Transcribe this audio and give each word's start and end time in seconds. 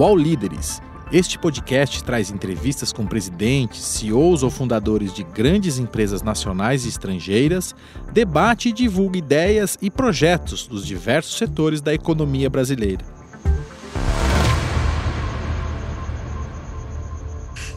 UOL 0.00 0.16
Líderes. 0.16 0.80
Este 1.12 1.38
podcast 1.38 2.02
traz 2.02 2.30
entrevistas 2.30 2.90
com 2.90 3.06
presidentes, 3.06 3.84
CEOs 3.84 4.42
ou 4.42 4.50
fundadores 4.50 5.12
de 5.12 5.22
grandes 5.22 5.78
empresas 5.78 6.22
nacionais 6.22 6.86
e 6.86 6.88
estrangeiras, 6.88 7.74
debate 8.10 8.70
e 8.70 8.72
divulga 8.72 9.18
ideias 9.18 9.76
e 9.82 9.90
projetos 9.90 10.66
dos 10.66 10.86
diversos 10.86 11.36
setores 11.36 11.82
da 11.82 11.92
economia 11.92 12.48
brasileira. 12.48 13.04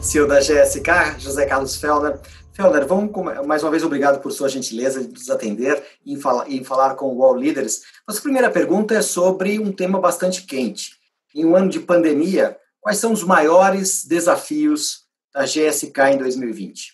CEO 0.00 0.26
da 0.26 0.40
GSK, 0.40 1.18
José 1.18 1.44
Carlos 1.44 1.76
Felder. 1.76 2.18
Felder, 2.54 2.86
vamos 2.86 3.12
mais 3.46 3.62
uma 3.62 3.70
vez 3.70 3.84
obrigado 3.84 4.22
por 4.22 4.32
sua 4.32 4.48
gentileza 4.48 4.98
de 5.04 5.12
nos 5.12 5.28
atender 5.28 5.82
e 6.06 6.16
falar, 6.16 6.94
com 6.94 7.04
o 7.04 7.18
UOL 7.18 7.36
Líderes. 7.36 7.82
Nossa 8.08 8.22
primeira 8.22 8.50
pergunta 8.50 8.94
é 8.94 9.02
sobre 9.02 9.58
um 9.58 9.70
tema 9.70 10.00
bastante 10.00 10.44
quente. 10.44 11.03
Em 11.34 11.44
um 11.44 11.56
ano 11.56 11.68
de 11.68 11.80
pandemia, 11.80 12.56
quais 12.80 12.98
são 12.98 13.12
os 13.12 13.24
maiores 13.24 14.04
desafios 14.06 15.08
da 15.32 15.42
GSK 15.42 16.14
em 16.14 16.18
2020? 16.18 16.92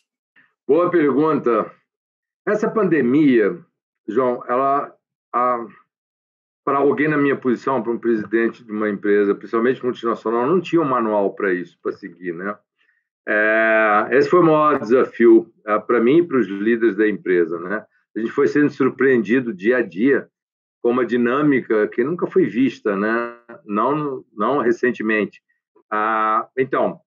Boa 0.66 0.90
pergunta. 0.90 1.70
Essa 2.46 2.70
pandemia, 2.70 3.58
João, 4.08 4.42
ela 4.48 4.94
a, 5.32 5.66
para 6.64 6.78
alguém 6.78 7.08
na 7.08 7.18
minha 7.18 7.36
posição, 7.36 7.82
para 7.82 7.92
um 7.92 7.98
presidente 7.98 8.64
de 8.64 8.72
uma 8.72 8.88
empresa, 8.88 9.34
principalmente 9.34 9.84
multinacional, 9.84 10.46
não 10.46 10.60
tinha 10.60 10.80
um 10.80 10.88
manual 10.88 11.34
para 11.34 11.52
isso, 11.52 11.78
para 11.82 11.92
seguir, 11.92 12.34
né? 12.34 12.56
É, 13.28 14.08
esse 14.12 14.28
foi 14.28 14.40
o 14.40 14.44
maior 14.44 14.78
desafio 14.78 15.52
é, 15.66 15.78
para 15.78 16.00
mim 16.00 16.18
e 16.18 16.26
para 16.26 16.38
os 16.38 16.46
líderes 16.46 16.96
da 16.96 17.08
empresa. 17.08 17.58
Né? 17.58 17.84
A 18.16 18.18
gente 18.18 18.32
foi 18.32 18.48
sendo 18.48 18.70
surpreendido 18.70 19.52
dia 19.52 19.78
a 19.78 19.82
dia 19.82 20.28
com 20.82 20.90
uma 20.90 21.04
dinâmica 21.04 21.86
que 21.88 22.02
nunca 22.02 22.26
foi 22.26 22.46
vista, 22.46 22.96
né? 22.96 23.36
Não, 23.64 24.24
não 24.32 24.58
recentemente. 24.58 25.42
Ah, 25.90 26.48
então, 26.56 27.00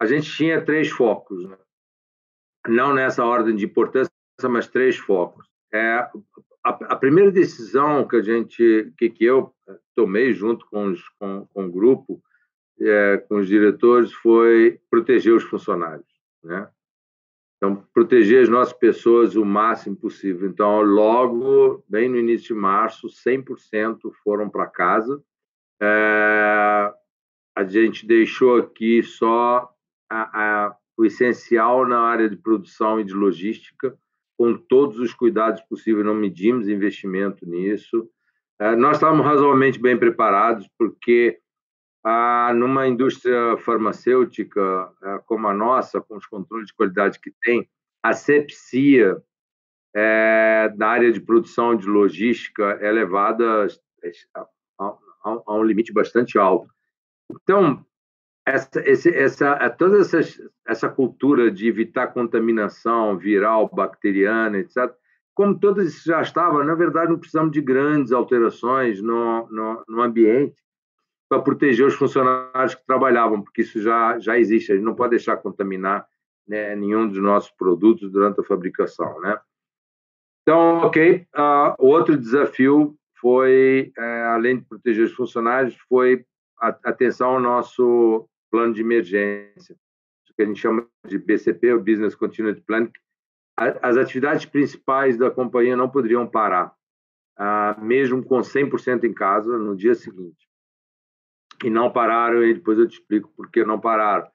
a 0.00 0.06
gente 0.06 0.30
tinha 0.30 0.64
três 0.64 0.90
focos, 0.90 1.44
né? 1.48 1.56
não 2.68 2.94
nessa 2.94 3.24
ordem 3.24 3.54
de 3.54 3.64
importância, 3.64 4.10
mas 4.48 4.66
três 4.66 4.96
focos. 4.96 5.46
É, 5.72 6.08
a, 6.64 6.70
a, 6.70 6.96
primeira 6.96 7.30
decisão 7.30 8.06
que 8.06 8.16
a 8.16 8.22
gente, 8.22 8.92
que, 8.96 9.10
que 9.10 9.24
eu 9.24 9.54
tomei 9.94 10.32
junto 10.32 10.66
com, 10.66 10.86
os, 10.86 11.08
com, 11.18 11.46
com 11.52 11.66
o 11.66 11.72
grupo, 11.72 12.22
é, 12.80 13.18
com 13.28 13.36
os 13.36 13.46
diretores 13.46 14.12
foi 14.12 14.80
proteger 14.90 15.34
os 15.34 15.44
funcionários, 15.44 16.06
né? 16.42 16.68
Então, 17.56 17.82
proteger 17.94 18.42
as 18.42 18.48
nossas 18.48 18.74
pessoas 18.74 19.36
o 19.36 19.44
máximo 19.44 19.96
possível. 19.96 20.46
Então, 20.48 20.82
logo, 20.82 21.82
bem 21.88 22.10
no 22.10 22.18
início 22.18 22.54
de 22.54 22.60
março, 22.60 23.08
100% 23.08 24.12
foram 24.22 24.50
para 24.50 24.66
casa. 24.66 25.22
É, 25.80 26.92
a 27.56 27.64
gente 27.64 28.06
deixou 28.06 28.58
aqui 28.58 29.02
só 29.02 29.70
a, 30.10 30.66
a, 30.66 30.76
o 30.96 31.04
essencial 31.04 31.86
na 31.86 32.00
área 32.00 32.28
de 32.28 32.36
produção 32.36 33.00
e 33.00 33.04
de 33.04 33.12
logística, 33.12 33.96
com 34.36 34.56
todos 34.56 34.98
os 34.98 35.14
cuidados 35.14 35.60
possíveis, 35.62 36.04
não 36.04 36.14
medimos 36.14 36.68
investimento 36.68 37.46
nisso. 37.46 38.08
É, 38.58 38.74
nós 38.76 38.96
estávamos 38.96 39.24
razoavelmente 39.24 39.80
bem 39.80 39.96
preparados, 39.96 40.68
porque 40.78 41.38
ah, 42.04 42.52
numa 42.54 42.86
indústria 42.86 43.56
farmacêutica 43.58 44.60
ah, 45.02 45.20
como 45.26 45.48
a 45.48 45.54
nossa, 45.54 46.00
com 46.00 46.16
os 46.16 46.26
controles 46.26 46.66
de 46.66 46.74
qualidade 46.74 47.18
que 47.18 47.32
tem, 47.42 47.68
a 48.02 48.12
sepsia 48.12 49.16
é, 49.96 50.72
na 50.76 50.88
área 50.88 51.12
de 51.12 51.20
produção 51.20 51.74
de 51.76 51.86
logística 51.86 52.78
é 52.80 52.90
levada 52.90 53.66
a, 54.34 54.40
a, 54.78 54.98
a 55.24 55.54
um 55.54 55.64
limite 55.64 55.92
bastante 55.92 56.38
alto. 56.38 56.68
Então, 57.30 57.84
essa, 58.46 58.80
esse, 58.84 59.08
essa, 59.14 59.70
toda 59.70 59.98
essa, 60.66 60.88
cultura 60.88 61.50
de 61.50 61.66
evitar 61.66 62.08
contaminação 62.08 63.16
viral, 63.16 63.70
bacteriana, 63.72 64.58
etc., 64.58 64.92
como 65.34 65.58
todas 65.58 66.04
já 66.04 66.20
estava, 66.20 66.62
na 66.62 66.74
verdade, 66.74 67.10
não 67.10 67.18
precisamos 67.18 67.50
de 67.50 67.60
grandes 67.60 68.12
alterações 68.12 69.02
no, 69.02 69.48
no, 69.48 69.84
no 69.88 70.02
ambiente 70.02 70.54
para 71.28 71.42
proteger 71.42 71.86
os 71.86 71.94
funcionários 71.94 72.76
que 72.76 72.86
trabalhavam, 72.86 73.42
porque 73.42 73.62
isso 73.62 73.82
já, 73.82 74.18
já 74.20 74.38
existe, 74.38 74.70
a 74.70 74.76
gente 74.76 74.84
não 74.84 74.94
pode 74.94 75.10
deixar 75.10 75.38
contaminar 75.38 76.06
né, 76.46 76.76
nenhum 76.76 77.08
dos 77.08 77.18
nossos 77.18 77.50
produtos 77.50 78.12
durante 78.12 78.40
a 78.40 78.44
fabricação. 78.44 79.20
Né? 79.20 79.36
Então, 80.42 80.78
ok, 80.78 81.26
uh, 81.34 81.74
outro 81.78 82.16
desafio 82.16 82.96
foi, 83.24 83.90
uh, 83.96 84.34
além 84.34 84.58
de 84.58 84.66
proteger 84.66 85.06
os 85.06 85.14
funcionários, 85.14 85.74
foi 85.88 86.26
atenção 86.60 87.30
ao 87.30 87.40
nosso 87.40 88.28
plano 88.50 88.74
de 88.74 88.82
emergência, 88.82 89.74
que 90.36 90.42
a 90.42 90.44
gente 90.44 90.60
chama 90.60 90.86
de 91.06 91.16
BCP, 91.16 91.72
o 91.72 91.82
Business 91.82 92.14
Continuity 92.14 92.60
Plan. 92.60 92.90
As 93.56 93.96
atividades 93.96 94.44
principais 94.44 95.16
da 95.16 95.30
companhia 95.30 95.74
não 95.74 95.88
poderiam 95.88 96.26
parar, 96.26 96.74
uh, 97.38 97.82
mesmo 97.82 98.22
com 98.22 98.40
100% 98.40 99.04
em 99.04 99.14
casa 99.14 99.56
no 99.56 99.74
dia 99.74 99.94
seguinte 99.94 100.46
e 101.64 101.70
não 101.70 101.90
pararam, 101.90 102.44
e 102.44 102.52
depois 102.52 102.78
eu 102.78 102.86
te 102.86 102.98
explico 102.98 103.32
por 103.34 103.50
que 103.50 103.64
não 103.64 103.80
pararam. 103.80 104.28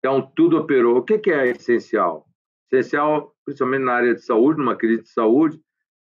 Então, 0.00 0.20
tudo 0.34 0.58
operou. 0.58 0.96
O 0.96 1.02
que 1.04 1.30
é 1.30 1.50
essencial? 1.50 2.26
Essencial, 2.68 3.32
principalmente 3.44 3.84
na 3.84 3.92
área 3.92 4.14
de 4.14 4.22
saúde, 4.22 4.58
numa 4.58 4.74
crise 4.74 5.02
de 5.02 5.10
saúde, 5.10 5.60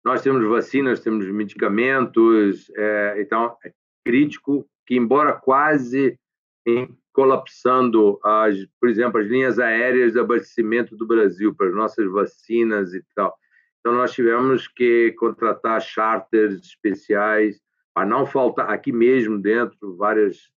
nós 0.04 0.22
temos 0.22 0.48
vacinas, 0.48 1.00
temos 1.00 1.26
medicamentos, 1.28 2.70
é, 2.76 3.16
então 3.20 3.56
é 3.64 3.72
crítico 4.04 4.66
que, 4.86 4.96
embora 4.96 5.32
quase 5.32 6.18
em, 6.66 6.88
colapsando, 7.12 8.18
as, 8.24 8.56
por 8.80 8.88
exemplo, 8.88 9.20
as 9.20 9.26
linhas 9.26 9.58
aéreas 9.58 10.12
de 10.12 10.20
abastecimento 10.20 10.96
do 10.96 11.06
Brasil 11.06 11.54
para 11.54 11.68
as 11.68 11.74
nossas 11.74 12.10
vacinas 12.10 12.94
e 12.94 13.04
tal, 13.14 13.36
então 13.80 13.94
nós 13.94 14.12
tivemos 14.12 14.68
que 14.68 15.12
contratar 15.12 15.80
charters 15.80 16.60
especiais 16.60 17.60
para 17.94 18.06
não 18.06 18.26
faltar 18.26 18.70
aqui 18.70 18.92
mesmo 18.92 19.38
dentro 19.38 19.96
várias 19.96 20.50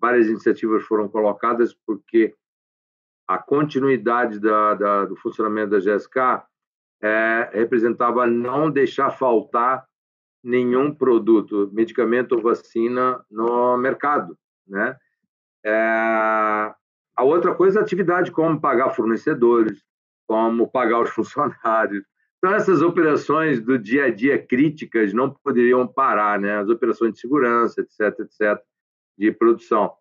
várias 0.00 0.26
iniciativas 0.26 0.82
foram 0.82 1.08
colocadas 1.08 1.72
porque 1.86 2.34
a 3.28 3.38
continuidade 3.38 4.40
da, 4.40 4.74
da, 4.74 5.04
do 5.04 5.14
funcionamento 5.14 5.70
da 5.70 5.78
GSK 5.78 6.42
é, 7.02 7.50
representava 7.52 8.26
não 8.26 8.70
deixar 8.70 9.10
faltar 9.10 9.84
nenhum 10.42 10.94
produto, 10.94 11.70
medicamento 11.72 12.32
ou 12.32 12.42
vacina 12.42 13.24
no 13.30 13.76
mercado, 13.76 14.36
né? 14.66 14.96
É, 15.64 15.72
a 17.16 17.24
outra 17.24 17.54
coisa 17.54 17.80
é 17.80 17.82
atividade, 17.82 18.32
como 18.32 18.60
pagar 18.60 18.90
fornecedores, 18.90 19.82
como 20.26 20.68
pagar 20.68 21.00
os 21.00 21.10
funcionários, 21.14 22.04
então, 22.42 22.56
essas 22.56 22.82
operações 22.82 23.60
do 23.60 23.78
dia 23.78 24.06
a 24.06 24.10
dia 24.10 24.36
críticas 24.36 25.12
não 25.12 25.30
poderiam 25.30 25.86
parar, 25.86 26.40
né? 26.40 26.58
As 26.58 26.68
operações 26.68 27.12
de 27.12 27.20
segurança, 27.20 27.80
etc, 27.80 28.18
etc, 28.18 28.60
de 29.16 29.30
produção. 29.30 29.94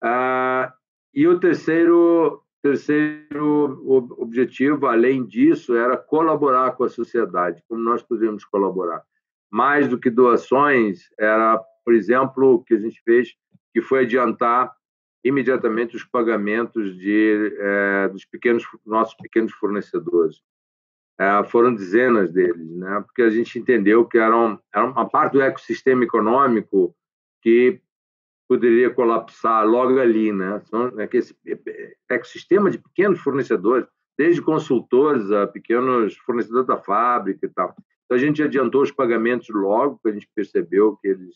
Ah, 0.00 0.72
e 1.12 1.26
o 1.26 1.40
terceiro, 1.40 2.40
terceiro 2.66 4.12
objetivo, 4.18 4.86
além 4.86 5.24
disso, 5.24 5.76
era 5.76 5.96
colaborar 5.96 6.72
com 6.72 6.82
a 6.84 6.88
sociedade. 6.88 7.62
Como 7.68 7.80
nós 7.80 8.02
poderíamos 8.02 8.44
colaborar? 8.44 9.02
Mais 9.48 9.86
do 9.86 9.98
que 9.98 10.10
doações, 10.10 11.08
era, 11.18 11.58
por 11.84 11.94
exemplo, 11.94 12.54
o 12.54 12.64
que 12.64 12.74
a 12.74 12.78
gente 12.78 13.00
fez, 13.04 13.34
que 13.72 13.80
foi 13.80 14.00
adiantar 14.00 14.74
imediatamente 15.24 15.96
os 15.96 16.04
pagamentos 16.04 16.96
de, 16.96 17.56
é, 17.58 18.08
dos 18.08 18.24
pequenos 18.24 18.64
nossos 18.84 19.14
pequenos 19.14 19.52
fornecedores 19.52 20.40
é, 21.18 21.42
foram 21.44 21.74
dezenas 21.74 22.32
deles, 22.32 22.70
né? 22.76 23.02
porque 23.06 23.22
a 23.22 23.30
gente 23.30 23.58
entendeu 23.58 24.04
que 24.04 24.18
eram, 24.18 24.60
era 24.72 24.84
uma 24.84 25.08
parte 25.08 25.32
do 25.32 25.40
ecossistema 25.40 26.04
econômico 26.04 26.94
que 27.42 27.80
poderia 28.48 28.90
colapsar 28.90 29.66
logo 29.66 29.98
ali. 29.98 30.32
Né? 30.32 30.60
São, 30.66 31.00
é 31.00 31.06
que 31.06 31.18
esse 31.18 31.36
ecossistema 32.08 32.70
de 32.70 32.78
pequenos 32.78 33.20
fornecedores, 33.20 33.86
desde 34.18 34.42
consultores 34.42 35.30
a 35.30 35.46
pequenos 35.46 36.16
fornecedores 36.18 36.66
da 36.66 36.78
fábrica 36.78 37.46
e 37.46 37.48
tal. 37.48 37.74
Então, 38.04 38.16
a 38.16 38.18
gente 38.18 38.42
adiantou 38.42 38.82
os 38.82 38.92
pagamentos 38.92 39.48
logo, 39.50 39.96
porque 39.96 40.08
a 40.08 40.12
gente 40.12 40.30
percebeu 40.34 40.96
que 40.96 41.08
eles 41.08 41.34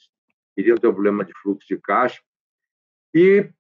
iriam 0.57 0.77
ter 0.77 0.89
um 0.89 0.93
problema 0.93 1.25
de 1.25 1.33
fluxo 1.43 1.67
de 1.69 1.77
caixa. 1.77 2.21
E 3.15 3.51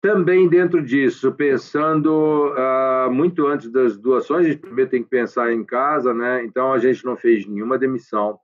também 0.00 0.48
dentro 0.48 0.82
disso, 0.82 1.32
pensando 1.32 2.52
uh, 2.52 3.10
muito 3.10 3.46
antes 3.46 3.70
das 3.70 3.96
doações, 3.96 4.46
a 4.46 4.50
gente 4.50 4.60
primeiro 4.60 4.90
tem 4.90 5.02
que 5.02 5.08
pensar 5.08 5.52
em 5.52 5.64
casa, 5.64 6.12
né? 6.12 6.44
Então 6.44 6.72
a 6.72 6.78
gente 6.78 7.04
não 7.04 7.16
fez 7.16 7.46
nenhuma 7.46 7.78
demissão, 7.78 8.38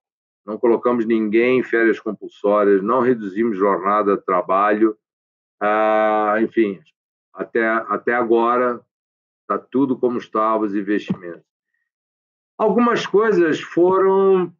não 0.44 0.58
colocamos 0.58 1.04
ninguém 1.04 1.60
em 1.60 1.62
férias 1.62 2.00
compulsórias, 2.00 2.82
não 2.82 3.00
reduzimos 3.00 3.56
jornada 3.56 4.16
de 4.16 4.24
trabalho, 4.24 4.96
uh, 5.62 6.38
enfim, 6.40 6.80
até 7.32 7.66
até 7.66 8.14
agora 8.14 8.80
está 9.42 9.58
tudo 9.58 9.98
como 9.98 10.18
estava 10.18 10.64
os 10.64 10.74
investimentos. 10.74 11.44
Algumas 12.58 13.06
coisas 13.06 13.60
foram 13.60 14.52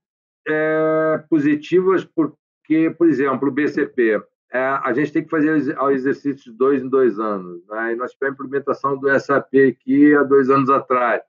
é, 0.46 1.25
positivas 1.29 2.05
porque, 2.05 2.90
por 2.90 3.08
exemplo, 3.08 3.49
o 3.49 3.52
BCP 3.52 4.23
é, 4.52 4.58
a 4.58 4.93
gente 4.93 5.12
tem 5.12 5.25
que 5.25 5.31
fazer 5.31 5.79
o 5.79 5.90
exercício 5.90 6.50
de 6.50 6.58
dois 6.58 6.82
em 6.82 6.88
dois 6.88 7.19
anos. 7.19 7.67
Né? 7.67 7.93
E 7.93 7.96
nós 7.96 8.12
tivemos 8.12 8.38
a 8.38 8.44
implementação 8.44 8.99
do 8.99 9.08
SAP 9.19 9.55
aqui 9.70 10.14
há 10.14 10.23
dois 10.23 10.50
anos 10.50 10.69
atrás. 10.69 11.23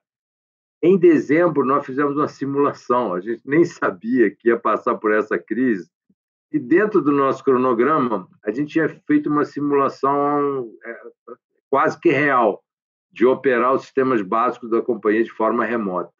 Em 0.86 0.98
dezembro, 0.98 1.64
nós 1.64 1.86
fizemos 1.86 2.14
uma 2.14 2.28
simulação. 2.28 3.14
A 3.14 3.20
gente 3.20 3.40
nem 3.42 3.64
sabia 3.64 4.30
que 4.30 4.48
ia 4.48 4.58
passar 4.58 4.94
por 4.96 5.14
essa 5.14 5.38
crise. 5.38 5.88
E 6.52 6.58
dentro 6.58 7.00
do 7.00 7.10
nosso 7.10 7.42
cronograma, 7.42 8.28
a 8.44 8.50
gente 8.50 8.72
tinha 8.72 8.86
feito 9.06 9.30
uma 9.30 9.46
simulação 9.46 10.70
é, 10.84 11.00
quase 11.70 11.98
que 11.98 12.10
real 12.10 12.62
de 13.10 13.24
operar 13.24 13.72
os 13.72 13.80
sistemas 13.80 14.20
básicos 14.20 14.68
da 14.68 14.82
companhia 14.82 15.24
de 15.24 15.30
forma 15.30 15.64
remota. 15.64 16.12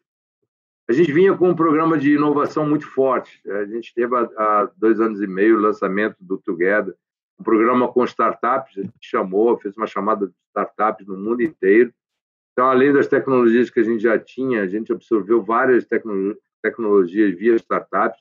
A 0.89 0.93
gente 0.93 1.11
vinha 1.11 1.37
com 1.37 1.49
um 1.49 1.55
programa 1.55 1.95
de 1.95 2.15
inovação 2.15 2.67
muito 2.67 2.87
forte. 2.87 3.39
A 3.47 3.65
gente 3.65 3.93
teve 3.93 4.15
há 4.15 4.67
dois 4.75 4.99
anos 4.99 5.21
e 5.21 5.27
meio 5.27 5.59
o 5.59 5.61
lançamento 5.61 6.15
do 6.19 6.39
Together, 6.39 6.95
um 7.39 7.43
programa 7.43 7.87
com 7.87 8.03
startups, 8.03 8.79
a 8.79 8.81
gente 8.81 8.95
chamou, 8.99 9.59
fez 9.59 9.77
uma 9.77 9.85
chamada 9.85 10.25
de 10.25 10.33
startups 10.47 11.05
no 11.05 11.17
mundo 11.17 11.43
inteiro. 11.43 11.93
Então, 12.55 12.69
além 12.69 12.93
das 12.93 13.05
tecnologias 13.05 13.69
que 13.69 13.81
a 13.81 13.83
gente 13.83 14.01
já 14.01 14.17
tinha, 14.17 14.61
a 14.61 14.67
gente 14.67 14.89
absorveu 14.89 15.43
várias 15.43 15.85
tecnologias 16.61 17.37
via 17.37 17.53
startups. 17.55 18.17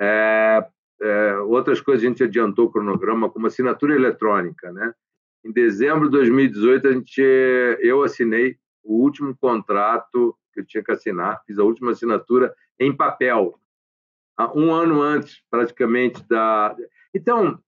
É, 0.00 0.64
é, 1.02 1.36
outras 1.38 1.80
coisas 1.80 2.04
a 2.04 2.06
gente 2.06 2.22
adiantou 2.22 2.66
o 2.66 2.70
cronograma, 2.70 3.28
como 3.28 3.48
assinatura 3.48 3.96
eletrônica. 3.96 4.70
Né? 4.70 4.94
Em 5.44 5.50
dezembro 5.50 6.04
de 6.04 6.12
2018, 6.12 6.86
a 6.86 6.92
gente, 6.92 7.20
eu 7.80 8.04
assinei 8.04 8.56
o 8.84 9.02
último 9.02 9.36
contrato 9.36 10.38
que 10.52 10.60
eu 10.60 10.64
tinha 10.64 10.84
que 10.84 10.92
assinar, 10.92 11.42
fiz 11.44 11.58
a 11.58 11.64
última 11.64 11.90
assinatura 11.90 12.54
em 12.78 12.96
papel, 12.96 13.58
um 14.54 14.72
ano 14.72 15.02
antes, 15.02 15.42
praticamente, 15.50 16.24
da. 16.28 16.76
Então, 17.12 17.58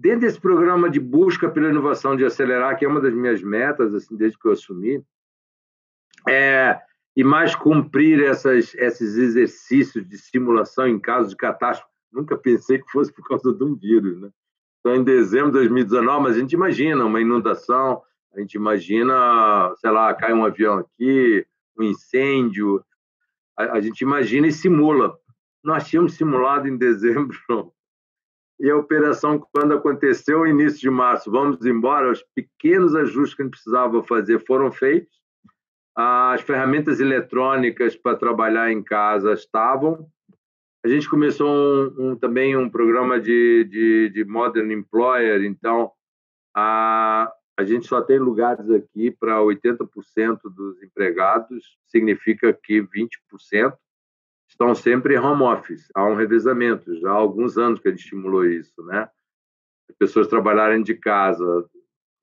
dentro 0.00 0.22
desse 0.22 0.40
programa 0.40 0.90
de 0.90 0.98
busca 0.98 1.48
pela 1.48 1.68
inovação, 1.68 2.16
de 2.16 2.24
acelerar, 2.24 2.76
que 2.76 2.84
é 2.84 2.88
uma 2.88 3.00
das 3.00 3.14
minhas 3.14 3.40
metas, 3.40 3.94
assim, 3.94 4.16
desde 4.16 4.36
que 4.36 4.48
eu 4.48 4.52
assumi, 4.52 5.00
é, 6.28 6.80
e 7.16 7.24
mais 7.24 7.54
cumprir 7.54 8.22
essas, 8.22 8.74
esses 8.74 9.16
exercícios 9.16 10.08
de 10.08 10.18
simulação 10.18 10.86
em 10.86 10.98
caso 10.98 11.30
de 11.30 11.36
catástrofe. 11.36 11.92
Nunca 12.12 12.36
pensei 12.36 12.78
que 12.78 12.90
fosse 12.90 13.12
por 13.12 13.26
causa 13.26 13.52
de 13.52 13.64
um 13.64 13.74
vírus, 13.74 14.20
né? 14.20 14.30
Então, 14.80 14.94
em 14.94 15.04
dezembro 15.04 15.48
de 15.48 15.58
2019, 15.58 16.22
mas 16.22 16.36
a 16.36 16.40
gente 16.40 16.52
imagina 16.52 17.04
uma 17.04 17.20
inundação, 17.20 18.02
a 18.34 18.40
gente 18.40 18.54
imagina, 18.54 19.74
sei 19.78 19.90
lá, 19.90 20.14
cai 20.14 20.32
um 20.32 20.44
avião 20.44 20.78
aqui, 20.78 21.44
um 21.78 21.82
incêndio, 21.82 22.82
a, 23.58 23.76
a 23.76 23.80
gente 23.80 24.00
imagina 24.00 24.46
e 24.46 24.52
simula. 24.52 25.18
Nós 25.62 25.86
tínhamos 25.88 26.14
simulado 26.14 26.68
em 26.68 26.76
dezembro 26.76 27.36
e 28.60 28.68
a 28.68 28.76
operação, 28.76 29.38
quando 29.52 29.74
aconteceu, 29.74 30.44
início 30.44 30.80
de 30.80 30.90
março, 30.90 31.30
vamos 31.30 31.64
embora, 31.64 32.10
os 32.10 32.24
pequenos 32.34 32.94
ajustes 32.96 33.34
que 33.34 33.42
a 33.42 33.44
gente 33.44 33.52
precisava 33.52 34.02
fazer 34.02 34.44
foram 34.44 34.72
feitos, 34.72 35.17
as 36.00 36.42
ferramentas 36.42 37.00
eletrônicas 37.00 37.96
para 37.96 38.16
trabalhar 38.16 38.70
em 38.70 38.80
casa 38.80 39.32
estavam, 39.32 40.08
a 40.84 40.88
gente 40.88 41.10
começou 41.10 41.48
um, 41.48 42.10
um, 42.10 42.16
também 42.16 42.56
um 42.56 42.70
programa 42.70 43.18
de, 43.18 43.64
de, 43.64 44.08
de 44.10 44.24
Modern 44.24 44.70
Employer, 44.70 45.42
então 45.42 45.90
a, 46.54 47.32
a 47.58 47.64
gente 47.64 47.88
só 47.88 48.00
tem 48.00 48.20
lugares 48.20 48.70
aqui 48.70 49.10
para 49.10 49.40
80% 49.40 50.38
dos 50.54 50.80
empregados, 50.84 51.76
significa 51.88 52.52
que 52.52 52.80
20% 52.80 53.76
estão 54.48 54.72
sempre 54.76 55.16
em 55.16 55.18
home 55.18 55.42
office. 55.42 55.88
Há 55.96 56.06
um 56.06 56.14
revezamento, 56.14 56.96
já 57.00 57.10
há 57.10 57.14
alguns 57.14 57.58
anos 57.58 57.80
que 57.80 57.88
a 57.88 57.90
gente 57.90 58.04
estimulou 58.04 58.46
isso, 58.46 58.84
né? 58.84 59.10
As 59.90 59.96
pessoas 59.96 60.28
trabalharem 60.28 60.80
de 60.80 60.94
casa, 60.94 61.68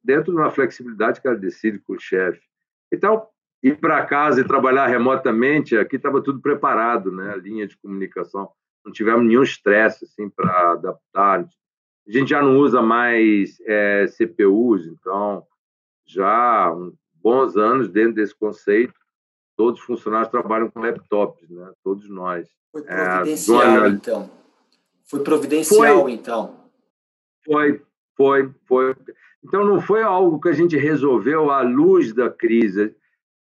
dentro 0.01 0.31
de 0.31 0.39
uma 0.39 0.49
flexibilidade 0.49 1.19
que 1.19 1.27
ela 1.27 1.35
decide 1.35 1.77
com 1.79 1.93
o 1.93 1.99
chefe. 1.99 2.41
Então, 2.89 3.27
ir 3.65 3.79
para 3.79 4.05
casa 4.05 4.41
e 4.41 4.47
trabalhar 4.47 4.85
remotamente, 4.85 5.75
aqui 5.75 5.95
estava 5.95 6.21
tudo 6.21 6.39
preparado, 6.39 7.11
né? 7.11 7.33
A 7.33 7.37
linha 7.37 7.67
de 7.67 7.75
comunicação. 7.77 8.49
Não 8.85 8.91
tivemos 8.91 9.25
nenhum 9.25 9.41
estresse 9.41 10.05
assim, 10.05 10.29
para 10.29 10.73
adaptar, 10.73 11.47
a 12.07 12.11
gente 12.11 12.29
já 12.29 12.41
não 12.41 12.57
usa 12.57 12.83
mais 12.83 13.57
é, 13.65 14.05
CPUs, 14.07 14.85
então 14.85 15.43
já 16.05 16.67
há 16.67 16.75
bons 17.15 17.57
anos 17.57 17.89
dentro 17.89 18.13
desse 18.13 18.35
conceito, 18.35 18.93
todos 19.57 19.79
os 19.79 19.85
funcionários 19.85 20.29
trabalham 20.29 20.69
com 20.69 20.81
laptops, 20.81 21.49
né? 21.49 21.71
Todos 21.83 22.07
nós. 22.07 22.47
Foi 22.71 22.83
é, 22.85 23.05
providencial, 23.15 23.85
é, 23.85 23.89
então. 23.89 24.29
Foi 25.05 25.23
providencial, 25.23 26.01
foi, 26.03 26.11
então. 26.11 26.55
Foi, 27.43 27.81
foi, 28.15 28.51
foi. 28.67 28.95
Então 29.43 29.65
não 29.65 29.81
foi 29.81 30.03
algo 30.03 30.39
que 30.39 30.49
a 30.49 30.53
gente 30.53 30.77
resolveu 30.77 31.49
à 31.49 31.61
luz 31.61 32.13
da 32.13 32.29
crise. 32.29 32.95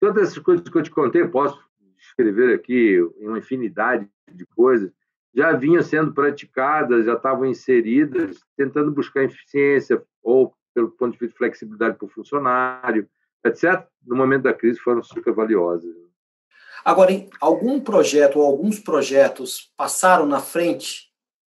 Todas 0.05 0.29
essas 0.29 0.37
coisas 0.37 0.69
que 0.69 0.77
eu 0.77 0.83
te 0.83 0.91
contei, 0.91 1.27
posso 1.27 1.59
escrever 1.97 2.53
aqui 2.53 3.01
uma 3.17 3.39
infinidade 3.39 4.07
de 4.31 4.45
coisas 4.45 4.91
já 5.33 5.51
vinham 5.53 5.81
sendo 5.81 6.13
praticadas, 6.13 7.07
já 7.07 7.13
estavam 7.13 7.43
inseridas, 7.47 8.39
tentando 8.55 8.91
buscar 8.91 9.23
eficiência 9.23 10.03
ou 10.21 10.53
pelo 10.75 10.91
ponto 10.91 11.13
de 11.13 11.17
vista 11.17 11.33
de 11.33 11.37
flexibilidade 11.39 11.97
para 11.97 12.05
o 12.05 12.09
funcionário, 12.09 13.09
etc. 13.43 13.83
No 14.05 14.15
momento 14.15 14.43
da 14.43 14.53
crise 14.53 14.79
foram 14.79 15.01
super 15.01 15.33
valiosas. 15.33 15.91
Agora, 16.85 17.11
algum 17.41 17.79
projeto 17.79 18.37
ou 18.37 18.45
alguns 18.45 18.79
projetos 18.79 19.73
passaram 19.75 20.27
na 20.27 20.39
frente, 20.39 21.11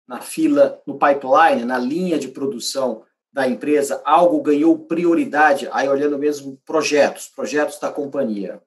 na 0.08 0.22
fila, 0.22 0.82
no 0.88 0.98
pipeline, 0.98 1.66
na 1.66 1.78
linha 1.78 2.18
de 2.18 2.30
produção 2.30 3.04
da 3.32 3.48
empresa, 3.48 4.02
algo 4.06 4.42
ganhou 4.42 4.78
prioridade, 4.88 5.70
aí 5.72 5.88
olhando 5.88 6.18
mesmo 6.18 6.60
projetos, 6.66 7.28
projetos 7.28 7.80
da 7.80 7.92
companhia? 7.92 8.62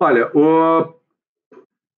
Olha, 0.00 0.30
o... 0.34 0.94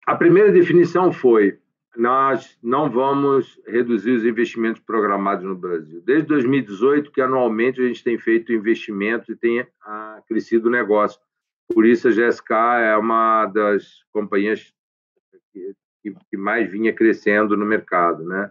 a 0.06 0.17
primeira 0.17 0.50
definição 0.50 1.12
foi 1.12 1.61
nós 1.97 2.56
não 2.62 2.88
vamos 2.88 3.61
reduzir 3.67 4.12
os 4.12 4.25
investimentos 4.25 4.81
programados 4.82 5.44
no 5.44 5.56
Brasil. 5.56 6.00
Desde 6.00 6.26
2018, 6.29 7.11
que 7.11 7.20
anualmente 7.20 7.81
a 7.81 7.87
gente 7.87 8.05
tem 8.05 8.19
feito 8.19 8.52
investimentos 8.52 9.29
e 9.29 9.37
tem 9.37 9.67
ah, 9.82 10.23
crescido 10.26 10.69
o 10.69 10.70
negócio. 10.70 11.20
Por 11.73 11.85
isso, 11.85 12.08
a 12.08 12.11
GSK 12.11 12.52
é 12.82 12.97
uma 12.97 13.47
das 13.47 14.05
companhias 14.12 14.73
que, 15.52 16.14
que 16.31 16.37
mais 16.37 16.70
vinha 16.70 16.93
crescendo 16.93 17.56
no 17.56 17.67
mercado, 17.67 18.25
né? 18.25 18.50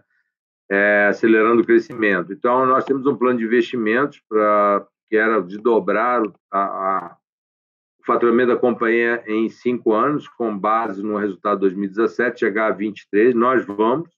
É, 0.70 1.08
acelerando 1.08 1.62
o 1.62 1.66
crescimento. 1.66 2.32
Então, 2.32 2.64
nós 2.64 2.84
temos 2.84 3.04
um 3.04 3.16
plano 3.16 3.38
de 3.38 3.44
investimentos 3.44 4.22
para 4.28 4.86
que 5.08 5.16
era 5.16 5.40
de 5.40 5.58
dobrar 5.58 6.22
a, 6.50 6.60
a 6.60 7.16
o 8.00 8.06
faturamento 8.06 8.54
da 8.54 8.56
companhia 8.58 9.22
em 9.26 9.48
cinco 9.48 9.92
anos, 9.92 10.26
com 10.26 10.56
base 10.56 11.02
no 11.02 11.18
resultado 11.18 11.56
de 11.56 11.74
2017, 11.74 12.40
chegar 12.40 12.68
a 12.68 12.74
23, 12.74 13.34
nós 13.34 13.64
vamos. 13.66 14.08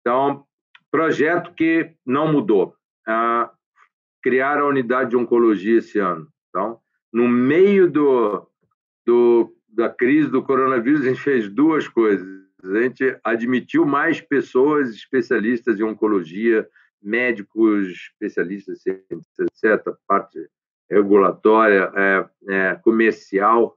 Então, 0.00 0.46
projeto 0.92 1.52
que 1.54 1.92
não 2.06 2.30
mudou. 2.30 2.74
Ah, 3.06 3.50
criar 4.22 4.58
a 4.58 4.66
unidade 4.66 5.10
de 5.10 5.16
oncologia 5.16 5.78
esse 5.78 5.98
ano. 5.98 6.28
Então, 6.48 6.78
no 7.12 7.28
meio 7.28 7.90
do, 7.90 8.48
do, 9.04 9.52
da 9.68 9.88
crise 9.88 10.30
do 10.30 10.42
coronavírus, 10.42 11.00
a 11.00 11.08
gente 11.08 11.20
fez 11.20 11.48
duas 11.48 11.88
coisas. 11.88 12.43
A 12.64 12.82
gente 12.82 13.18
admitiu 13.22 13.84
mais 13.84 14.20
pessoas 14.20 14.90
especialistas 14.90 15.78
em 15.78 15.82
oncologia, 15.82 16.68
médicos 17.02 17.88
especialistas, 17.88 18.82
etc., 18.86 19.94
parte 20.06 20.48
regulatória, 20.90 21.92
é, 21.94 22.28
é, 22.48 22.74
comercial. 22.76 23.76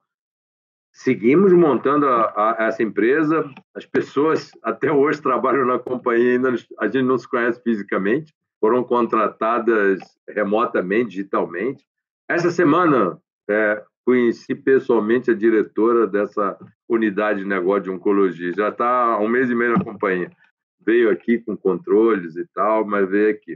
Seguimos 0.94 1.54
montando 1.54 2.08
a, 2.08 2.56
a, 2.60 2.66
essa 2.66 2.82
empresa. 2.82 3.50
As 3.76 3.86
pessoas 3.86 4.52
até 4.64 4.92
hoje 4.92 5.22
trabalham 5.22 5.66
na 5.66 5.78
companhia, 5.78 6.34
ainda 6.34 6.56
a 6.80 6.86
gente 6.86 7.04
não 7.04 7.18
se 7.18 7.28
conhece 7.28 7.62
fisicamente, 7.62 8.34
foram 8.60 8.84
contratadas 8.84 10.00
remotamente, 10.28 11.12
digitalmente. 11.12 11.86
Essa 12.28 12.50
semana, 12.50 13.22
é, 13.50 13.84
conheci 14.08 14.56
pessoalmente 14.56 15.30
a 15.30 15.34
diretora 15.34 16.08
dessa 16.08 16.58
unidade 16.88 17.40
de 17.40 17.46
negócio 17.46 17.84
de 17.84 17.90
oncologia. 17.90 18.54
Já 18.54 18.70
está 18.70 18.88
há 18.88 19.20
um 19.20 19.28
mês 19.28 19.50
e 19.50 19.56
meio 19.56 19.78
na 19.78 19.84
companhia. 19.84 20.32
Veio 20.80 21.12
aqui 21.12 21.40
com 21.40 21.58
controles 21.58 22.38
e 22.38 22.46
tal, 22.54 22.88
mas 22.88 23.10
veio 23.10 23.32
aqui. 23.32 23.56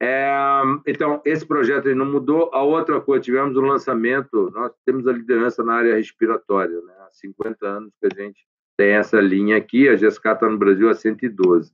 É, 0.00 0.38
então, 0.86 1.20
esse 1.24 1.44
projeto 1.44 1.92
não 1.96 2.06
mudou. 2.06 2.48
A 2.54 2.62
outra 2.62 3.00
coisa, 3.00 3.24
tivemos 3.24 3.56
um 3.56 3.62
lançamento, 3.62 4.52
nós 4.54 4.70
temos 4.86 5.04
a 5.08 5.12
liderança 5.12 5.64
na 5.64 5.74
área 5.74 5.96
respiratória, 5.96 6.80
né? 6.80 6.94
há 7.00 7.10
50 7.10 7.66
anos 7.66 7.92
que 8.00 8.06
a 8.06 8.22
gente 8.22 8.46
tem 8.76 8.90
essa 8.90 9.20
linha 9.20 9.56
aqui, 9.56 9.88
a 9.88 9.96
GSK 9.96 10.28
está 10.28 10.48
no 10.48 10.58
Brasil 10.58 10.88
há 10.88 10.94
112. 10.94 11.72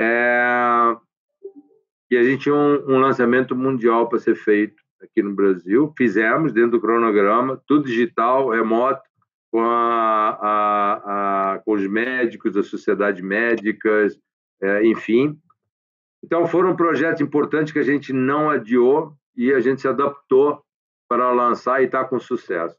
É, 0.00 0.96
e 2.10 2.16
a 2.16 2.22
gente 2.24 2.42
tinha 2.42 2.54
um, 2.56 2.94
um 2.94 2.98
lançamento 2.98 3.54
mundial 3.54 4.08
para 4.08 4.18
ser 4.18 4.34
feito 4.34 4.83
aqui 5.04 5.22
no 5.22 5.34
Brasil, 5.34 5.92
fizemos 5.96 6.52
dentro 6.52 6.72
do 6.72 6.80
cronograma, 6.80 7.62
tudo 7.66 7.86
digital, 7.86 8.50
remoto, 8.50 9.02
com, 9.50 9.60
a, 9.60 10.38
a, 10.40 11.52
a 11.54 11.58
com 11.60 11.72
os 11.72 11.86
médicos, 11.86 12.56
as 12.56 12.66
sociedades 12.66 13.22
médicas, 13.22 14.18
é, 14.60 14.86
enfim, 14.86 15.38
Então, 16.22 16.46
foram 16.46 16.74
projetos 16.74 17.20
importantes 17.20 17.72
que 17.72 17.78
a 17.78 17.84
gente 17.84 18.12
não 18.12 18.50
adiou 18.50 19.14
e 19.36 19.52
a 19.52 19.60
gente 19.60 19.80
se 19.80 19.88
adaptou 19.88 20.62
para 21.08 21.30
lançar 21.30 21.82
e 21.82 21.84
está 21.84 22.04
com 22.04 22.18
sucesso. 22.18 22.76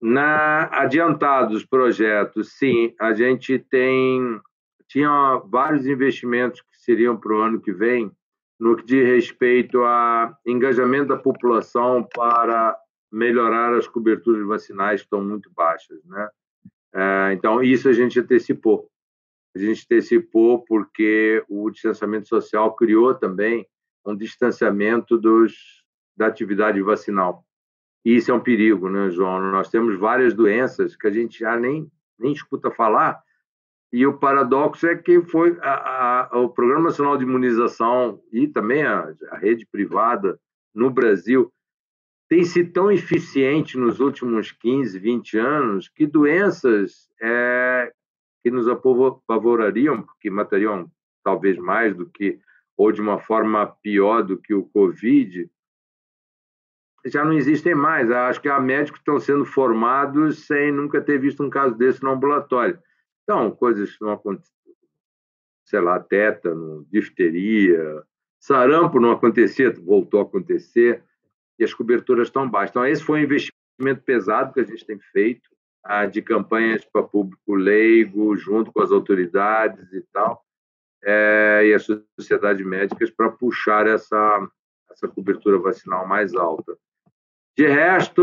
Na 0.00 0.64
adiantados 0.72 1.64
projetos, 1.64 2.52
sim, 2.52 2.94
a 3.00 3.12
gente 3.12 3.58
tem 3.58 4.40
tinha 4.86 5.42
vários 5.44 5.86
investimentos 5.86 6.62
que 6.62 6.78
seriam 6.78 7.16
para 7.16 7.34
o 7.34 7.40
ano 7.40 7.60
que 7.60 7.72
vem 7.72 8.10
no 8.58 8.76
que 8.76 8.84
diz 8.84 9.06
respeito 9.06 9.82
a 9.84 10.36
engajamento 10.46 11.08
da 11.08 11.16
população 11.16 12.02
para 12.02 12.76
melhorar 13.10 13.74
as 13.74 13.86
coberturas 13.86 14.46
vacinais 14.46 15.00
que 15.00 15.06
estão 15.06 15.22
muito 15.22 15.50
baixas, 15.54 16.04
né? 16.04 16.28
É, 16.94 17.32
então 17.32 17.62
isso 17.62 17.88
a 17.88 17.92
gente 17.92 18.18
antecipou. 18.18 18.90
A 19.54 19.58
gente 19.58 19.84
antecipou 19.84 20.64
porque 20.64 21.42
o 21.48 21.70
distanciamento 21.70 22.28
social 22.28 22.74
criou 22.74 23.14
também 23.14 23.66
um 24.04 24.16
distanciamento 24.16 25.16
dos 25.18 25.84
da 26.16 26.26
atividade 26.26 26.82
vacinal. 26.82 27.44
E 28.04 28.16
isso 28.16 28.30
é 28.30 28.34
um 28.34 28.40
perigo, 28.40 28.88
né, 28.88 29.10
João? 29.10 29.40
Nós 29.52 29.70
temos 29.70 29.96
várias 29.96 30.34
doenças 30.34 30.96
que 30.96 31.06
a 31.06 31.10
gente 31.10 31.38
já 31.38 31.56
nem, 31.56 31.90
nem 32.18 32.32
escuta 32.32 32.70
falar, 32.72 33.22
e 33.92 34.06
o 34.06 34.18
paradoxo 34.18 34.86
é 34.86 34.96
que 34.96 35.22
foi 35.22 35.56
a, 35.62 36.28
a, 36.30 36.38
o 36.38 36.48
Programa 36.50 36.84
Nacional 36.84 37.16
de 37.16 37.24
Imunização 37.24 38.20
e 38.32 38.46
também 38.46 38.82
a, 38.82 39.12
a, 39.30 39.38
rede 39.38 39.66
privada 39.66 40.38
no 40.74 40.90
Brasil 40.90 41.50
tem 42.28 42.44
sido 42.44 42.72
tão 42.72 42.92
eficiente 42.92 43.78
nos 43.78 44.00
últimos 44.00 44.52
15, 44.52 44.98
20 44.98 45.38
anos 45.38 45.88
que 45.88 46.06
doenças 46.06 47.08
é, 47.20 47.90
que 48.42 48.50
nos 48.50 48.68
apavorariam, 48.68 50.04
que 50.20 50.28
matariam 50.28 50.90
talvez 51.24 51.56
mais 51.56 51.96
do 51.96 52.06
que, 52.06 52.38
ou 52.76 52.92
de 52.92 53.00
uma 53.00 53.18
forma 53.18 53.66
pior 53.82 54.22
do 54.22 54.36
que 54.36 54.52
o 54.52 54.64
Covid, 54.64 55.50
já 57.06 57.24
não 57.24 57.32
existem 57.32 57.74
mais. 57.74 58.10
Acho 58.10 58.40
que 58.40 58.48
há 58.48 58.60
médicos 58.60 58.98
que 58.98 59.10
estão 59.10 59.18
sendo 59.18 59.46
formados 59.46 60.46
sem 60.46 60.70
nunca 60.70 61.00
ter 61.00 61.18
visto 61.18 61.42
um 61.42 61.48
caso 61.50 61.74
desse 61.74 62.02
no 62.02 62.10
ambulatório. 62.10 62.78
Então, 63.28 63.50
coisas 63.50 63.94
não 64.00 64.12
acontecem, 64.12 64.54
sei 65.66 65.80
lá, 65.80 66.00
tétano, 66.00 66.86
difteria, 66.90 68.02
sarampo 68.40 68.98
não 68.98 69.10
acontecia, 69.10 69.70
voltou 69.70 70.20
a 70.20 70.22
acontecer, 70.22 71.04
e 71.58 71.64
as 71.64 71.74
coberturas 71.74 72.28
estão 72.28 72.48
baixas. 72.48 72.70
Então, 72.70 72.86
esse 72.86 73.04
foi 73.04 73.20
um 73.20 73.24
investimento 73.24 74.02
pesado 74.02 74.54
que 74.54 74.60
a 74.60 74.64
gente 74.64 74.86
tem 74.86 74.98
feito, 74.98 75.46
ah, 75.84 76.06
de 76.06 76.22
campanhas 76.22 76.86
para 76.86 77.02
público 77.02 77.54
leigo, 77.54 78.34
junto 78.34 78.72
com 78.72 78.80
as 78.80 78.90
autoridades 78.90 79.92
e 79.92 80.00
tal, 80.10 80.42
é, 81.04 81.66
e 81.66 81.74
as 81.74 81.86
sociedades 82.18 82.64
médicas 82.66 83.10
para 83.10 83.30
puxar 83.30 83.86
essa, 83.86 84.48
essa 84.90 85.06
cobertura 85.06 85.58
vacinal 85.58 86.08
mais 86.08 86.34
alta. 86.34 86.78
De 87.58 87.66
resto, 87.66 88.22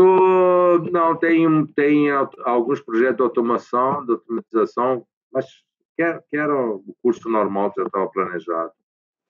não, 0.90 1.14
tem, 1.14 1.66
tem 1.74 2.10
alguns 2.10 2.80
projetos 2.80 3.16
de 3.16 3.22
automação, 3.22 4.02
de 4.06 4.12
automatização, 4.12 5.06
mas 5.30 5.44
quer, 5.94 6.24
quer 6.30 6.48
o 6.48 6.82
curso 7.02 7.28
normal 7.28 7.70
que 7.70 7.82
já 7.82 7.86
estava 7.86 8.08
planejado. 8.08 8.72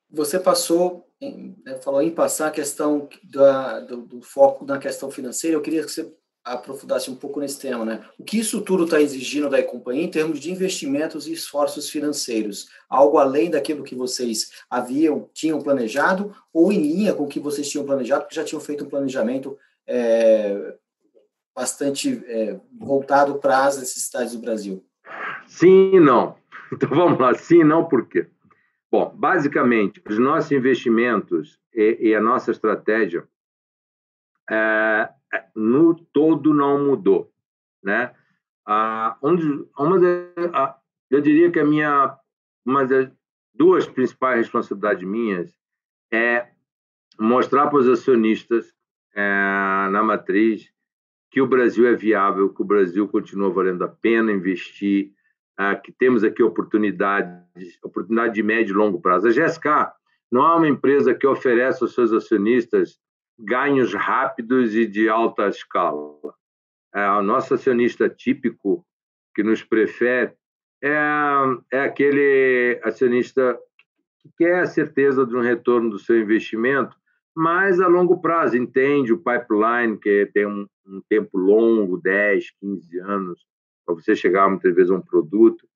Você 0.09 0.39
passou, 0.39 1.09
né, 1.21 1.75
falou 1.83 2.01
em 2.01 2.13
passar 2.13 2.47
a 2.47 2.53
questão 2.53 3.09
da, 3.25 3.81
do, 3.81 4.03
do, 4.03 4.23
foco 4.23 4.65
na 4.65 4.79
questão 4.79 5.11
financeira. 5.11 5.57
Eu 5.57 5.61
queria 5.61 5.83
que 5.83 5.91
você 5.91 6.15
aprofundasse 6.45 7.11
um 7.11 7.17
pouco 7.17 7.41
nesse 7.41 7.59
tema, 7.59 7.85
né? 7.85 8.09
O 8.17 8.23
que 8.23 8.39
isso 8.39 8.61
tudo 8.61 8.85
está 8.85 9.01
exigindo 9.01 9.51
da 9.51 9.61
companhia 9.61 10.05
em 10.05 10.11
termos 10.11 10.39
de 10.39 10.53
investimentos 10.53 11.27
e 11.27 11.33
esforços 11.33 11.91
financeiros? 11.91 12.69
Algo 12.89 13.19
além 13.19 13.51
daquilo 13.51 13.83
que 13.83 13.97
vocês 13.97 14.53
haviam, 14.71 15.29
tinham 15.35 15.61
planejado 15.61 16.33
ou 16.53 16.73
em 16.73 16.81
linha 16.81 17.13
com 17.13 17.25
o 17.25 17.29
que 17.29 17.41
vocês 17.41 17.69
tinham 17.69 17.85
planejado, 17.85 18.23
porque 18.23 18.37
já 18.37 18.45
tinham 18.45 18.61
feito 18.61 18.85
um 18.85 18.89
planejamento 18.89 19.59
é, 19.87 20.77
bastante 21.55 22.23
é, 22.27 22.61
voltado 22.79 23.39
para 23.39 23.65
as 23.65 23.79
necessidades 23.79 24.35
do 24.35 24.41
Brasil? 24.41 24.85
Sim 25.47 25.95
e 25.95 26.01
não. 26.01 26.37
Então 26.73 26.89
vamos 26.89 27.17
lá, 27.21 27.33
sim 27.33 27.61
e 27.61 27.65
não 27.65 27.85
por 27.85 28.09
quê? 28.09 28.29
Bom, 28.91 29.15
basicamente, 29.15 30.03
os 30.09 30.19
nossos 30.19 30.51
investimentos 30.51 31.61
e, 31.73 32.09
e 32.09 32.15
a 32.15 32.21
nossa 32.21 32.51
estratégia 32.51 33.25
é, 34.51 35.09
no 35.55 35.95
todo 35.95 36.53
não 36.53 36.85
mudou, 36.85 37.33
né? 37.81 38.13
Ah, 38.67 39.17
onde, 39.23 39.47
eu 41.09 41.21
diria 41.21 41.53
que 41.53 41.61
a 41.61 41.65
minha 41.65 42.19
uma 42.65 42.85
das 42.85 43.09
duas 43.55 43.87
principais 43.87 44.39
responsabilidades 44.39 45.09
minhas 45.09 45.57
é 46.13 46.49
mostrar 47.19 47.69
para 47.69 47.79
os 47.79 47.89
acionistas 47.89 48.75
é, 49.17 49.89
na 49.91 50.03
matriz 50.03 50.71
que 51.31 51.41
o 51.41 51.47
Brasil 51.47 51.89
é 51.89 51.95
viável, 51.95 52.53
que 52.53 52.63
o 52.63 52.67
Brasil 52.67 53.09
continua 53.09 53.51
valendo 53.51 53.83
a 53.83 53.89
pena 53.89 54.31
investir, 54.31 55.13
é, 55.59 55.75
que 55.75 55.91
temos 55.91 56.23
aqui 56.23 56.43
oportunidades, 56.43 57.83
oportunidade 57.83 58.35
de 58.35 58.43
médio 58.43 58.73
e 58.73 58.77
longo 58.77 59.01
prazo. 59.01 59.29
A 59.29 59.31
GSK 59.31 59.93
não 60.31 60.47
é 60.47 60.57
uma 60.57 60.69
empresa 60.69 61.15
que 61.15 61.27
oferece 61.27 61.83
aos 61.83 61.95
seus 61.95 62.13
acionistas 62.13 62.99
ganhos 63.39 63.95
rápidos 63.95 64.75
e 64.75 64.87
de 64.87 65.09
alta 65.09 65.49
escala. 65.49 66.19
É, 66.95 67.09
o 67.11 67.23
nosso 67.23 67.55
acionista 67.55 68.09
típico 68.09 68.87
que 69.35 69.43
nos 69.43 69.63
prefere 69.63 70.33
é, 70.83 70.95
é 71.73 71.81
aquele 71.81 72.81
acionista 72.85 73.59
que 74.21 74.31
quer 74.39 74.61
a 74.61 74.67
certeza 74.67 75.27
de 75.27 75.35
um 75.35 75.41
retorno 75.41 75.91
do 75.91 75.99
seu 75.99 76.21
investimento 76.21 76.97
mas 77.37 77.79
a 77.81 77.87
longo 77.87 78.19
prazo, 78.19 78.57
entende 78.57 79.13
o 79.13 79.19
pipeline, 79.19 79.99
que 79.99 80.25
tem 80.33 80.47
um, 80.47 80.67
um 80.87 81.03
tempo 81.07 81.37
longo, 81.37 82.01
10, 82.01 82.51
15 82.59 82.99
anos, 83.01 83.45
para 83.85 83.95
você 83.95 84.17
chegar 84.17 84.49
muitas 84.49 84.75
vezes 84.75 84.91
a 84.91 84.95
um 84.95 85.03
produto, 85.03 85.69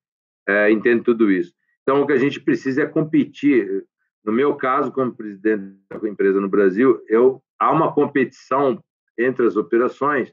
é, 0.49 0.71
entende 0.71 1.05
tudo 1.05 1.31
isso. 1.31 1.53
Então, 1.83 2.01
o 2.01 2.07
que 2.07 2.15
a 2.15 2.19
gente 2.19 2.41
precisa 2.41 2.83
é 2.83 2.87
competir. 2.87 3.85
No 4.25 4.33
meu 4.33 4.55
caso, 4.55 4.91
como 4.91 5.15
presidente 5.15 5.77
da 5.91 6.09
empresa 6.09 6.41
no 6.41 6.49
Brasil, 6.49 7.05
eu, 7.09 7.43
há 7.59 7.71
uma 7.71 7.93
competição 7.93 8.83
entre 9.19 9.47
as 9.47 9.57
operações 9.57 10.33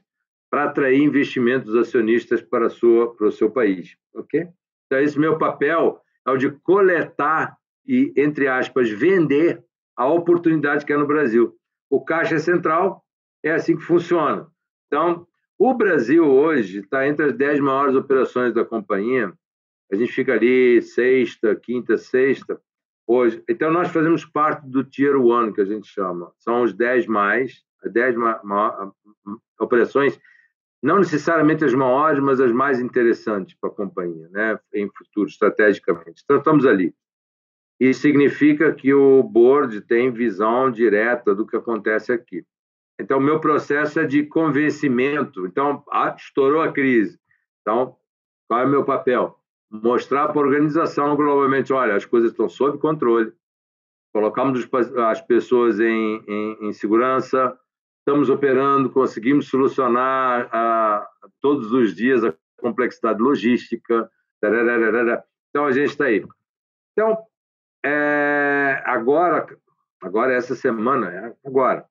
para 0.50 0.64
atrair 0.64 1.02
investimentos 1.02 1.74
acionistas 1.76 2.40
para, 2.40 2.70
sua, 2.70 3.14
para 3.14 3.26
o 3.26 3.32
seu 3.32 3.50
país. 3.50 3.96
ok? 4.14 4.48
Então, 4.86 4.98
esse 4.98 5.18
meu 5.18 5.36
papel 5.36 6.00
é 6.26 6.30
o 6.30 6.38
de 6.38 6.50
coletar 6.62 7.54
e, 7.86 8.14
entre 8.16 8.48
aspas, 8.48 8.88
vender 8.88 9.62
a 9.98 10.06
oportunidade 10.06 10.86
que 10.86 10.92
é 10.92 10.96
no 10.96 11.08
Brasil. 11.08 11.56
O 11.90 12.04
Caixa 12.04 12.38
Central 12.38 13.04
é 13.42 13.50
assim 13.50 13.76
que 13.76 13.82
funciona. 13.82 14.46
Então, 14.86 15.26
o 15.58 15.74
Brasil 15.74 16.24
hoje 16.24 16.78
está 16.78 17.06
entre 17.08 17.26
as 17.26 17.32
dez 17.32 17.58
maiores 17.58 17.96
operações 17.96 18.54
da 18.54 18.64
companhia. 18.64 19.32
A 19.90 19.96
gente 19.96 20.12
fica 20.12 20.34
ali 20.34 20.80
sexta, 20.80 21.56
quinta, 21.56 21.96
sexta. 21.96 22.60
Hoje. 23.08 23.42
Então, 23.48 23.72
nós 23.72 23.88
fazemos 23.88 24.24
parte 24.24 24.68
do 24.68 24.84
Tier 24.84 25.16
One, 25.16 25.52
que 25.52 25.62
a 25.62 25.64
gente 25.64 25.88
chama. 25.88 26.30
São 26.38 26.62
os 26.62 26.72
dez 26.72 27.06
mais, 27.06 27.64
as 27.82 27.92
dez 27.92 28.14
ma 28.14 28.38
ma 28.44 28.92
operações, 29.58 30.20
não 30.80 30.98
necessariamente 30.98 31.64
as 31.64 31.74
maiores, 31.74 32.20
mas 32.20 32.38
as 32.40 32.52
mais 32.52 32.78
interessantes 32.78 33.56
para 33.60 33.70
a 33.70 33.74
companhia, 33.74 34.28
né? 34.28 34.60
em 34.72 34.88
futuro, 34.96 35.28
estrategicamente. 35.28 36.22
Então, 36.22 36.36
estamos 36.36 36.64
ali. 36.64 36.94
Isso 37.80 38.00
significa 38.00 38.72
que 38.72 38.92
o 38.92 39.22
board 39.22 39.80
tem 39.82 40.10
visão 40.10 40.70
direta 40.70 41.34
do 41.34 41.46
que 41.46 41.56
acontece 41.56 42.12
aqui. 42.12 42.44
Então, 43.00 43.20
meu 43.20 43.38
processo 43.38 44.00
é 44.00 44.04
de 44.04 44.24
convencimento. 44.24 45.46
Então, 45.46 45.84
ah, 45.90 46.14
estourou 46.18 46.60
a 46.60 46.72
crise. 46.72 47.18
Então, 47.60 47.96
qual 48.48 48.60
é 48.60 48.64
o 48.64 48.68
meu 48.68 48.84
papel? 48.84 49.38
Mostrar 49.70 50.28
para 50.28 50.40
a 50.40 50.44
organização 50.44 51.14
globalmente: 51.14 51.72
olha, 51.72 51.94
as 51.94 52.04
coisas 52.04 52.32
estão 52.32 52.48
sob 52.48 52.78
controle, 52.78 53.32
colocamos 54.12 54.68
as 54.96 55.20
pessoas 55.20 55.78
em, 55.78 56.24
em, 56.26 56.68
em 56.68 56.72
segurança, 56.72 57.56
estamos 58.00 58.28
operando, 58.28 58.90
conseguimos 58.90 59.48
solucionar 59.48 60.48
ah, 60.50 61.08
todos 61.40 61.70
os 61.72 61.94
dias 61.94 62.24
a 62.24 62.34
complexidade 62.58 63.22
logística. 63.22 64.10
Então, 65.50 65.66
a 65.66 65.72
gente 65.72 65.90
está 65.90 66.06
aí. 66.06 66.24
Então, 66.92 67.16
é, 67.84 68.82
agora, 68.84 69.46
agora 70.02 70.34
essa 70.34 70.54
semana, 70.54 71.10
é 71.10 71.34
agora, 71.44 71.86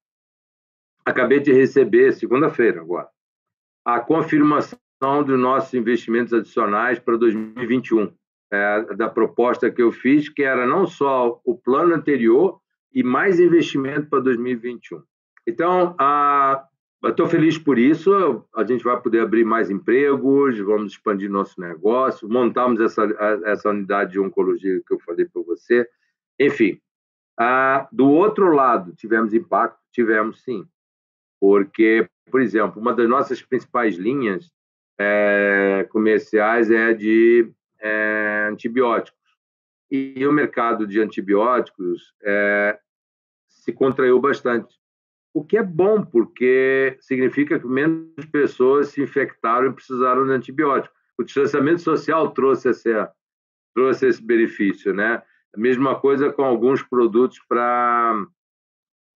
acabei 1.06 1.40
de 1.40 1.52
receber, 1.52 2.14
segunda-feira 2.14 2.82
agora, 2.82 3.10
a 3.86 4.00
confirmação 4.00 4.78
dos 5.26 5.40
nossos 5.40 5.74
investimentos 5.74 6.34
adicionais 6.34 7.00
para 7.00 7.18
2021, 7.18 8.14
é, 8.52 8.96
da 8.96 9.10
proposta 9.10 9.72
que 9.72 9.82
eu 9.82 9.92
fiz, 9.92 10.30
que 10.30 10.44
era 10.44 10.66
não 10.66 10.86
só 10.86 11.40
o 11.44 11.58
plano 11.58 11.94
anterior 11.94 12.60
e 12.94 13.04
mais 13.04 13.40
investimento 13.40 14.10
para 14.10 14.20
2021. 14.22 15.02
Então, 15.46 15.96
a, 16.00 16.66
Estou 17.06 17.28
feliz 17.28 17.58
por 17.58 17.78
isso. 17.78 18.44
A 18.56 18.64
gente 18.64 18.84
vai 18.84 19.00
poder 19.00 19.20
abrir 19.22 19.46
mais 19.46 19.70
empregos, 19.70 20.58
vamos 20.60 20.94
expandir 20.94 21.30
nosso 21.30 21.60
negócio, 21.62 22.28
montamos 22.28 22.80
essa, 22.82 23.04
essa 23.46 23.70
unidade 23.70 24.14
de 24.14 24.20
oncologia 24.20 24.82
que 24.86 24.94
eu 24.94 25.00
falei 25.00 25.26
para 25.26 25.42
você. 25.44 25.88
Enfim, 26.40 26.80
Ah, 27.40 27.88
do 27.92 28.10
outro 28.10 28.52
lado, 28.52 28.96
tivemos 28.96 29.32
impacto? 29.34 29.78
Tivemos 29.92 30.42
sim. 30.42 30.68
Porque, 31.40 32.10
por 32.32 32.42
exemplo, 32.42 32.82
uma 32.82 32.96
das 32.96 33.08
nossas 33.08 33.42
principais 33.44 33.96
linhas 33.96 34.52
é, 35.00 35.88
comerciais 35.92 36.72
é 36.72 36.94
de 36.96 37.52
é, 37.80 38.48
antibióticos. 38.52 39.22
E 39.92 40.26
o 40.26 40.32
mercado 40.34 40.88
de 40.88 41.00
antibióticos 41.00 42.14
é, 42.24 42.80
se 43.48 43.72
contraiu 43.72 44.20
bastante. 44.20 44.76
O 45.34 45.44
que 45.44 45.58
é 45.58 45.64
bom, 45.64 46.04
porque 46.04 46.98
significa 47.00 47.60
que 47.60 47.68
menos 47.68 48.26
pessoas 48.32 48.90
se 48.90 49.02
infectaram 49.02 49.68
e 49.68 49.74
precisaram 49.74 50.26
de 50.26 50.32
antibiótico. 50.32 50.94
O 51.18 51.24
distanciamento 51.24 51.82
social 51.82 52.32
trouxe 52.32 52.70
esse, 52.70 52.92
trouxe 53.74 54.08
esse 54.08 54.24
benefício, 54.24 54.94
né? 54.94 55.22
A 55.56 55.60
mesma 55.60 56.00
coisa 56.00 56.32
com 56.32 56.44
alguns 56.44 56.82
produtos 56.82 57.40
para 57.48 58.26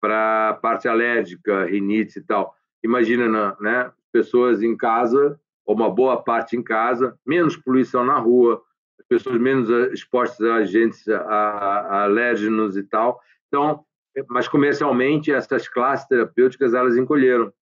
para 0.00 0.54
parte 0.54 0.88
alérgica, 0.88 1.64
rinite 1.64 2.18
e 2.18 2.22
tal. 2.22 2.56
Imagina, 2.82 3.56
né? 3.60 3.92
Pessoas 4.12 4.60
em 4.60 4.76
casa, 4.76 5.38
ou 5.64 5.76
uma 5.76 5.88
boa 5.88 6.20
parte 6.20 6.56
em 6.56 6.62
casa, 6.62 7.16
menos 7.24 7.56
poluição 7.56 8.04
na 8.04 8.18
rua, 8.18 8.60
pessoas 9.08 9.38
menos 9.38 9.68
expostas 9.92 10.44
a 10.48 10.56
agentes 10.56 11.08
a, 11.08 11.20
a 11.20 12.02
alérgenos 12.04 12.76
e 12.76 12.82
tal. 12.82 13.20
Então, 13.46 13.84
mas 14.28 14.48
comercialmente 14.48 15.32
essas 15.32 15.68
classes 15.68 16.06
terapêuticas 16.06 16.74
elas 16.74 16.96
encolheram. 16.96 17.52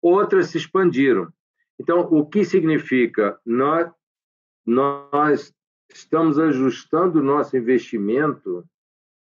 Outras 0.00 0.48
se 0.48 0.58
expandiram. 0.58 1.32
Então, 1.78 2.00
o 2.00 2.26
que 2.26 2.44
significa? 2.44 3.38
Nós, 3.44 3.90
nós 4.66 5.54
estamos 5.90 6.38
ajustando 6.38 7.20
o 7.20 7.22
nosso 7.22 7.56
investimento 7.56 8.64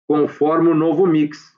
conforme 0.07 0.69
o 0.69 0.75
novo 0.75 1.05
mix. 1.05 1.57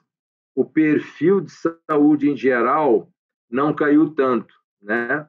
O 0.54 0.64
perfil 0.64 1.40
de 1.42 1.52
saúde 1.52 2.30
em 2.30 2.36
geral 2.36 3.10
não 3.50 3.74
caiu 3.74 4.14
tanto, 4.14 4.54
né? 4.80 5.28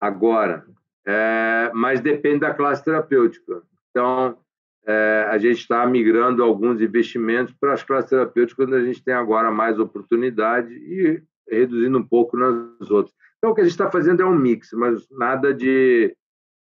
Agora, 0.00 0.66
é, 1.06 1.70
mas 1.74 2.00
depende 2.00 2.40
da 2.40 2.54
classe 2.54 2.82
terapêutica. 2.82 3.62
Então, 3.90 4.38
é, 4.86 5.26
a 5.28 5.38
gente 5.38 5.58
está 5.58 5.86
migrando 5.86 6.42
alguns 6.42 6.80
investimentos 6.80 7.54
para 7.60 7.74
as 7.74 7.82
classes 7.82 8.10
terapêuticas, 8.10 8.66
onde 8.66 8.76
a 8.76 8.84
gente 8.84 9.02
tem 9.02 9.14
agora 9.14 9.50
mais 9.50 9.78
oportunidade 9.78 10.72
e 10.72 11.22
reduzindo 11.48 11.98
um 11.98 12.06
pouco 12.06 12.36
nas 12.36 12.90
outras. 12.90 13.14
Então, 13.38 13.50
o 13.50 13.54
que 13.54 13.60
a 13.60 13.64
gente 13.64 13.72
está 13.72 13.90
fazendo 13.90 14.22
é 14.22 14.26
um 14.26 14.34
mix, 14.34 14.70
mas 14.72 15.06
nada 15.10 15.52
de 15.52 16.14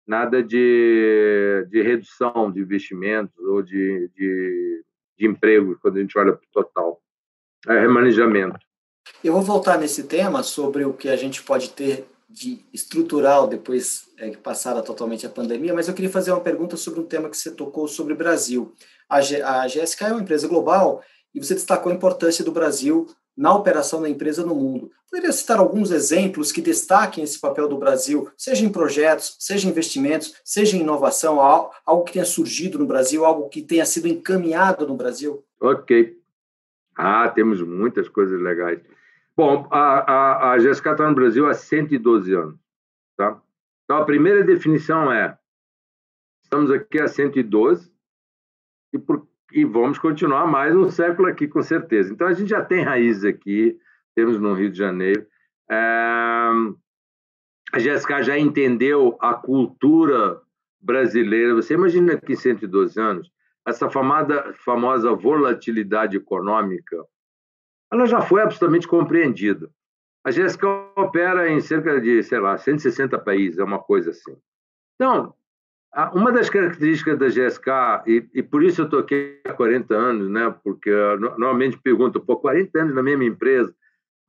nada 0.06 0.42
de, 0.42 1.66
de 1.70 1.82
redução 1.82 2.50
de 2.50 2.60
investimentos 2.60 3.38
ou 3.44 3.62
de, 3.62 4.10
de, 4.16 4.84
de 5.16 5.26
empregos, 5.26 5.78
quando 5.80 5.98
a 5.98 6.00
gente 6.00 6.18
olha 6.18 6.32
para 6.32 6.44
o 6.44 6.52
total. 6.52 7.00
É 7.68 7.78
remanejamento. 7.78 8.58
Eu 9.22 9.32
vou 9.34 9.42
voltar 9.42 9.78
nesse 9.78 10.08
tema 10.08 10.42
sobre 10.42 10.84
o 10.84 10.92
que 10.92 11.08
a 11.08 11.16
gente 11.16 11.42
pode 11.42 11.70
ter 11.70 12.06
de 12.30 12.64
estrutural 12.72 13.48
depois 13.48 14.08
é, 14.16 14.30
que 14.30 14.36
passara 14.36 14.82
totalmente 14.82 15.26
a 15.26 15.30
pandemia, 15.30 15.74
mas 15.74 15.88
eu 15.88 15.94
queria 15.94 16.10
fazer 16.10 16.30
uma 16.30 16.40
pergunta 16.40 16.76
sobre 16.76 17.00
um 17.00 17.04
tema 17.04 17.28
que 17.28 17.36
você 17.36 17.50
tocou 17.50 17.88
sobre 17.88 18.12
o 18.12 18.16
Brasil. 18.16 18.72
A, 19.08 19.20
G, 19.20 19.42
a 19.42 19.66
GSK 19.66 20.04
é 20.04 20.12
uma 20.12 20.22
empresa 20.22 20.46
global 20.46 21.02
e 21.34 21.42
você 21.42 21.54
destacou 21.54 21.90
a 21.90 21.94
importância 21.94 22.44
do 22.44 22.52
Brasil 22.52 23.08
na 23.36 23.52
operação 23.54 24.00
da 24.00 24.08
empresa 24.08 24.44
no 24.44 24.54
mundo. 24.54 24.92
Poderia 25.10 25.32
citar 25.32 25.58
alguns 25.58 25.90
exemplos 25.90 26.52
que 26.52 26.60
destaquem 26.60 27.24
esse 27.24 27.40
papel 27.40 27.66
do 27.66 27.78
Brasil, 27.78 28.30
seja 28.36 28.64
em 28.64 28.70
projetos, 28.70 29.34
seja 29.40 29.66
em 29.66 29.70
investimentos, 29.70 30.34
seja 30.44 30.76
em 30.76 30.80
inovação, 30.80 31.40
algo 31.40 32.04
que 32.04 32.12
tenha 32.12 32.24
surgido 32.24 32.78
no 32.78 32.86
Brasil, 32.86 33.24
algo 33.24 33.48
que 33.48 33.62
tenha 33.62 33.84
sido 33.84 34.06
encaminhado 34.06 34.86
no 34.86 34.94
Brasil? 34.94 35.44
Ok. 35.60 36.16
Ah, 36.96 37.28
temos 37.28 37.60
muitas 37.62 38.08
coisas 38.08 38.40
legais. 38.40 38.80
Bom, 39.40 39.66
a, 39.70 39.78
a, 39.78 40.52
a 40.52 40.58
GSK 40.58 40.90
está 40.90 41.08
no 41.08 41.14
Brasil 41.14 41.46
há 41.46 41.54
112 41.54 42.34
anos. 42.34 42.60
Tá? 43.16 43.40
Então, 43.84 43.96
a 43.96 44.04
primeira 44.04 44.44
definição 44.44 45.10
é: 45.10 45.34
estamos 46.42 46.70
aqui 46.70 47.00
há 47.00 47.08
112 47.08 47.90
e, 48.92 48.98
por, 48.98 49.26
e 49.50 49.64
vamos 49.64 49.98
continuar 49.98 50.46
mais 50.46 50.76
um 50.76 50.90
século 50.90 51.26
aqui, 51.26 51.48
com 51.48 51.62
certeza. 51.62 52.12
Então, 52.12 52.26
a 52.26 52.34
gente 52.34 52.50
já 52.50 52.62
tem 52.62 52.84
raízes 52.84 53.24
aqui, 53.24 53.80
temos 54.14 54.38
no 54.38 54.52
Rio 54.52 54.70
de 54.70 54.76
Janeiro. 54.76 55.26
É, 55.70 56.50
a 57.72 57.78
GSK 57.78 58.22
já 58.22 58.38
entendeu 58.38 59.16
a 59.22 59.32
cultura 59.32 60.38
brasileira. 60.78 61.54
Você 61.54 61.72
imagina 61.72 62.14
que 62.20 62.34
em 62.34 62.36
112 62.36 63.00
anos, 63.00 63.32
essa 63.66 63.88
famada, 63.88 64.52
famosa 64.52 65.14
volatilidade 65.14 66.18
econômica 66.18 67.02
ela 67.92 68.06
já 68.06 68.20
foi 68.20 68.42
absolutamente 68.42 68.86
compreendida. 68.86 69.70
A 70.24 70.30
GSK 70.30 70.64
opera 70.96 71.48
em 71.48 71.60
cerca 71.60 72.00
de, 72.00 72.22
sei 72.22 72.38
lá, 72.38 72.56
160 72.56 73.18
países, 73.18 73.58
é 73.58 73.64
uma 73.64 73.78
coisa 73.78 74.10
assim. 74.10 74.36
Então, 74.94 75.34
uma 76.14 76.30
das 76.30 76.48
características 76.48 77.18
da 77.18 77.28
GSK, 77.28 77.68
e, 78.06 78.28
e 78.34 78.42
por 78.42 78.62
isso 78.62 78.82
eu 78.82 78.84
estou 78.84 79.00
aqui 79.00 79.40
há 79.46 79.52
40 79.52 79.94
anos, 79.94 80.28
né? 80.28 80.54
porque 80.62 80.90
normalmente 81.18 81.78
pergunto, 81.78 82.20
pô, 82.20 82.36
40 82.36 82.80
anos 82.80 82.94
na 82.94 83.02
mesma 83.02 83.24
empresa, 83.24 83.74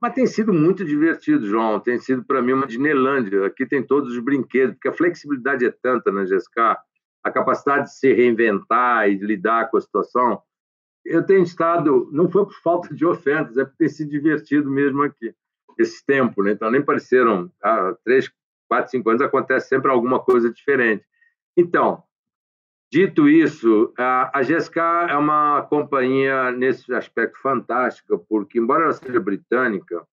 mas 0.01 0.13
tem 0.13 0.25
sido 0.25 0.51
muito 0.51 0.83
divertido, 0.83 1.45
João, 1.45 1.79
tem 1.79 1.99
sido 1.99 2.23
para 2.23 2.41
mim 2.41 2.53
uma 2.53 2.65
Disneylândia, 2.65 3.45
aqui 3.45 3.67
tem 3.67 3.83
todos 3.83 4.13
os 4.13 4.19
brinquedos, 4.19 4.73
porque 4.75 4.87
a 4.87 4.93
flexibilidade 4.93 5.63
é 5.63 5.69
tanta 5.69 6.11
na 6.11 6.23
GSK, 6.23 6.77
a 7.23 7.31
capacidade 7.31 7.83
de 7.83 7.95
se 7.95 8.11
reinventar 8.11 9.07
e 9.07 9.15
lidar 9.15 9.69
com 9.69 9.77
a 9.77 9.81
situação, 9.81 10.41
eu 11.05 11.23
tenho 11.23 11.43
estado, 11.43 12.09
não 12.11 12.29
foi 12.29 12.45
por 12.45 12.55
falta 12.61 12.93
de 12.93 13.05
ofertas, 13.05 13.57
é 13.57 13.65
por 13.65 13.75
ter 13.75 13.89
se 13.89 14.05
divertido 14.05 14.69
mesmo 14.69 15.01
aqui, 15.03 15.33
esse 15.77 16.05
tempo, 16.05 16.43
né? 16.43 16.51
Então, 16.51 16.69
nem 16.69 16.81
pareceram, 16.81 17.51
há 17.61 17.95
três, 18.03 18.31
quatro, 18.67 18.91
cinco 18.91 19.09
anos 19.09 19.21
acontece 19.21 19.67
sempre 19.67 19.91
alguma 19.91 20.19
coisa 20.19 20.51
diferente. 20.51 21.03
Então, 21.57 22.03
dito 22.91 23.27
isso, 23.27 23.93
a, 23.97 24.41
GSK 24.41 24.79
é 25.09 25.17
uma 25.17 25.63
companhia, 25.63 26.51
nesse 26.51 26.93
aspecto, 26.93 27.39
fantástica, 27.41 28.17
porque, 28.17 28.59
embora 28.59 28.83
ela 28.83 28.93
seja 28.93 29.19
britânica, 29.19 30.05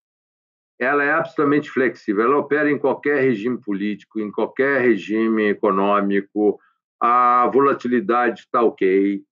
ela 0.79 1.03
é 1.03 1.13
absolutamente 1.13 1.71
flexível, 1.71 2.25
ela 2.25 2.39
opera 2.39 2.71
em 2.71 2.79
qualquer 2.79 3.21
regime 3.21 3.61
político, 3.61 4.21
em 4.21 4.31
qualquer 4.31 4.81
regime 4.81 5.49
econômico, 5.49 6.59
a 7.01 7.49
volatilidade 7.53 8.41
está 8.41 8.63
ok, 8.63 9.23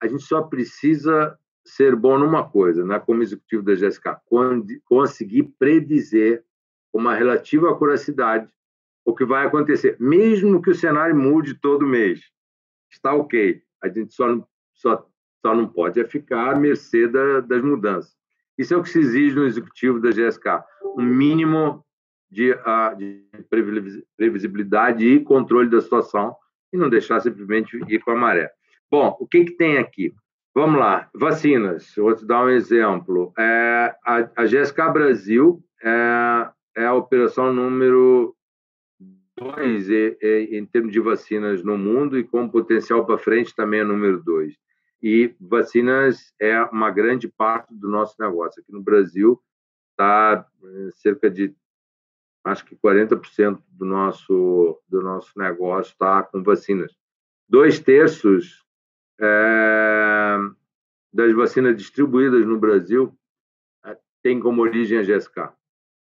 a 0.00 0.06
gente 0.06 0.22
só 0.22 0.42
precisa 0.42 1.38
ser 1.64 1.94
bom 1.94 2.18
numa 2.18 2.48
coisa, 2.48 2.84
né? 2.84 2.98
como 2.98 3.22
executivo 3.22 3.62
da 3.62 3.74
GSK, 3.74 4.16
conseguir 4.84 5.44
predizer 5.58 6.44
com 6.90 6.98
uma 6.98 7.14
relativa 7.14 7.70
acuracidade 7.70 8.48
o 9.04 9.14
que 9.14 9.24
vai 9.24 9.46
acontecer, 9.46 9.96
mesmo 9.98 10.60
que 10.60 10.70
o 10.70 10.74
cenário 10.74 11.16
mude 11.16 11.54
todo 11.54 11.86
mês. 11.86 12.20
Está 12.90 13.14
ok. 13.14 13.62
A 13.82 13.88
gente 13.88 14.12
só 14.12 14.26
não, 14.26 14.46
só, 14.74 15.06
só 15.40 15.54
não 15.54 15.66
pode 15.66 16.00
é 16.00 16.04
ficar 16.04 16.54
à 16.54 16.58
mercê 16.58 17.08
da, 17.08 17.40
das 17.40 17.62
mudanças. 17.62 18.14
Isso 18.58 18.74
é 18.74 18.76
o 18.76 18.82
que 18.82 18.90
se 18.90 18.98
exige 18.98 19.36
no 19.36 19.46
executivo 19.46 20.00
da 20.00 20.10
GSK, 20.10 20.62
um 20.96 21.02
mínimo 21.02 21.84
de, 22.30 22.52
uh, 22.52 22.96
de 22.96 23.24
previsibilidade 24.16 25.04
e 25.04 25.24
controle 25.24 25.68
da 25.68 25.80
situação 25.80 26.36
e 26.72 26.76
não 26.76 26.88
deixar 26.88 27.20
simplesmente 27.20 27.78
ir 27.88 28.00
com 28.00 28.10
a 28.10 28.16
maré. 28.16 28.52
Bom, 28.90 29.16
o 29.20 29.26
que, 29.26 29.44
que 29.44 29.52
tem 29.52 29.78
aqui? 29.78 30.12
Vamos 30.52 30.80
lá, 30.80 31.08
vacinas. 31.14 31.94
vou 31.96 32.14
te 32.14 32.26
dar 32.26 32.44
um 32.44 32.48
exemplo. 32.48 33.32
É, 33.38 33.94
a, 34.04 34.30
a 34.36 34.44
GSK 34.44 34.92
Brasil 34.92 35.62
é, 35.80 36.50
é 36.76 36.86
a 36.86 36.94
operação 36.94 37.52
número 37.52 38.34
dois 39.36 39.88
em 39.88 40.66
termos 40.66 40.92
de 40.92 41.00
vacinas 41.00 41.62
no 41.62 41.78
mundo 41.78 42.18
e 42.18 42.24
com 42.24 42.48
potencial 42.48 43.06
para 43.06 43.16
frente 43.16 43.54
também 43.54 43.80
é 43.80 43.84
número 43.84 44.20
dois. 44.22 44.54
E 45.00 45.34
vacinas 45.40 46.34
é 46.40 46.60
uma 46.64 46.90
grande 46.90 47.28
parte 47.28 47.72
do 47.72 47.88
nosso 47.88 48.16
negócio. 48.20 48.60
Aqui 48.60 48.72
no 48.72 48.82
Brasil 48.82 49.40
está 49.92 50.44
é, 50.64 50.90
cerca 50.96 51.30
de 51.30 51.54
acho 52.44 52.64
que 52.64 52.74
40% 52.74 53.62
do 53.68 53.84
nosso 53.84 54.82
do 54.88 55.00
nosso 55.00 55.30
negócio 55.38 55.92
está 55.92 56.24
com 56.24 56.42
vacinas. 56.42 56.92
Dois 57.48 57.78
terços 57.78 58.64
é, 59.20 60.36
das 61.12 61.32
vacinas 61.34 61.76
distribuídas 61.76 62.46
no 62.46 62.58
Brasil 62.58 63.16
é, 63.84 63.96
tem 64.22 64.40
como 64.40 64.62
origem 64.62 64.98
a 64.98 65.02
GSK. 65.02 65.52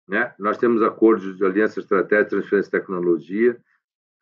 Né? 0.07 0.33
Nós 0.39 0.57
temos 0.57 0.81
acordos 0.81 1.37
de 1.37 1.45
aliança 1.45 1.79
estratégica, 1.79 2.29
transferência 2.29 2.71
de 2.71 2.79
tecnologia 2.79 3.59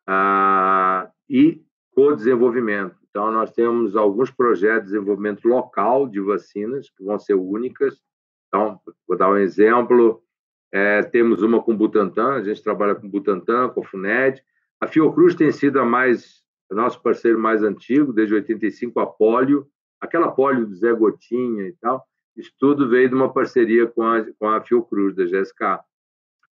ah, 0.06 1.10
e 1.28 1.62
co-desenvolvimento. 1.94 2.96
Então, 3.08 3.32
nós 3.32 3.50
temos 3.50 3.96
alguns 3.96 4.30
projetos 4.30 4.88
de 4.88 4.92
desenvolvimento 4.92 5.48
local 5.48 6.06
de 6.06 6.20
vacinas, 6.20 6.90
que 6.90 7.02
vão 7.02 7.18
ser 7.18 7.34
únicas. 7.34 8.00
Então, 8.46 8.80
vou 9.06 9.16
dar 9.16 9.30
um 9.30 9.38
exemplo. 9.38 10.22
É, 10.70 11.02
temos 11.02 11.42
uma 11.42 11.62
com 11.62 11.76
Butantan, 11.76 12.34
a 12.34 12.42
gente 12.42 12.62
trabalha 12.62 12.94
com 12.94 13.08
Butantan, 13.08 13.70
com 13.70 13.80
a 13.80 13.84
FUNED. 13.84 14.42
A 14.80 14.86
Fiocruz 14.86 15.34
tem 15.34 15.50
sido 15.50 15.80
a 15.80 15.84
mais 15.84 16.44
nosso 16.74 17.02
parceiro 17.02 17.38
mais 17.38 17.62
antigo, 17.62 18.12
desde 18.12 18.34
85, 18.34 19.00
a 19.00 19.06
Polio, 19.06 19.66
aquela 20.00 20.30
polio 20.30 20.66
do 20.66 20.74
Zé 20.74 20.92
Gotinha 20.92 21.66
e 21.66 21.72
tal, 21.80 22.06
isso 22.36 22.52
tudo 22.58 22.88
veio 22.88 23.08
de 23.08 23.14
uma 23.14 23.32
parceria 23.32 23.86
com 23.86 24.02
a, 24.02 24.24
com 24.38 24.48
a 24.48 24.60
Fiocruz, 24.60 25.14
da 25.14 25.24
GSK, 25.24 25.80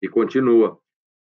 e 0.02 0.08
continua. 0.08 0.78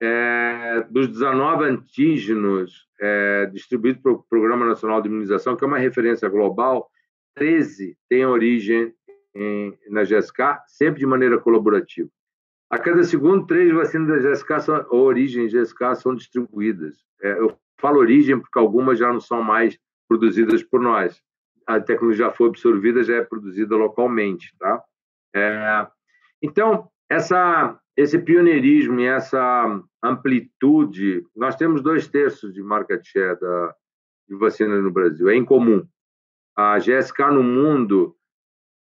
É, 0.01 0.85
dos 0.90 1.07
19 1.07 1.64
antígenos 1.64 2.88
é, 3.01 3.47
distribuídos 3.47 4.03
pelo 4.03 4.23
Programa 4.29 4.66
Nacional 4.66 5.01
de 5.01 5.09
Imunização, 5.09 5.57
que 5.57 5.64
é 5.64 5.66
uma 5.66 5.79
referência 5.79 6.29
global, 6.29 6.90
13 7.37 7.97
têm 8.09 8.27
origem 8.27 8.92
em, 9.35 9.79
na 9.88 10.03
GSK, 10.03 10.59
sempre 10.66 11.01
de 11.01 11.07
maneira 11.07 11.38
colaborativa. 11.38 12.11
A 12.68 12.79
cada 12.79 13.05
segundo, 13.05 13.47
três 13.47 13.73
vacinas 13.73 14.09
da 14.09 14.31
GSK, 14.31 14.61
são, 14.61 14.87
ou 14.90 15.03
origem 15.03 15.47
GSK, 15.47 15.95
são 15.97 16.14
distribuídas. 16.14 16.97
É, 17.23 17.38
eu 17.38 17.57
falo 17.83 17.99
origem 17.99 18.38
porque 18.38 18.59
algumas 18.59 18.99
já 18.99 19.12
não 19.12 19.21
são 19.21 19.42
mais 19.42 19.77
produzidas 20.09 20.62
por 20.62 20.81
nós. 20.81 21.21
A 21.66 21.81
tecnologia 21.81 22.27
já 22.27 22.33
foi 22.33 22.49
absorvida, 22.49 23.03
já 23.03 23.16
é 23.16 23.25
produzida 23.25 23.77
localmente, 23.77 24.55
tá? 24.59 24.83
É, 25.35 25.87
então, 26.40 26.88
essa, 27.11 27.79
esse 27.97 28.18
pioneirismo 28.18 29.01
e 29.01 29.07
essa 29.07 29.83
amplitude, 30.03 31.27
nós 31.35 31.57
temos 31.57 31.83
dois 31.83 32.09
terços 32.09 32.55
de 32.55 32.62
market 32.62 33.03
share 33.05 33.38
da, 33.38 33.75
de 34.29 34.37
vacinas 34.37 34.83
no 34.83 34.90
Brasil, 34.90 35.29
é 35.29 35.37
incomum. 35.37 35.87
A 36.57 36.79
GSK 36.79 37.31
no 37.33 37.42
mundo 37.42 38.16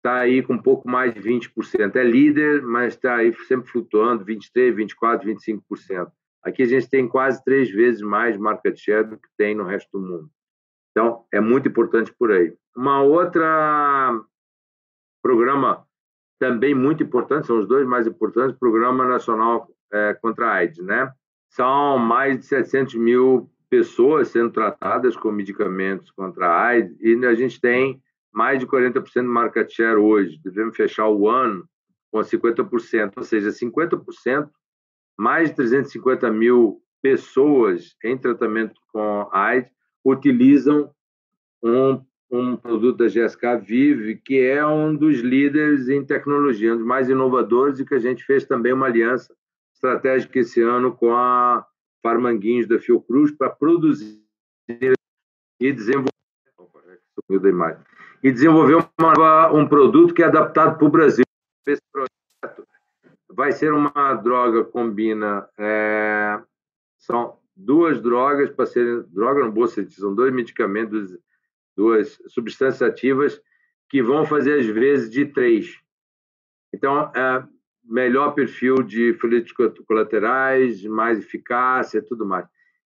está 0.00 0.20
aí 0.20 0.42
com 0.42 0.54
um 0.54 0.62
pouco 0.62 0.88
mais 0.88 1.12
de 1.14 1.20
20%. 1.20 1.94
É 1.94 2.02
líder, 2.02 2.62
mas 2.62 2.94
está 2.94 3.16
aí 3.16 3.34
sempre 3.46 3.70
flutuando, 3.70 4.24
23%, 4.24 4.74
24%, 4.74 5.24
25%. 5.24 6.10
Aqui 6.42 6.62
a 6.62 6.66
gente 6.66 6.88
tem 6.88 7.06
quase 7.06 7.42
três 7.44 7.70
vezes 7.70 8.00
mais 8.00 8.36
market 8.36 8.76
share 8.76 9.06
do 9.06 9.18
que 9.18 9.28
tem 9.36 9.54
no 9.54 9.64
resto 9.64 9.90
do 9.92 10.00
mundo. 10.00 10.30
Então, 10.90 11.24
é 11.32 11.40
muito 11.40 11.68
importante 11.68 12.12
por 12.18 12.32
aí. 12.32 12.54
Uma 12.76 13.02
outra 13.02 14.18
programa 15.22 15.86
também 16.38 16.74
muito 16.74 17.02
importante, 17.02 17.46
são 17.46 17.58
os 17.58 17.68
dois 17.68 17.86
mais 17.86 18.06
importantes, 18.06 18.58
Programa 18.58 19.06
Nacional 19.06 19.68
é, 19.92 20.14
contra 20.14 20.46
a 20.46 20.54
AIDS, 20.54 20.78
né? 20.78 21.12
São 21.50 21.98
mais 21.98 22.38
de 22.38 22.46
700 22.46 22.94
mil 22.94 23.50
pessoas 23.68 24.28
sendo 24.28 24.50
tratadas 24.50 25.16
com 25.16 25.30
medicamentos 25.30 26.10
contra 26.10 26.48
a 26.48 26.66
AIDS 26.66 26.98
e 27.00 27.14
a 27.26 27.34
gente 27.34 27.60
tem 27.60 28.02
mais 28.32 28.58
de 28.58 28.66
40% 28.66 29.04
de 29.14 29.22
market 29.22 29.70
share 29.70 29.96
hoje. 29.96 30.40
Devemos 30.42 30.76
fechar 30.76 31.08
o 31.08 31.28
ano 31.28 31.68
com 32.10 32.20
50%, 32.20 33.12
ou 33.16 33.22
seja, 33.22 33.50
50%, 33.50 34.50
mais 35.20 35.50
de 35.50 35.56
350 35.56 36.30
mil 36.30 36.82
pessoas 37.02 37.94
em 38.02 38.16
tratamento 38.16 38.80
com 38.90 39.28
AIDS 39.30 39.70
utilizam 40.02 40.90
um, 41.62 42.02
um 42.30 42.56
produto 42.56 42.96
da 42.96 43.04
GSK 43.04 43.58
Vive, 43.62 44.16
que 44.16 44.40
é 44.40 44.64
um 44.66 44.96
dos 44.96 45.18
líderes 45.18 45.90
em 45.90 46.02
tecnologia, 46.02 46.72
um 46.72 46.78
dos 46.78 46.86
mais 46.86 47.10
inovadores, 47.10 47.78
e 47.78 47.84
que 47.84 47.94
a 47.94 47.98
gente 47.98 48.24
fez 48.24 48.46
também 48.46 48.72
uma 48.72 48.86
aliança 48.86 49.30
estratégica 49.74 50.38
esse 50.38 50.62
ano 50.62 50.96
com 50.96 51.14
a 51.14 51.66
Farmanguinhos 52.02 52.66
da 52.66 52.78
Fiocruz 52.78 53.30
para 53.30 53.50
produzir 53.50 54.24
e 55.60 55.70
desenvolver. 55.70 56.08
E 58.22 58.32
desenvolver 58.32 58.88
uma, 58.98 59.52
um 59.52 59.68
produto 59.68 60.14
que 60.14 60.22
é 60.22 60.26
adaptado 60.26 60.78
para 60.78 60.86
o 60.86 60.90
Brasil. 60.90 61.24
Esse 61.66 61.82
projeto 61.92 62.19
vai 63.32 63.52
ser 63.52 63.72
uma 63.72 64.14
droga 64.14 64.64
combina 64.64 65.48
é, 65.58 66.40
são 66.98 67.38
duas 67.56 68.00
drogas 68.00 68.50
para 68.50 68.66
serem 68.66 69.02
droga 69.08 69.46
no 69.46 69.68
sentido, 69.68 69.92
são 69.92 70.14
dois 70.14 70.32
medicamentos, 70.32 71.16
duas 71.76 72.20
substâncias 72.28 72.82
ativas 72.82 73.40
que 73.88 74.02
vão 74.02 74.24
fazer 74.24 74.60
às 74.60 74.66
vezes 74.66 75.10
de 75.10 75.26
três. 75.26 75.78
Então, 76.72 77.10
é, 77.14 77.44
melhor 77.84 78.34
perfil 78.34 78.76
de 78.76 79.10
efeitos 79.10 79.52
colaterais, 79.86 80.84
mais 80.84 81.18
eficácia, 81.18 82.02
tudo 82.02 82.24
mais. 82.24 82.46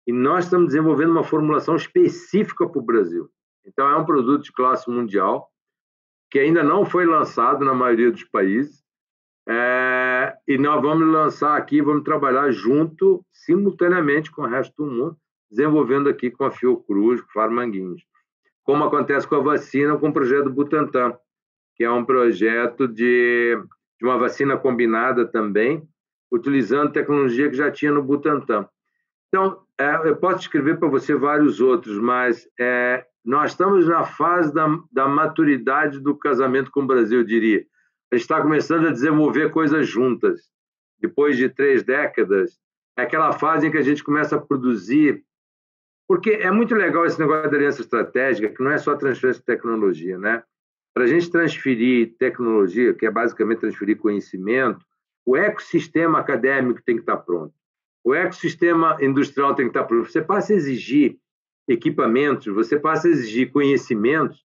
E 0.07 0.13
nós 0.13 0.45
estamos 0.45 0.67
desenvolvendo 0.67 1.11
uma 1.11 1.23
formulação 1.23 1.75
específica 1.75 2.67
para 2.67 2.79
o 2.79 2.85
Brasil. 2.85 3.29
Então, 3.65 3.89
é 3.89 3.95
um 3.97 4.05
produto 4.05 4.43
de 4.43 4.53
classe 4.53 4.89
mundial 4.89 5.51
que 6.29 6.39
ainda 6.39 6.63
não 6.63 6.85
foi 6.85 7.05
lançado 7.05 7.65
na 7.65 7.73
maioria 7.73 8.11
dos 8.11 8.23
países. 8.23 8.84
É, 9.47 10.35
e 10.47 10.57
nós 10.57 10.81
vamos 10.81 11.07
lançar 11.07 11.55
aqui, 11.55 11.81
vamos 11.81 12.03
trabalhar 12.03 12.51
junto, 12.51 13.23
simultaneamente 13.31 14.31
com 14.31 14.41
o 14.41 14.47
resto 14.47 14.73
do 14.77 14.91
mundo, 14.91 15.17
desenvolvendo 15.49 16.09
aqui 16.09 16.31
com 16.31 16.45
a 16.45 16.51
Fiocruz, 16.51 17.21
com 17.21 17.31
Farmanguinhos. 17.31 18.03
Como 18.63 18.83
acontece 18.83 19.27
com 19.27 19.35
a 19.35 19.39
vacina, 19.39 19.97
com 19.97 20.09
o 20.09 20.13
projeto 20.13 20.49
Butantan, 20.49 21.15
que 21.75 21.83
é 21.83 21.91
um 21.91 22.03
projeto 22.03 22.87
de, 22.87 23.55
de 23.99 24.05
uma 24.05 24.17
vacina 24.17 24.57
combinada 24.57 25.25
também, 25.25 25.87
utilizando 26.31 26.91
tecnologia 26.91 27.49
que 27.49 27.55
já 27.55 27.69
tinha 27.69 27.91
no 27.91 28.01
Butantan. 28.01 28.67
Então, 29.27 29.59
é, 29.79 30.09
eu 30.09 30.15
posso 30.15 30.39
escrever 30.39 30.79
para 30.79 30.87
você 30.87 31.13
vários 31.13 31.61
outros, 31.61 31.99
mas 31.99 32.47
é, 32.59 33.05
nós 33.23 33.51
estamos 33.51 33.87
na 33.87 34.03
fase 34.03 34.53
da, 34.53 34.67
da 34.91 35.07
maturidade 35.07 35.99
do 35.99 36.17
casamento 36.17 36.71
com 36.71 36.81
o 36.81 36.87
Brasil, 36.87 37.19
eu 37.19 37.25
diria. 37.25 37.65
Está 38.15 38.41
começando 38.41 38.87
a 38.87 38.91
desenvolver 38.91 39.51
coisas 39.51 39.87
juntas. 39.87 40.49
Depois 40.99 41.37
de 41.37 41.49
três 41.49 41.83
décadas, 41.83 42.57
é 42.97 43.01
aquela 43.01 43.33
fase 43.33 43.67
em 43.67 43.71
que 43.71 43.77
a 43.77 43.81
gente 43.81 44.03
começa 44.03 44.35
a 44.35 44.41
produzir. 44.41 45.23
Porque 46.07 46.31
é 46.31 46.49
muito 46.49 46.73
legal 46.75 47.05
esse 47.05 47.19
negócio 47.19 47.49
da 47.49 47.57
aliança 47.57 47.81
estratégica, 47.81 48.49
que 48.49 48.63
não 48.63 48.71
é 48.71 48.77
só 48.77 48.95
transferência 48.95 49.41
de 49.41 49.45
tecnologia, 49.45 50.17
né? 50.17 50.43
Para 50.93 51.03
a 51.03 51.07
gente 51.07 51.29
transferir 51.29 52.15
tecnologia, 52.17 52.93
que 52.93 53.05
é 53.05 53.11
basicamente 53.11 53.59
transferir 53.59 53.97
conhecimento, 53.97 54.85
o 55.25 55.35
ecossistema 55.35 56.19
acadêmico 56.19 56.81
tem 56.85 56.95
que 56.95 57.01
estar 57.01 57.17
pronto. 57.17 57.53
O 58.03 58.13
ecossistema 58.13 58.97
industrial 59.01 59.55
tem 59.55 59.65
que 59.65 59.71
estar 59.71 59.83
pronto. 59.83 60.09
Você 60.09 60.21
passa 60.21 60.53
a 60.53 60.55
exigir 60.55 61.17
equipamentos, 61.67 62.45
você 62.53 62.79
passa 62.79 63.07
a 63.07 63.11
exigir 63.11 63.51
conhecimentos 63.51 64.44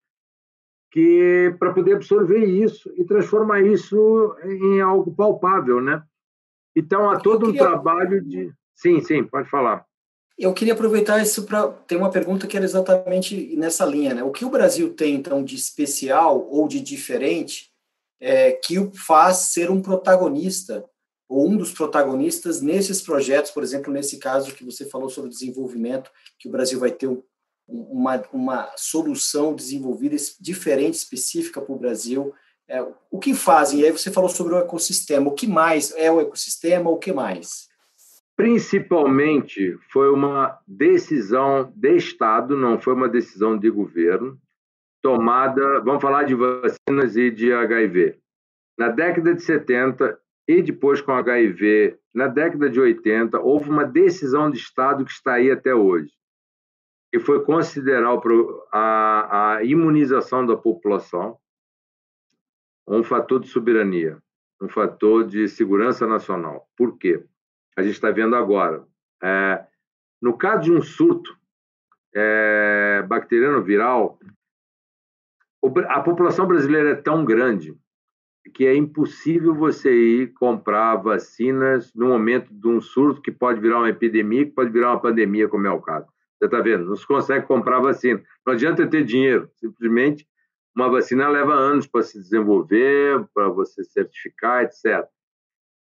que 0.94 1.52
para 1.59 1.74
poder 1.74 1.96
absorver 1.96 2.44
isso 2.44 2.88
e 2.96 3.02
transformar 3.02 3.61
isso 3.61 4.33
em 4.44 4.80
algo 4.80 5.12
palpável, 5.12 5.80
né? 5.80 6.00
Então 6.76 7.11
há 7.11 7.18
todo 7.18 7.46
queria... 7.46 7.64
um 7.64 7.66
trabalho 7.66 8.22
de 8.22 8.52
sim, 8.76 9.00
sim, 9.00 9.24
pode 9.24 9.50
falar. 9.50 9.85
Eu 10.38 10.54
queria 10.54 10.72
aproveitar 10.72 11.20
isso 11.20 11.46
para 11.46 11.66
ter 11.66 11.96
uma 11.96 12.12
pergunta 12.12 12.46
que 12.46 12.57
era 12.57 12.64
exatamente 12.64 13.57
nessa 13.57 13.85
linha, 13.85 14.14
né? 14.14 14.22
O 14.22 14.30
que 14.30 14.44
o 14.44 14.50
Brasil 14.50 14.94
tem 14.94 15.16
então 15.16 15.42
de 15.42 15.57
especial 15.57 16.46
ou 16.48 16.68
de 16.68 16.80
diferente 16.80 17.72
é, 18.20 18.52
que 18.52 18.78
o 18.78 18.92
faz 18.94 19.38
ser 19.52 19.72
um 19.72 19.83
protagonista 19.83 20.85
ou 21.28 21.48
um 21.48 21.57
dos 21.57 21.72
protagonistas 21.72 22.61
nesses 22.61 23.02
projetos, 23.02 23.50
por 23.50 23.64
exemplo, 23.64 23.92
nesse 23.92 24.20
caso 24.20 24.54
que 24.54 24.64
você 24.64 24.88
falou 24.88 25.11
sobre 25.11 25.28
desenvolvimento, 25.28 26.09
que 26.38 26.48
o 26.48 26.52
Brasil 26.52 26.78
vai 26.78 26.92
ter 26.92 27.09
uma, 27.66 28.22
uma 28.33 28.70
solução 28.77 29.55
desenvolvida 29.55 30.16
diferente, 30.40 30.94
específica 30.94 31.61
para 31.61 31.74
o 31.74 31.79
Brasil. 31.79 32.35
É, 32.68 32.85
o 33.11 33.18
que 33.18 33.35
fazem? 33.35 33.81
E 33.81 33.87
aí 33.87 33.92
você 33.92 34.11
falou 34.11 34.29
sobre 34.29 34.55
o 34.55 34.59
ecossistema. 34.59 35.29
O 35.29 35.35
que 35.35 35.46
mais 35.46 35.92
é 35.96 36.11
o 36.11 36.20
ecossistema? 36.20 36.90
O 36.90 36.98
que 36.98 37.12
mais? 37.12 37.68
Principalmente 38.37 39.79
foi 39.92 40.11
uma 40.11 40.59
decisão 40.66 41.72
de 41.77 41.96
Estado, 41.96 42.57
não 42.57 42.81
foi 42.81 42.94
uma 42.94 43.09
decisão 43.09 43.57
de 43.57 43.70
governo, 43.70 44.38
tomada. 45.00 45.81
Vamos 45.81 46.03
falar 46.03 46.24
de 46.24 46.35
vacinas 46.35 47.16
e 47.16 47.31
de 47.31 47.53
HIV. 47.53 48.18
Na 48.77 48.88
década 48.88 49.35
de 49.35 49.42
70, 49.42 50.18
e 50.48 50.62
depois 50.62 51.00
com 51.00 51.12
HIV, 51.12 51.96
na 52.12 52.27
década 52.27 52.68
de 52.68 52.81
80, 52.81 53.38
houve 53.40 53.70
uma 53.70 53.85
decisão 53.85 54.50
de 54.50 54.59
Estado 54.59 55.05
que 55.05 55.12
está 55.12 55.35
aí 55.35 55.50
até 55.50 55.74
hoje, 55.74 56.11
que 57.14 57.20
foi 57.20 57.44
considerar 57.44 58.20
a, 58.72 59.61
imunização 59.62 60.44
da 60.44 60.57
população 60.57 61.38
um 62.88 63.05
fator 63.05 63.38
de 63.38 63.46
soberania, 63.46 64.20
um 64.61 64.68
fator 64.68 65.24
de 65.24 65.46
segurança 65.46 66.09
nacional. 66.09 66.68
Por 66.77 66.98
quê? 66.98 67.24
A 67.77 67.83
gente 67.85 67.92
está 67.92 68.11
vendo 68.11 68.35
agora. 68.35 68.85
É, 69.22 69.64
no 70.20 70.37
caso 70.37 70.62
de 70.62 70.72
um 70.72 70.83
surto 70.83 71.38
é, 72.12 73.05
bacteriano 73.07 73.62
viral, 73.62 74.18
a 75.87 76.00
população 76.00 76.48
brasileira 76.48 76.90
é 76.90 76.96
tão 76.96 77.24
grande 77.24 77.79
que 78.53 78.66
é 78.66 78.74
impossível 78.74 79.55
você 79.55 79.94
ir 79.94 80.33
comprar 80.33 80.96
vacinas 80.96 81.94
no 81.94 82.09
momento 82.09 82.53
de 82.53 82.66
um 82.66 82.81
surto 82.81 83.22
que 83.22 83.31
pode 83.31 83.61
virar 83.61 83.79
uma 83.79 83.88
epidemia, 83.88 84.46
que 84.46 84.50
pode 84.50 84.72
virar 84.72 84.90
uma 84.90 85.00
pandemia, 85.00 85.48
como 85.48 85.68
é 85.68 85.70
o 85.70 85.81
caso. 85.81 86.12
Você 86.44 86.46
está 86.46 86.61
vendo? 86.61 86.85
Não 86.85 86.96
se 86.96 87.07
consegue 87.07 87.46
comprar 87.46 87.80
vacina. 87.80 88.22
Não 88.46 88.52
adianta 88.52 88.87
ter 88.87 89.02
dinheiro. 89.02 89.48
Simplesmente, 89.54 90.26
uma 90.76 90.90
vacina 90.90 91.26
leva 91.28 91.54
anos 91.54 91.87
para 91.87 92.02
se 92.02 92.18
desenvolver, 92.18 93.24
para 93.33 93.48
você 93.48 93.83
certificar, 93.83 94.62
etc. 94.64 95.09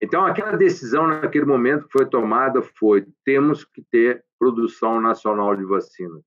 Então, 0.03 0.27
aquela 0.27 0.57
decisão 0.57 1.07
naquele 1.07 1.45
momento 1.45 1.87
que 1.87 1.93
foi 1.93 2.07
tomada 2.07 2.61
foi: 2.61 3.07
temos 3.25 3.65
que 3.65 3.83
ter 3.83 4.25
produção 4.39 5.01
nacional 5.01 5.55
de 5.55 5.65
vacina. 5.65 6.21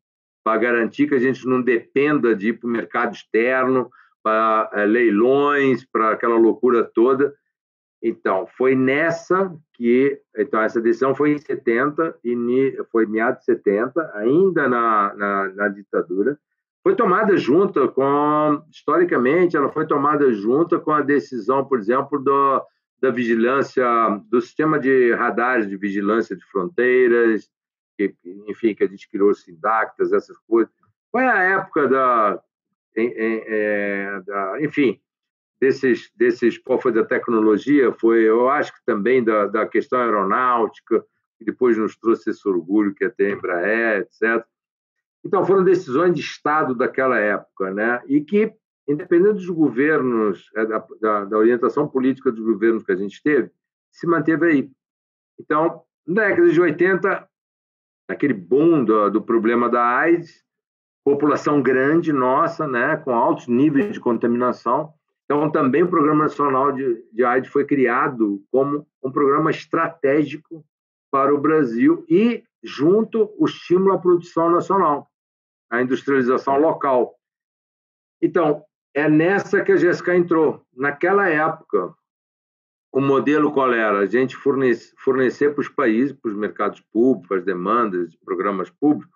para 0.43 0.57
garantir 0.59 1.07
que 1.07 1.15
a 1.15 1.19
gente 1.19 1.45
não 1.45 1.61
dependa 1.61 2.35
de 2.35 2.49
ir 2.49 2.53
para 2.53 2.67
o 2.67 2.71
mercado 2.71 3.13
externo, 3.13 3.91
para 4.23 4.69
é, 4.73 4.85
leilões, 4.85 5.85
para 5.85 6.11
aquela 6.11 6.35
loucura 6.35 6.83
toda. 6.83 7.35
Então, 8.01 8.47
foi 8.57 8.75
nessa 8.75 9.55
que. 9.73 10.19
Então, 10.35 10.61
essa 10.61 10.81
decisão 10.81 11.13
foi 11.13 11.33
em 11.33 11.37
70, 11.37 12.17
e 12.23 12.77
foi 12.91 13.05
meados 13.05 13.39
de 13.39 13.45
70, 13.45 14.11
ainda 14.15 14.67
na, 14.67 15.13
na, 15.13 15.49
na 15.49 15.67
ditadura. 15.67 16.37
Foi 16.81 16.95
tomada 16.95 17.37
junto 17.37 17.87
com. 17.89 18.63
Historicamente, 18.71 19.55
ela 19.55 19.69
foi 19.69 19.85
tomada 19.85 20.33
junto 20.33 20.79
com 20.81 20.91
a 20.91 21.01
decisão, 21.01 21.63
por 21.63 21.77
exemplo, 21.77 22.17
do, 22.17 22.65
da 22.99 23.11
vigilância, 23.11 23.85
do 24.31 24.41
sistema 24.41 24.79
de 24.79 25.13
radares 25.13 25.69
de 25.69 25.77
vigilância 25.77 26.35
de 26.35 26.43
fronteiras, 26.45 27.47
que, 27.95 28.15
enfim, 28.47 28.73
que 28.73 28.83
a 28.83 28.87
gente 28.87 29.07
criou 29.07 29.31
sindactas, 29.35 30.11
essas 30.11 30.37
coisas. 30.47 30.73
Foi 31.11 31.23
a 31.23 31.39
época 31.43 31.87
da. 31.87 32.41
É, 32.97 34.21
da 34.25 34.61
enfim, 34.61 34.99
desses, 35.61 36.11
desses 36.15 36.57
povos 36.57 36.91
da 36.91 37.05
tecnologia 37.05 37.93
foi, 37.93 38.23
eu 38.23 38.49
acho 38.49 38.73
que 38.73 38.83
também 38.83 39.23
da, 39.23 39.45
da 39.45 39.67
questão 39.67 39.99
aeronáutica, 39.99 41.05
que 41.37 41.45
depois 41.45 41.77
nos 41.77 41.95
trouxe 41.95 42.31
esse 42.31 42.47
orgulho 42.49 42.95
que 42.95 43.05
até 43.05 43.27
a 43.27 43.31
Embraer, 43.31 44.01
etc. 44.01 44.43
Então, 45.23 45.45
foram 45.45 45.63
decisões 45.63 46.15
de 46.15 46.21
Estado 46.21 46.73
daquela 46.73 47.19
época, 47.19 47.71
né? 47.71 48.01
e 48.07 48.21
que, 48.21 48.51
independente 48.87 49.35
dos 49.35 49.49
governos, 49.49 50.49
é, 50.55 50.65
da, 50.65 50.87
da, 50.99 51.25
da 51.25 51.37
orientação 51.37 51.87
política 51.87 52.31
dos 52.31 52.43
governos 52.43 52.83
que 52.83 52.91
a 52.91 52.95
gente 52.95 53.21
teve, 53.21 53.51
se 53.91 54.07
manteve 54.07 54.47
aí. 54.47 54.71
Então, 55.39 55.83
na 56.07 56.23
década 56.23 56.49
de 56.49 56.59
80, 56.59 57.29
aquele 58.07 58.33
boom 58.33 58.83
do, 58.83 59.11
do 59.11 59.21
problema 59.21 59.69
da 59.69 59.85
AIDS, 59.85 60.43
população 61.05 61.61
grande 61.61 62.11
nossa, 62.11 62.67
né, 62.67 62.97
com 62.97 63.13
altos 63.13 63.47
níveis 63.47 63.93
de 63.93 63.99
contaminação, 63.99 64.93
então, 65.31 65.49
também 65.49 65.81
o 65.81 65.87
Programa 65.87 66.25
Nacional 66.25 66.73
de, 66.73 67.05
de 67.09 67.23
AIDS 67.23 67.49
foi 67.49 67.63
criado 67.63 68.43
como 68.51 68.85
um 69.01 69.09
programa 69.09 69.49
estratégico 69.49 70.65
para 71.09 71.33
o 71.33 71.39
Brasil 71.39 72.05
e, 72.09 72.43
junto, 72.61 73.33
o 73.37 73.45
estímulo 73.45 73.93
à 73.93 73.97
produção 73.97 74.51
nacional, 74.51 75.09
à 75.69 75.81
industrialização 75.81 76.59
local. 76.59 77.15
Então, 78.21 78.61
é 78.93 79.09
nessa 79.09 79.63
que 79.63 79.71
a 79.71 79.77
GSK 79.77 80.15
entrou. 80.15 80.65
Naquela 80.75 81.29
época, 81.29 81.95
o 82.91 82.99
modelo 82.99 83.53
qual 83.53 83.71
era? 83.71 83.99
A 83.99 84.05
gente 84.05 84.35
fornecer, 84.35 84.93
fornecer 84.97 85.53
para 85.53 85.61
os 85.61 85.69
países, 85.69 86.11
para 86.11 86.29
os 86.29 86.35
mercados 86.35 86.81
públicos, 86.91 87.37
as 87.37 87.45
demandas 87.45 88.11
de 88.11 88.17
programas 88.17 88.69
públicos, 88.69 89.09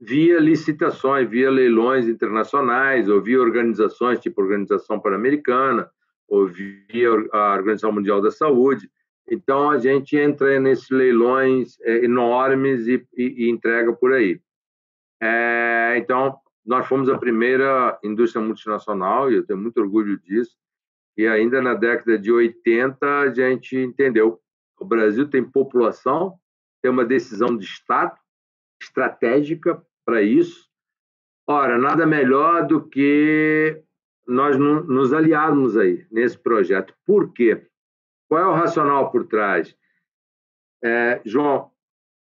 via 0.00 0.40
licitações, 0.40 1.28
via 1.28 1.50
leilões 1.50 2.08
internacionais, 2.08 3.08
ou 3.08 3.20
via 3.20 3.40
organizações 3.40 4.18
tipo 4.18 4.40
Organização 4.40 4.98
Pan-Americana, 4.98 5.90
ou 6.26 6.46
via 6.46 7.08
a 7.32 7.54
Organização 7.54 7.92
Mundial 7.92 8.22
da 8.22 8.30
Saúde. 8.30 8.90
Então, 9.28 9.70
a 9.70 9.78
gente 9.78 10.16
entra 10.16 10.58
nesses 10.58 10.88
leilões 10.88 11.78
é, 11.82 12.04
enormes 12.04 12.86
e, 12.86 13.06
e, 13.16 13.44
e, 13.44 13.50
entrega 13.50 13.92
por 13.92 14.12
aí. 14.12 14.40
É, 15.22 15.94
então, 15.98 16.38
nós 16.64 16.86
fomos 16.86 17.08
a 17.08 17.18
primeira 17.18 17.98
indústria 18.02 18.42
multinacional, 18.42 19.30
e 19.30 19.36
eu 19.36 19.46
tenho 19.46 19.58
muito 19.58 19.78
orgulho 19.78 20.18
disso, 20.18 20.56
e 21.16 21.26
ainda 21.26 21.60
na 21.60 21.74
década 21.74 22.18
de 22.18 22.32
80 22.32 23.20
a 23.20 23.34
gente 23.34 23.76
entendeu, 23.76 24.40
o 24.78 24.84
Brasil 24.84 25.28
tem 25.28 25.44
população, 25.44 26.38
tem 26.80 26.90
uma 26.90 27.04
decisão 27.04 27.56
de 27.56 27.64
Estado 27.64 28.16
estratégica 28.80 29.80
para 30.04 30.22
isso. 30.22 30.68
Ora, 31.46 31.78
nada 31.78 32.06
melhor 32.06 32.66
do 32.66 32.88
que 32.88 33.82
nós 34.26 34.56
nos 34.56 35.12
aliarmos 35.12 35.76
aí 35.76 36.06
nesse 36.10 36.38
projeto. 36.38 36.94
Por 37.04 37.32
quê? 37.32 37.66
Qual 38.28 38.40
é 38.40 38.46
o 38.46 38.54
racional 38.54 39.10
por 39.10 39.26
trás? 39.26 39.76
É, 40.82 41.20
João, 41.24 41.70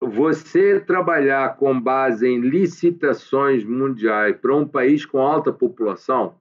você 0.00 0.78
trabalhar 0.78 1.56
com 1.56 1.78
base 1.78 2.26
em 2.26 2.40
licitações 2.40 3.64
mundiais 3.64 4.36
para 4.36 4.54
um 4.54 4.66
país 4.66 5.04
com 5.04 5.18
alta 5.18 5.52
população 5.52 6.40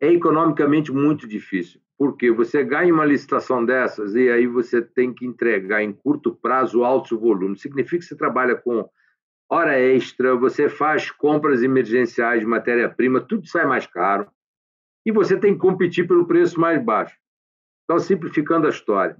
é 0.00 0.12
economicamente 0.12 0.90
muito 0.90 1.26
difícil. 1.28 1.80
Porque 1.96 2.30
você 2.30 2.62
ganha 2.62 2.92
uma 2.92 3.04
licitação 3.04 3.64
dessas 3.64 4.14
e 4.14 4.28
aí 4.28 4.46
você 4.46 4.82
tem 4.82 5.12
que 5.12 5.26
entregar 5.26 5.82
em 5.82 5.92
curto 5.92 6.34
prazo 6.34 6.84
alto 6.84 7.18
volume. 7.18 7.58
Significa 7.58 7.98
que 7.98 8.04
você 8.04 8.16
trabalha 8.16 8.56
com 8.56 8.88
hora 9.48 9.78
extra, 9.78 10.36
você 10.36 10.68
faz 10.68 11.10
compras 11.10 11.62
emergenciais 11.62 12.40
de 12.40 12.46
matéria-prima, 12.46 13.20
tudo 13.20 13.46
sai 13.46 13.66
mais 13.66 13.86
caro. 13.86 14.30
E 15.06 15.12
você 15.12 15.38
tem 15.38 15.54
que 15.54 15.60
competir 15.60 16.06
pelo 16.06 16.26
preço 16.26 16.60
mais 16.60 16.84
baixo. 16.84 17.16
Então, 17.84 17.98
simplificando 17.98 18.66
a 18.66 18.70
história, 18.70 19.16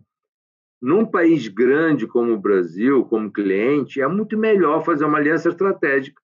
num 0.80 1.06
país 1.06 1.48
grande 1.48 2.06
como 2.06 2.32
o 2.32 2.38
Brasil, 2.38 3.04
como 3.06 3.32
cliente, 3.32 4.00
é 4.00 4.06
muito 4.06 4.36
melhor 4.36 4.84
fazer 4.84 5.04
uma 5.04 5.18
aliança 5.18 5.48
estratégica, 5.48 6.20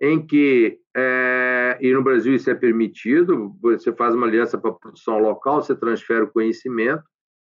em 0.00 0.24
que, 0.24 0.78
é, 0.94 1.78
e 1.80 1.92
no 1.92 2.02
Brasil 2.02 2.34
isso 2.34 2.50
é 2.50 2.54
permitido, 2.54 3.56
você 3.60 3.92
faz 3.92 4.14
uma 4.14 4.26
aliança 4.26 4.58
para 4.58 4.70
a 4.70 4.74
produção 4.74 5.18
local, 5.18 5.62
você 5.62 5.74
transfere 5.74 6.22
o 6.22 6.30
conhecimento 6.30 7.02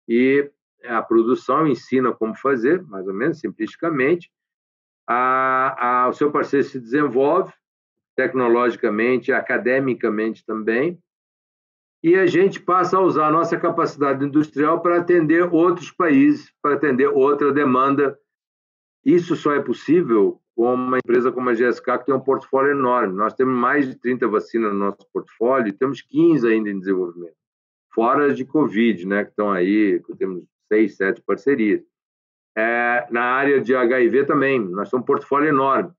e 0.08 0.50
a 0.84 1.02
produção 1.02 1.66
ensina 1.66 2.12
como 2.12 2.34
fazer, 2.34 2.82
mais 2.84 3.06
ou 3.06 3.12
menos, 3.12 3.40
simplificamente, 3.40 4.30
a, 5.12 6.04
a, 6.04 6.08
o 6.08 6.12
seu 6.12 6.30
parceiro 6.30 6.64
se 6.64 6.78
desenvolve 6.78 7.52
tecnologicamente, 8.14 9.32
academicamente 9.32 10.46
também, 10.46 11.02
e 12.00 12.14
a 12.14 12.26
gente 12.26 12.60
passa 12.60 12.96
a 12.96 13.00
usar 13.00 13.26
a 13.26 13.32
nossa 13.32 13.58
capacidade 13.58 14.24
industrial 14.24 14.80
para 14.80 14.98
atender 14.98 15.52
outros 15.52 15.90
países, 15.90 16.52
para 16.62 16.74
atender 16.74 17.08
outra 17.08 17.52
demanda. 17.52 18.16
Isso 19.04 19.34
só 19.34 19.52
é 19.52 19.60
possível 19.60 20.40
com 20.54 20.74
uma 20.74 20.98
empresa 20.98 21.32
como 21.32 21.50
a 21.50 21.54
GSK, 21.54 21.98
que 21.98 22.06
tem 22.06 22.14
um 22.14 22.20
portfólio 22.20 22.70
enorme. 22.70 23.14
Nós 23.14 23.34
temos 23.34 23.58
mais 23.58 23.88
de 23.88 23.96
30 23.96 24.28
vacinas 24.28 24.72
no 24.72 24.78
nosso 24.78 25.08
portfólio 25.12 25.68
e 25.68 25.72
temos 25.72 26.02
15 26.02 26.46
ainda 26.46 26.70
em 26.70 26.78
desenvolvimento, 26.78 27.34
fora 27.92 28.32
de 28.32 28.44
Covid, 28.44 29.06
né, 29.06 29.24
que 29.24 29.30
estão 29.30 29.50
aí, 29.50 30.00
temos 30.16 30.44
seis, 30.68 30.96
sete 30.96 31.20
parcerias. 31.20 31.82
É, 32.56 33.06
na 33.10 33.22
área 33.22 33.60
de 33.60 33.74
HIV 33.74 34.24
também, 34.26 34.58
nós 34.58 34.90
temos 34.90 35.02
um 35.02 35.06
portfólio 35.06 35.48
enorme. 35.48 35.90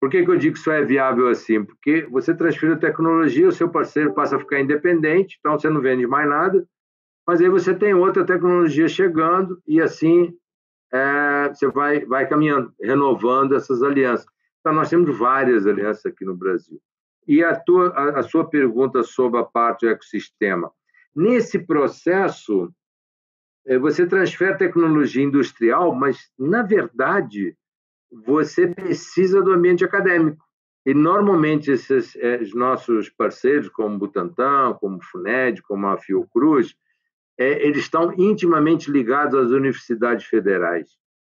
Por 0.00 0.10
que, 0.10 0.24
que 0.24 0.30
eu 0.30 0.36
digo 0.36 0.54
que 0.54 0.60
isso 0.60 0.70
é 0.70 0.82
viável 0.82 1.28
assim? 1.28 1.64
Porque 1.64 2.02
você 2.10 2.34
transfere 2.34 2.74
a 2.74 2.78
tecnologia, 2.78 3.48
o 3.48 3.52
seu 3.52 3.68
parceiro 3.68 4.12
passa 4.12 4.36
a 4.36 4.38
ficar 4.38 4.60
independente, 4.60 5.36
então 5.40 5.58
você 5.58 5.68
não 5.70 5.80
vende 5.80 6.06
mais 6.06 6.28
nada, 6.28 6.66
mas 7.26 7.40
aí 7.40 7.48
você 7.48 7.74
tem 7.74 7.94
outra 7.94 8.24
tecnologia 8.24 8.86
chegando 8.86 9.60
e 9.66 9.80
assim 9.80 10.36
é, 10.94 11.48
você 11.48 11.66
vai, 11.68 12.04
vai 12.04 12.28
caminhando, 12.28 12.72
renovando 12.80 13.56
essas 13.56 13.82
alianças. 13.82 14.26
Então, 14.60 14.72
nós 14.72 14.88
temos 14.88 15.18
várias 15.18 15.66
alianças 15.66 16.06
aqui 16.06 16.24
no 16.24 16.36
Brasil. 16.36 16.80
E 17.26 17.42
a, 17.42 17.54
tua, 17.56 17.88
a, 17.88 18.20
a 18.20 18.22
sua 18.22 18.48
pergunta 18.48 19.02
sobre 19.02 19.40
a 19.40 19.44
parte 19.44 19.84
do 19.84 19.90
ecossistema. 19.90 20.70
Nesse 21.14 21.58
processo, 21.58 22.72
você 23.80 24.06
transfere 24.06 24.58
tecnologia 24.58 25.22
industrial, 25.22 25.94
mas, 25.94 26.30
na 26.38 26.62
verdade, 26.62 27.56
você 28.26 28.66
precisa 28.66 29.42
do 29.42 29.52
ambiente 29.52 29.84
acadêmico. 29.84 30.44
E, 30.86 30.92
normalmente, 30.92 31.70
esses 31.70 32.14
é, 32.16 32.36
os 32.36 32.54
nossos 32.54 33.08
parceiros, 33.08 33.68
como 33.70 33.98
Butantan, 33.98 34.76
como 34.78 35.02
FUNED, 35.02 35.62
como 35.62 35.86
a 35.86 35.96
Fiocruz, 35.96 36.76
é, 37.38 37.66
eles 37.66 37.78
estão 37.78 38.12
intimamente 38.18 38.90
ligados 38.90 39.38
às 39.38 39.50
universidades 39.50 40.26
federais. 40.26 40.88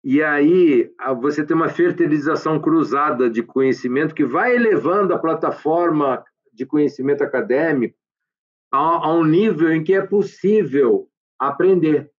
E 0.03 0.21
aí 0.21 0.91
você 1.19 1.43
tem 1.43 1.55
uma 1.55 1.69
fertilização 1.69 2.59
cruzada 2.59 3.29
de 3.29 3.41
conhecimento 3.41 4.13
que 4.13 4.23
vai 4.23 4.55
elevando 4.55 5.13
a 5.13 5.19
plataforma 5.19 6.23
de 6.53 6.65
conhecimento 6.65 7.23
acadêmico 7.23 7.97
a, 8.71 8.77
a 8.77 9.13
um 9.13 9.23
nível 9.23 9.71
em 9.71 9.83
que 9.83 9.93
é 9.93 10.05
possível 10.05 11.09
aprender. 11.39 12.11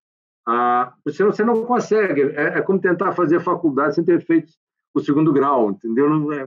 Ah, 0.50 0.94
você 1.04 1.44
não 1.44 1.62
consegue. 1.66 2.22
É, 2.22 2.58
é, 2.58 2.62
como 2.62 2.80
tentar 2.80 3.12
fazer 3.12 3.38
faculdade 3.38 3.94
sem 3.94 4.02
ter 4.02 4.24
feito 4.24 4.50
o 4.94 5.00
segundo 5.00 5.30
grau, 5.30 5.70
entendeu? 5.70 6.08
Não, 6.08 6.32
é, 6.32 6.46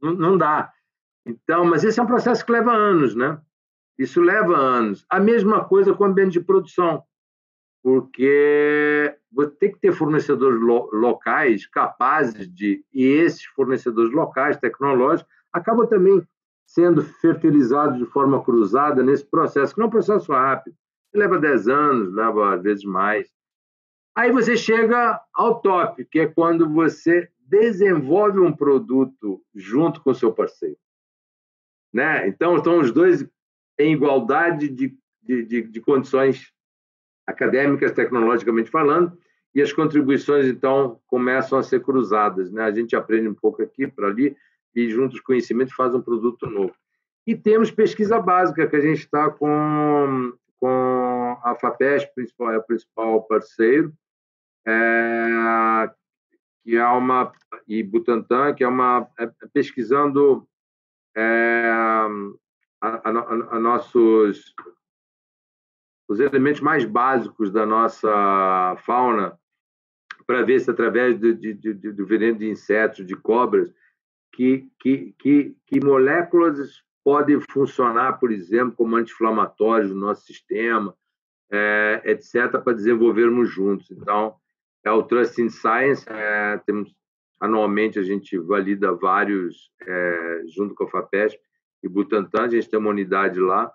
não, 0.00 0.12
não, 0.12 0.38
dá. 0.38 0.72
Então, 1.26 1.64
mas 1.64 1.82
esse 1.82 1.98
é 1.98 2.02
um 2.04 2.06
processo 2.06 2.46
que 2.46 2.52
leva 2.52 2.72
anos, 2.72 3.16
né? 3.16 3.40
Isso 3.98 4.20
leva 4.20 4.56
anos. 4.56 5.04
A 5.10 5.18
mesma 5.18 5.64
coisa 5.64 5.92
com 5.92 6.04
o 6.04 6.06
ambiente 6.06 6.34
de 6.34 6.40
produção, 6.40 7.02
porque 7.82 9.12
você 9.32 9.50
tem 9.50 9.72
que 9.72 9.80
ter 9.80 9.92
fornecedores 9.92 10.60
lo 10.60 10.88
locais 10.92 11.66
capazes 11.66 12.48
de. 12.48 12.84
E 12.94 13.04
esses 13.04 13.44
fornecedores 13.46 14.12
locais, 14.12 14.56
tecnológicos, 14.56 15.28
acabam 15.52 15.88
também 15.88 16.22
sendo 16.64 17.02
fertilizados 17.02 17.98
de 17.98 18.06
forma 18.06 18.40
cruzada 18.44 19.02
nesse 19.02 19.26
processo, 19.26 19.74
que 19.74 19.80
não 19.80 19.86
é 19.86 19.88
um 19.88 19.90
processo 19.90 20.30
rápido 20.30 20.76
leva 21.14 21.38
10 21.38 21.68
anos, 21.68 22.14
leva 22.14 22.54
às 22.54 22.62
vezes 22.62 22.84
mais. 22.84 23.28
Aí 24.14 24.30
você 24.30 24.56
chega 24.56 25.20
ao 25.32 25.60
top, 25.60 26.04
que 26.04 26.20
é 26.20 26.26
quando 26.26 26.68
você 26.68 27.30
desenvolve 27.38 28.38
um 28.40 28.52
produto 28.52 29.42
junto 29.54 30.02
com 30.02 30.10
o 30.10 30.14
seu 30.14 30.32
parceiro. 30.32 30.76
Né? 31.92 32.26
Então, 32.28 32.56
estão 32.56 32.80
os 32.80 32.90
dois 32.90 33.26
em 33.78 33.92
igualdade 33.92 34.68
de, 34.68 34.96
de, 35.22 35.44
de, 35.44 35.62
de 35.62 35.80
condições 35.80 36.52
acadêmicas, 37.26 37.92
tecnologicamente 37.92 38.70
falando, 38.70 39.16
e 39.54 39.60
as 39.60 39.72
contribuições, 39.72 40.46
então, 40.46 41.00
começam 41.06 41.58
a 41.58 41.62
ser 41.62 41.82
cruzadas. 41.82 42.50
Né? 42.50 42.62
A 42.62 42.70
gente 42.70 42.96
aprende 42.96 43.28
um 43.28 43.34
pouco 43.34 43.62
aqui 43.62 43.86
para 43.86 44.08
ali 44.08 44.34
e, 44.74 44.88
juntos 44.88 45.20
com 45.20 45.26
conhecimento, 45.26 45.74
faz 45.74 45.94
um 45.94 46.00
produto 46.00 46.46
novo. 46.48 46.74
E 47.26 47.36
temos 47.36 47.70
pesquisa 47.70 48.18
básica, 48.18 48.66
que 48.66 48.76
a 48.76 48.80
gente 48.80 49.00
está 49.00 49.30
com, 49.30 50.32
com 50.62 51.40
a 51.42 51.56
FAPESP, 51.56 52.14
principal, 52.14 52.52
é 52.52 52.58
o 52.58 52.62
principal 52.62 53.20
parceiro, 53.24 53.92
é, 54.64 55.90
que 56.62 56.76
é 56.76 56.86
uma, 56.86 57.32
e 57.66 57.82
Butantan, 57.82 58.54
que 58.54 58.62
é 58.62 58.68
uma, 58.68 59.10
é, 59.18 59.26
pesquisando 59.52 60.48
é, 61.16 61.68
a, 61.68 62.08
a, 62.80 63.56
a, 63.56 63.58
nossos 63.58 64.54
os 66.08 66.20
elementos 66.20 66.60
mais 66.60 66.84
básicos 66.84 67.50
da 67.50 67.66
nossa 67.66 68.76
fauna 68.84 69.36
para 70.28 70.44
ver 70.44 70.60
se 70.60 70.70
através 70.70 71.18
do, 71.18 71.34
de, 71.34 71.54
de, 71.54 71.74
do 71.74 72.06
veneno 72.06 72.38
de 72.38 72.48
insetos, 72.48 73.04
de 73.04 73.16
cobras, 73.16 73.74
que, 74.32 74.70
que, 74.78 75.12
que, 75.18 75.56
que 75.66 75.84
moléculas 75.84 76.84
podem 77.04 77.40
funcionar, 77.40 78.18
por 78.18 78.30
exemplo, 78.30 78.74
como 78.76 78.96
anti-inflamatórios 78.96 79.90
no 79.90 80.00
nosso 80.00 80.24
sistema, 80.24 80.94
é, 81.50 82.02
etc., 82.04 82.60
para 82.62 82.72
desenvolvermos 82.72 83.50
juntos. 83.50 83.90
Então, 83.90 84.34
é 84.84 84.90
o 84.90 85.02
Trust 85.02 85.40
in 85.40 85.48
Science, 85.48 86.04
é, 86.08 86.58
temos 86.66 86.94
anualmente 87.40 87.98
a 87.98 88.02
gente 88.02 88.38
valida 88.38 88.92
vários, 88.92 89.70
é, 89.82 90.42
junto 90.54 90.74
com 90.74 90.84
a 90.84 90.88
FAPESP 90.88 91.40
e 91.82 91.88
Butantan, 91.88 92.44
a 92.44 92.48
gente 92.48 92.70
tem 92.70 92.78
uma 92.78 92.90
unidade 92.90 93.40
lá, 93.40 93.72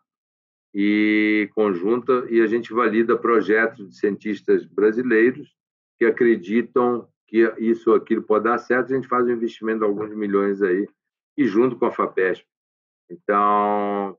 e 0.73 1.49
conjunta, 1.53 2.25
e 2.29 2.41
a 2.41 2.47
gente 2.47 2.73
valida 2.73 3.17
projetos 3.17 3.89
de 3.89 3.97
cientistas 3.97 4.65
brasileiros 4.65 5.53
que 5.97 6.05
acreditam 6.05 7.07
que 7.25 7.43
isso 7.57 7.89
ou 7.89 7.95
aquilo 7.97 8.21
pode 8.21 8.45
dar 8.45 8.57
certo, 8.57 8.91
a 8.91 8.95
gente 8.95 9.07
faz 9.07 9.25
um 9.25 9.31
investimento 9.31 9.79
de 9.79 9.85
alguns 9.85 10.15
milhões 10.15 10.61
aí, 10.61 10.87
e 11.35 11.45
junto 11.45 11.75
com 11.75 11.85
a 11.85 11.91
FAPESP. 11.91 12.45
Então, 13.09 14.17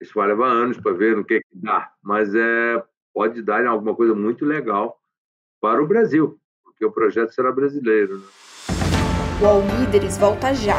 isso 0.00 0.12
vai 0.14 0.28
levar 0.28 0.48
anos 0.48 0.78
para 0.78 0.92
ver 0.92 1.16
no 1.16 1.24
que, 1.24 1.40
que 1.40 1.56
dá, 1.56 1.92
mas 2.02 2.34
é, 2.34 2.82
pode 3.12 3.42
dar 3.42 3.66
alguma 3.66 3.94
coisa 3.94 4.14
muito 4.14 4.44
legal 4.44 5.00
para 5.60 5.82
o 5.82 5.86
Brasil, 5.86 6.38
porque 6.62 6.84
o 6.84 6.92
projeto 6.92 7.32
será 7.32 7.50
brasileiro. 7.50 8.18
Né? 8.18 8.26
O 9.42 9.46
All 9.46 9.62
Líderes 9.80 10.16
volta 10.18 10.54
já. 10.54 10.76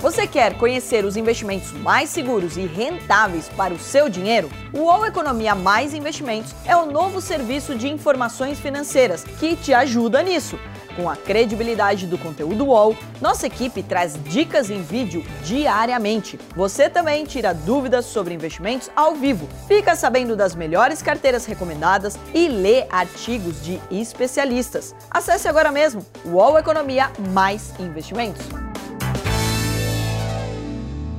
Você 0.00 0.28
quer 0.28 0.56
conhecer 0.56 1.04
os 1.04 1.16
investimentos 1.16 1.72
mais 1.72 2.08
seguros 2.08 2.56
e 2.56 2.66
rentáveis 2.66 3.48
para 3.48 3.74
o 3.74 3.78
seu 3.78 4.08
dinheiro? 4.08 4.48
O 4.72 4.82
UOL 4.84 5.04
Economia 5.04 5.56
Mais 5.56 5.92
Investimentos 5.92 6.54
é 6.64 6.76
o 6.76 6.86
novo 6.86 7.20
serviço 7.20 7.74
de 7.74 7.88
informações 7.88 8.60
financeiras 8.60 9.24
que 9.24 9.56
te 9.56 9.74
ajuda 9.74 10.22
nisso. 10.22 10.56
Com 10.98 11.08
a 11.08 11.14
credibilidade 11.14 12.08
do 12.08 12.18
conteúdo 12.18 12.64
UOL, 12.64 12.96
nossa 13.20 13.46
equipe 13.46 13.84
traz 13.84 14.18
dicas 14.24 14.68
em 14.68 14.82
vídeo 14.82 15.24
diariamente. 15.44 16.40
Você 16.56 16.90
também 16.90 17.24
tira 17.24 17.54
dúvidas 17.54 18.04
sobre 18.04 18.34
investimentos 18.34 18.90
ao 18.96 19.14
vivo, 19.14 19.48
fica 19.68 19.94
sabendo 19.94 20.34
das 20.34 20.56
melhores 20.56 21.00
carteiras 21.00 21.44
recomendadas 21.44 22.18
e 22.34 22.48
lê 22.48 22.84
artigos 22.90 23.62
de 23.62 23.80
especialistas. 23.92 24.92
Acesse 25.08 25.46
agora 25.46 25.70
mesmo 25.70 26.04
UOL 26.24 26.58
Economia 26.58 27.12
Mais 27.32 27.72
Investimentos. 27.78 28.44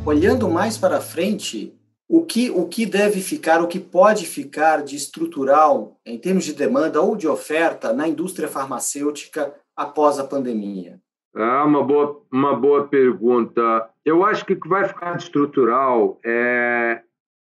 Olhando 0.05 0.49
mais 0.49 0.77
para 0.77 0.99
frente, 0.99 1.73
o 2.11 2.25
que, 2.25 2.49
o 2.49 2.65
que 2.65 2.87
deve 2.87 3.21
ficar, 3.21 3.61
o 3.61 3.67
que 3.67 3.79
pode 3.79 4.25
ficar 4.25 4.81
de 4.83 4.95
estrutural 4.95 5.95
em 6.03 6.17
termos 6.17 6.43
de 6.43 6.53
demanda 6.53 6.99
ou 6.99 7.15
de 7.15 7.27
oferta 7.27 7.93
na 7.93 8.07
indústria 8.07 8.47
farmacêutica 8.47 9.53
após 9.79 10.19
a 10.19 10.25
pandemia? 10.25 10.99
É 11.33 11.61
uma 11.63 11.81
boa, 11.81 12.21
uma 12.29 12.53
boa 12.53 12.87
pergunta. 12.89 13.89
Eu 14.03 14.25
acho 14.25 14.45
que 14.45 14.53
o 14.53 14.59
que 14.59 14.67
vai 14.67 14.85
ficar 14.85 15.15
de 15.15 15.23
estrutural, 15.23 16.19
é, 16.25 17.01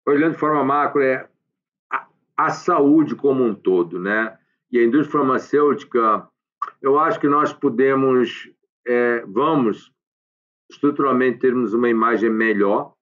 olhando 0.08 0.34
de 0.34 0.40
forma 0.40 0.64
macro, 0.64 1.02
é 1.02 1.28
a, 1.92 2.08
a 2.38 2.50
saúde 2.52 3.14
como 3.14 3.44
um 3.44 3.54
todo, 3.54 4.00
né? 4.00 4.38
E 4.72 4.80
a 4.80 4.84
indústria 4.84 5.20
farmacêutica, 5.20 6.26
eu 6.82 6.98
acho 6.98 7.20
que 7.20 7.28
nós 7.28 7.52
podemos, 7.52 8.50
é, 8.88 9.26
vamos 9.28 9.92
estruturalmente 10.72 11.40
termos 11.40 11.74
uma 11.74 11.90
imagem 11.90 12.30
melhor, 12.30 12.94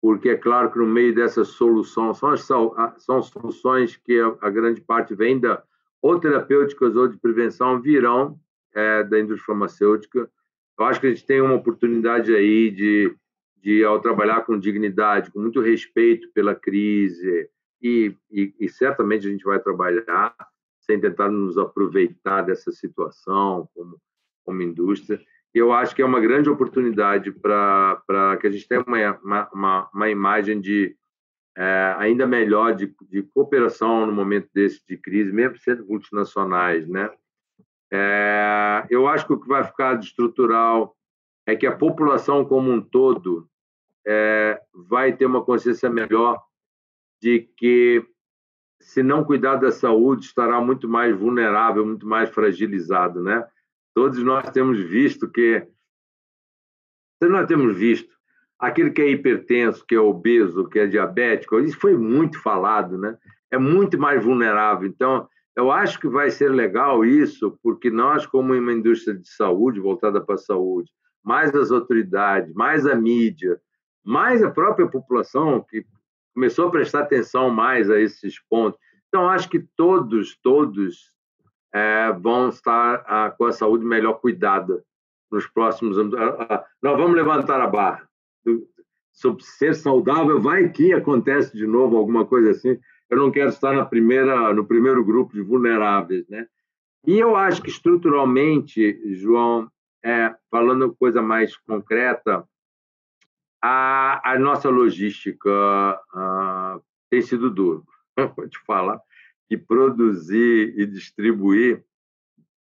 porque 0.00 0.28
é 0.28 0.36
claro 0.36 0.70
que 0.70 0.78
no 0.78 0.86
meio 0.86 1.12
dessa 1.12 1.44
solução 1.44 2.14
são, 2.14 2.72
são 2.98 3.20
soluções 3.20 3.96
que 3.96 4.20
a, 4.20 4.46
a, 4.46 4.50
grande 4.50 4.80
parte 4.80 5.12
vem 5.12 5.40
da 5.40 5.62
ou 6.00 6.20
terapêuticas 6.20 6.94
ou 6.94 7.08
de 7.08 7.16
prevenção 7.16 7.80
virão 7.80 8.38
é, 8.74 9.02
da 9.04 9.18
indústria 9.18 9.46
farmacêutica. 9.46 10.30
Eu 10.78 10.84
acho 10.84 11.00
que 11.00 11.06
a 11.06 11.10
gente 11.10 11.26
tem 11.26 11.40
uma 11.40 11.54
oportunidade 11.54 12.34
aí 12.34 12.70
de, 12.70 13.14
de 13.62 13.84
ao 13.84 14.00
trabalhar 14.00 14.42
com 14.42 14.58
dignidade, 14.58 15.30
com 15.30 15.40
muito 15.40 15.60
respeito 15.60 16.28
pela 16.32 16.54
crise, 16.54 17.48
e, 17.80 18.16
e, 18.30 18.54
e 18.58 18.68
certamente 18.68 19.26
a 19.26 19.30
gente 19.30 19.44
vai 19.44 19.60
trabalhar 19.60 20.34
sem 20.80 21.00
tentar 21.00 21.30
nos 21.30 21.56
aproveitar 21.56 22.42
dessa 22.42 22.72
situação 22.72 23.68
como, 23.74 24.00
como 24.44 24.62
indústria 24.62 25.20
eu 25.54 25.72
acho 25.72 25.94
que 25.94 26.02
é 26.02 26.04
uma 26.04 26.20
grande 26.20 26.50
oportunidade 26.50 27.30
para 27.30 28.36
que 28.40 28.46
a 28.48 28.50
gente 28.50 28.66
tenha 28.66 28.82
uma, 28.82 29.48
uma, 29.52 29.90
uma 29.94 30.10
imagem 30.10 30.60
de 30.60 30.96
é, 31.56 31.94
ainda 31.96 32.26
melhor 32.26 32.74
de, 32.74 32.92
de, 33.08 33.22
cooperação 33.22 34.04
no 34.04 34.12
momento 34.12 34.48
desse 34.52 34.84
de 34.84 34.96
crise, 34.96 35.32
mesmo 35.32 35.56
sendo 35.58 35.86
multinacionais, 35.86 36.88
né? 36.88 37.08
É, 37.96 38.84
eu 38.90 39.06
acho 39.06 39.24
que 39.24 39.34
o 39.34 39.40
que 39.40 39.46
vai 39.46 39.62
ficar 39.62 39.94
de 39.94 40.06
estrutural 40.06 40.96
é 41.46 41.54
que 41.54 41.64
a 41.64 41.76
população 41.76 42.44
como 42.44 42.68
um 42.68 42.80
todo 42.80 43.48
é, 44.04 44.60
vai 44.74 45.12
ter 45.12 45.26
uma 45.26 45.44
consciência 45.44 45.88
melhor 45.88 46.42
de 47.22 47.48
que 47.56 48.04
se 48.80 49.00
não 49.00 49.22
cuidar 49.22 49.56
da 49.56 49.70
saúde 49.70 50.26
estará 50.26 50.60
muito 50.60 50.88
mais 50.88 51.16
vulnerável, 51.16 51.86
muito 51.86 52.04
mais 52.04 52.28
fragilizado, 52.30 53.22
né? 53.22 53.46
Todos 53.94 54.20
nós 54.24 54.50
temos 54.50 54.80
visto 54.80 55.30
que. 55.30 55.64
Nós 57.22 57.46
temos 57.46 57.76
visto 57.76 58.12
aquele 58.58 58.90
que 58.90 59.02
é 59.02 59.08
hipertenso, 59.08 59.86
que 59.86 59.94
é 59.94 60.00
obeso, 60.00 60.68
que 60.68 60.80
é 60.80 60.86
diabético, 60.88 61.60
isso 61.60 61.78
foi 61.78 61.96
muito 61.96 62.42
falado, 62.42 62.98
né? 62.98 63.16
É 63.52 63.56
muito 63.56 63.96
mais 63.96 64.22
vulnerável. 64.22 64.88
Então, 64.88 65.28
eu 65.56 65.70
acho 65.70 66.00
que 66.00 66.08
vai 66.08 66.30
ser 66.30 66.50
legal 66.50 67.04
isso, 67.04 67.58
porque 67.62 67.90
nós, 67.90 68.26
como 68.26 68.54
uma 68.54 68.72
indústria 68.72 69.16
de 69.16 69.28
saúde, 69.28 69.80
voltada 69.80 70.20
para 70.20 70.34
a 70.34 70.38
saúde, 70.38 70.90
mais 71.22 71.54
as 71.54 71.70
autoridades, 71.70 72.52
mais 72.54 72.86
a 72.86 72.94
mídia, 72.94 73.60
mais 74.04 74.42
a 74.42 74.50
própria 74.50 74.86
população, 74.86 75.64
que 75.68 75.86
começou 76.34 76.68
a 76.68 76.70
prestar 76.70 77.00
atenção 77.00 77.50
mais 77.50 77.88
a 77.88 77.98
esses 77.98 78.38
pontos. 78.50 78.78
Então, 79.08 79.28
acho 79.28 79.48
que 79.48 79.60
todos, 79.76 80.36
todos 80.42 81.14
é, 81.72 82.12
vão 82.12 82.48
estar 82.48 83.04
a, 83.06 83.30
com 83.30 83.46
a 83.46 83.52
saúde 83.52 83.84
melhor 83.84 84.14
cuidada 84.14 84.84
nos 85.30 85.46
próximos 85.46 85.98
anos. 85.98 86.14
Nós 86.82 86.96
vamos 86.96 87.14
levantar 87.14 87.60
a 87.60 87.66
barra. 87.66 88.08
Sobre 89.12 89.44
ser 89.44 89.74
saudável, 89.74 90.40
vai 90.40 90.68
que 90.68 90.92
acontece 90.92 91.56
de 91.56 91.66
novo 91.66 91.96
alguma 91.96 92.26
coisa 92.26 92.50
assim. 92.50 92.78
Eu 93.10 93.18
não 93.18 93.30
quero 93.30 93.50
estar 93.50 93.72
na 93.72 93.84
primeira, 93.84 94.52
no 94.52 94.66
primeiro 94.66 95.04
grupo 95.04 95.32
de 95.34 95.42
vulneráveis, 95.42 96.28
né? 96.28 96.46
E 97.06 97.18
eu 97.18 97.36
acho 97.36 97.62
que 97.62 97.68
estruturalmente, 97.68 99.14
João, 99.14 99.70
é, 100.02 100.34
falando 100.50 100.94
coisa 100.94 101.20
mais 101.20 101.56
concreta, 101.56 102.46
a, 103.62 104.32
a 104.32 104.38
nossa 104.38 104.68
logística 104.68 105.50
a, 106.12 106.80
tem 107.10 107.22
sido 107.22 107.50
duro. 107.50 107.84
Vou 108.36 108.48
te 108.48 108.58
falar 108.66 109.00
que 109.48 109.56
produzir 109.56 110.74
e 110.78 110.86
distribuir, 110.86 111.84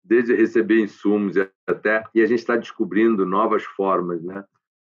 desde 0.04 0.34
receber 0.34 0.80
insumos 0.80 1.34
até. 1.66 2.04
E 2.14 2.20
a 2.20 2.26
gente 2.26 2.40
está 2.40 2.56
descobrindo 2.56 3.24
novas 3.24 3.64
formas, 3.64 4.22
né? 4.22 4.44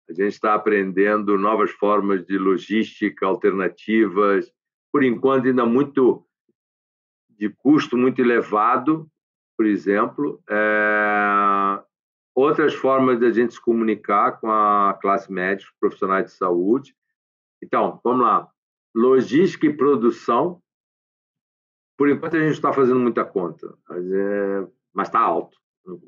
A 0.08 0.12
gente 0.12 0.32
está 0.32 0.54
aprendendo 0.54 1.36
novas 1.36 1.70
formas 1.72 2.24
de 2.24 2.38
logística 2.38 3.26
alternativas, 3.26 4.52
por 4.96 5.04
enquanto 5.04 5.46
ainda 5.46 5.66
muito 5.66 6.26
de 7.28 7.50
custo 7.50 7.98
muito 7.98 8.18
elevado, 8.18 9.06
por 9.54 9.66
exemplo. 9.66 10.42
É... 10.48 11.84
Outras 12.34 12.72
formas 12.72 13.18
de 13.18 13.26
a 13.26 13.30
gente 13.30 13.52
se 13.52 13.60
comunicar 13.60 14.40
com 14.40 14.50
a 14.50 14.96
classe 15.02 15.30
médica, 15.30 15.70
profissionais 15.78 16.24
de 16.24 16.30
saúde. 16.32 16.96
Então, 17.62 18.00
vamos 18.02 18.22
lá. 18.22 18.48
Logística 18.94 19.66
e 19.66 19.76
produção 19.76 20.62
por 21.94 22.08
enquanto, 22.08 22.36
a 22.36 22.40
gente 22.40 22.52
está 22.52 22.72
fazendo 22.72 22.98
muita 22.98 23.22
conta. 23.22 23.76
Mas, 23.86 24.10
é, 24.10 24.66
mas 24.94 25.08
está 25.08 25.20
alto. 25.20 25.58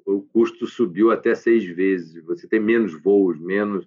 O 0.07 0.22
custo 0.22 0.66
subiu 0.66 1.11
até 1.11 1.34
seis 1.34 1.62
vezes. 1.62 2.24
Você 2.24 2.49
tem 2.49 2.59
menos 2.59 2.99
voos, 3.03 3.39
menos, 3.39 3.86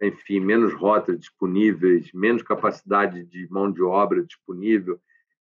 enfim, 0.00 0.40
menos 0.40 0.72
rotas 0.74 1.18
disponíveis, 1.18 2.12
menos 2.12 2.42
capacidade 2.42 3.24
de 3.24 3.48
mão 3.50 3.70
de 3.70 3.82
obra 3.82 4.22
disponível. 4.22 5.00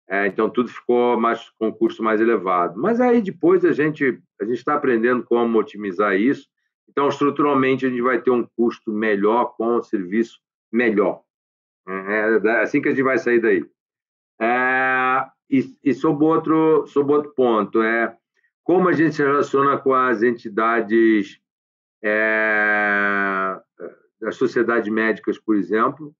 É, 0.07 0.25
então 0.25 0.49
tudo 0.49 0.69
ficou 0.69 1.19
mais 1.19 1.49
com 1.51 1.71
custo 1.71 2.01
mais 2.01 2.19
elevado. 2.19 2.79
Mas 2.79 2.99
aí 2.99 3.21
depois 3.21 3.63
a 3.63 3.71
gente 3.71 4.19
a 4.41 4.45
gente 4.45 4.57
está 4.57 4.75
aprendendo 4.75 5.23
como 5.23 5.59
otimizar 5.59 6.15
isso. 6.15 6.47
Então 6.87 7.07
estruturalmente 7.09 7.85
a 7.85 7.89
gente 7.89 8.01
vai 8.01 8.19
ter 8.19 8.31
um 8.31 8.47
custo 8.55 8.91
melhor 8.91 9.55
com 9.55 9.75
o 9.75 9.83
serviço 9.83 10.39
melhor. 10.71 11.21
É, 11.87 12.47
é 12.47 12.61
assim 12.61 12.81
que 12.81 12.87
a 12.87 12.91
gente 12.91 13.03
vai 13.03 13.17
sair 13.17 13.39
daí. 13.39 13.63
É, 14.41 15.25
e, 15.49 15.77
e 15.83 15.93
sob 15.93 16.23
outro 16.23 16.87
sob 16.87 17.11
outro 17.13 17.33
ponto 17.35 17.81
é 17.83 18.15
como 18.63 18.87
a 18.87 18.93
gente 18.93 19.15
se 19.15 19.23
relaciona 19.23 19.77
com 19.77 19.93
as 19.93 20.23
entidades 20.23 21.39
é, 22.03 23.59
das 24.19 24.35
sociedades 24.35 24.91
médicas, 24.91 25.37
por 25.37 25.55
exemplo, 25.55 26.13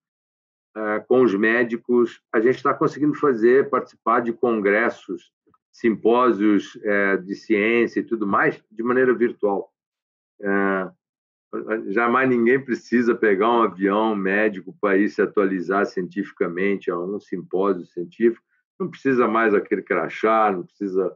é, 0.76 1.00
com 1.02 1.24
os 1.24 1.34
médicos. 1.34 2.22
A 2.32 2.40
gente 2.40 2.56
está 2.56 2.74
conseguindo 2.74 3.14
fazer, 3.16 3.70
participar 3.70 4.22
de 4.22 4.32
congressos, 4.32 5.32
simpósios 5.72 6.78
é, 6.84 7.18
de 7.18 7.36
ciência 7.36 8.00
e 8.00 8.04
tudo 8.04 8.26
mais 8.26 8.62
de 8.72 8.84
maneira 8.84 9.14
virtual. 9.14 9.72
É, 10.42 10.92
jamais 11.88 12.30
ninguém 12.30 12.64
precisa 12.64 13.16
pegar 13.16 13.50
um 13.50 13.64
avião 13.64 14.16
médico 14.16 14.76
para 14.80 14.98
ir 14.98 15.10
se 15.10 15.22
atualizar 15.22 15.86
cientificamente 15.86 16.92
a 16.92 16.98
um 16.98 17.20
simpósio 17.20 17.86
científico. 17.86 18.46
Não 18.80 18.90
precisa 18.90 19.28
mais 19.28 19.54
aquele 19.54 19.82
crachá, 19.82 20.52
não 20.52 20.64
precisa 20.64 21.16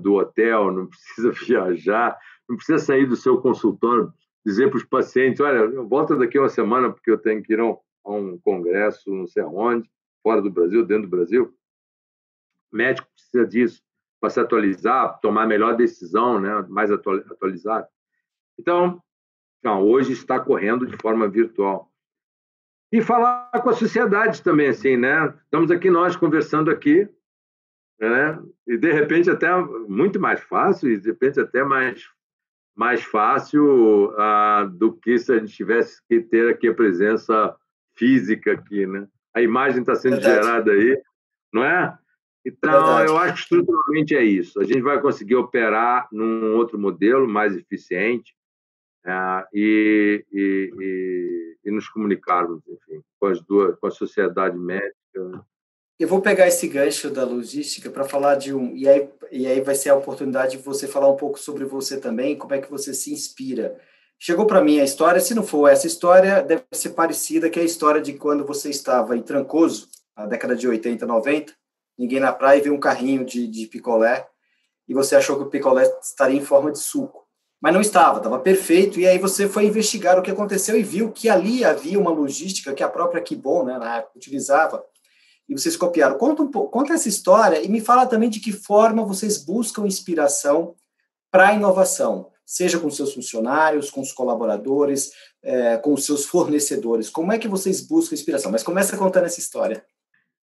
do 0.00 0.14
hotel, 0.14 0.72
não 0.72 0.86
precisa 0.86 1.30
viajar, 1.46 2.16
não 2.48 2.56
precisa 2.56 2.78
sair 2.78 3.04
do 3.04 3.16
seu 3.16 3.36
consultório, 3.36 4.10
dizer 4.48 4.70
para 4.70 4.78
os 4.78 4.84
pacientes: 4.84 5.40
olha, 5.40 5.68
volta 5.82 6.16
daqui 6.16 6.38
uma 6.38 6.48
semana 6.48 6.90
porque 6.90 7.10
eu 7.10 7.18
tenho 7.18 7.42
que 7.42 7.52
ir 7.52 7.60
a 7.60 7.64
um, 7.66 7.78
a 8.04 8.12
um 8.12 8.38
congresso, 8.38 9.14
não 9.14 9.26
sei 9.26 9.42
aonde, 9.42 9.90
fora 10.22 10.40
do 10.40 10.50
Brasil, 10.50 10.84
dentro 10.86 11.02
do 11.02 11.16
Brasil. 11.16 11.54
O 12.72 12.76
médico 12.76 13.06
precisa 13.14 13.46
disso 13.46 13.82
para 14.20 14.30
se 14.30 14.40
atualizar, 14.40 15.20
tomar 15.20 15.46
melhor 15.46 15.76
decisão, 15.76 16.40
né, 16.40 16.66
mais 16.68 16.90
atualizada. 16.90 17.88
Então, 18.58 19.00
não, 19.62 19.84
hoje 19.84 20.12
está 20.12 20.40
correndo 20.40 20.86
de 20.86 20.96
forma 20.96 21.28
virtual. 21.28 21.92
E 22.90 23.00
falar 23.02 23.50
com 23.62 23.68
a 23.68 23.74
sociedade 23.74 24.42
também, 24.42 24.68
assim, 24.68 24.96
né? 24.96 25.32
Estamos 25.44 25.70
aqui 25.70 25.90
nós 25.90 26.16
conversando 26.16 26.70
aqui, 26.70 27.06
né? 28.00 28.42
E 28.66 28.78
de 28.78 28.92
repente 28.92 29.30
até 29.30 29.54
muito 29.86 30.18
mais 30.18 30.40
fácil, 30.40 30.90
e 30.90 30.98
de 30.98 31.10
repente 31.10 31.38
até 31.38 31.62
mais 31.62 32.10
mais 32.78 33.02
fácil 33.02 34.14
ah, 34.16 34.70
do 34.72 34.92
que 34.92 35.18
se 35.18 35.32
a 35.32 35.38
gente 35.40 35.52
tivesse 35.52 36.00
que 36.08 36.20
ter 36.20 36.48
aqui 36.48 36.68
a 36.68 36.74
presença 36.74 37.56
física 37.96 38.52
aqui, 38.52 38.86
né? 38.86 39.08
A 39.34 39.42
imagem 39.42 39.80
está 39.80 39.96
sendo 39.96 40.20
Verdade. 40.20 40.46
gerada 40.46 40.70
aí, 40.70 41.02
não 41.52 41.64
é? 41.64 41.98
Então, 42.46 42.70
Verdade. 42.70 43.08
eu 43.08 43.18
acho 43.18 43.34
que 43.34 43.40
estruturalmente 43.40 44.14
é 44.14 44.22
isso. 44.22 44.60
A 44.60 44.64
gente 44.64 44.80
vai 44.80 45.00
conseguir 45.00 45.34
operar 45.34 46.06
num 46.12 46.54
outro 46.54 46.78
modelo 46.78 47.26
mais 47.26 47.56
eficiente 47.56 48.32
é, 49.04 49.12
e, 49.52 50.24
e, 50.32 50.72
e, 50.80 51.58
e, 51.64 51.70
nos 51.72 51.88
comunicarmos, 51.88 52.62
enfim, 52.68 53.02
com 53.18 53.26
as 53.26 53.40
duas, 53.42 53.76
com 53.80 53.88
a 53.88 53.90
sociedade 53.90 54.56
médica, 54.56 55.44
eu 55.98 56.06
vou 56.08 56.22
pegar 56.22 56.46
esse 56.46 56.68
gancho 56.68 57.10
da 57.10 57.24
logística 57.24 57.90
para 57.90 58.04
falar 58.04 58.36
de 58.36 58.54
um. 58.54 58.74
E 58.76 58.88
aí, 58.88 59.08
e 59.32 59.46
aí 59.46 59.60
vai 59.60 59.74
ser 59.74 59.90
a 59.90 59.96
oportunidade 59.96 60.56
de 60.56 60.62
você 60.62 60.86
falar 60.86 61.08
um 61.08 61.16
pouco 61.16 61.38
sobre 61.38 61.64
você 61.64 61.98
também, 61.98 62.36
como 62.36 62.54
é 62.54 62.60
que 62.60 62.70
você 62.70 62.94
se 62.94 63.12
inspira. 63.12 63.76
Chegou 64.18 64.46
para 64.46 64.60
mim 64.60 64.80
a 64.80 64.84
história, 64.84 65.20
se 65.20 65.34
não 65.34 65.42
for 65.42 65.68
essa 65.68 65.86
história, 65.86 66.42
deve 66.42 66.62
ser 66.72 66.90
parecida, 66.90 67.50
que 67.50 67.58
é 67.58 67.62
a 67.62 67.64
história 67.64 68.00
de 68.00 68.14
quando 68.14 68.44
você 68.44 68.68
estava 68.70 69.16
em 69.16 69.22
Trancoso, 69.22 69.88
na 70.16 70.26
década 70.26 70.56
de 70.56 70.66
80, 70.66 71.06
90, 71.06 71.52
ninguém 71.96 72.18
na 72.18 72.32
praia 72.32 72.60
viu 72.60 72.74
um 72.74 72.80
carrinho 72.80 73.24
de, 73.24 73.46
de 73.46 73.66
picolé, 73.66 74.28
e 74.88 74.94
você 74.94 75.14
achou 75.14 75.36
que 75.36 75.44
o 75.44 75.50
picolé 75.50 75.84
estaria 76.02 76.36
em 76.36 76.44
forma 76.44 76.72
de 76.72 76.78
suco. 76.78 77.26
Mas 77.60 77.74
não 77.74 77.80
estava, 77.80 78.18
estava 78.18 78.38
perfeito, 78.38 78.98
e 78.98 79.06
aí 79.06 79.18
você 79.18 79.48
foi 79.48 79.66
investigar 79.66 80.18
o 80.18 80.22
que 80.22 80.30
aconteceu 80.30 80.76
e 80.76 80.82
viu 80.82 81.12
que 81.12 81.28
ali 81.28 81.64
havia 81.64 81.98
uma 81.98 82.10
logística 82.10 82.72
que 82.72 82.82
a 82.82 82.88
própria 82.88 83.20
Kibon, 83.20 83.64
né, 83.64 83.78
na 83.78 83.98
época, 83.98 84.16
utilizava, 84.16 84.84
e 85.48 85.58
vocês 85.58 85.76
copiaram. 85.76 86.18
Conta, 86.18 86.42
um 86.42 86.50
pouco, 86.50 86.70
conta 86.70 86.92
essa 86.92 87.08
história 87.08 87.64
e 87.64 87.68
me 87.68 87.80
fala 87.80 88.06
também 88.06 88.28
de 88.28 88.40
que 88.40 88.52
forma 88.52 89.04
vocês 89.04 89.42
buscam 89.44 89.86
inspiração 89.86 90.74
para 91.30 91.48
a 91.48 91.54
inovação, 91.54 92.30
seja 92.44 92.78
com 92.78 92.90
seus 92.90 93.14
funcionários, 93.14 93.90
com 93.90 94.00
os 94.00 94.12
colaboradores, 94.12 95.12
é, 95.42 95.76
com 95.78 95.92
os 95.94 96.04
seus 96.04 96.26
fornecedores. 96.26 97.08
Como 97.08 97.32
é 97.32 97.38
que 97.38 97.48
vocês 97.48 97.86
buscam 97.86 98.14
inspiração? 98.14 98.52
Mas 98.52 98.62
começa 98.62 98.96
contando 98.96 99.24
essa 99.24 99.40
história. 99.40 99.84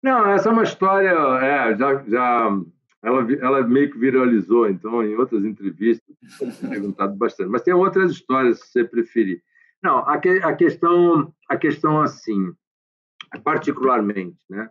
Não, 0.02 0.30
essa 0.30 0.48
é 0.48 0.52
uma 0.52 0.62
história, 0.62 1.10
é, 1.10 1.76
já, 1.76 2.04
já 2.06 2.60
ela, 3.02 3.26
ela 3.40 3.62
meio 3.66 3.90
que 3.90 3.98
viralizou, 3.98 4.68
então, 4.68 5.02
em 5.02 5.14
outras 5.14 5.44
entrevistas, 5.44 6.14
perguntado 6.60 7.14
bastante. 7.16 7.50
Mas 7.50 7.62
tem 7.62 7.74
outras 7.74 8.10
histórias, 8.10 8.60
se 8.60 8.72
você 8.72 8.84
preferir. 8.84 9.42
Não, 9.82 9.98
a, 9.98 10.18
que, 10.18 10.28
a 10.28 10.54
questão, 10.54 11.32
a 11.48 11.56
questão 11.56 12.00
assim, 12.00 12.54
particularmente, 13.42 14.38
né? 14.48 14.70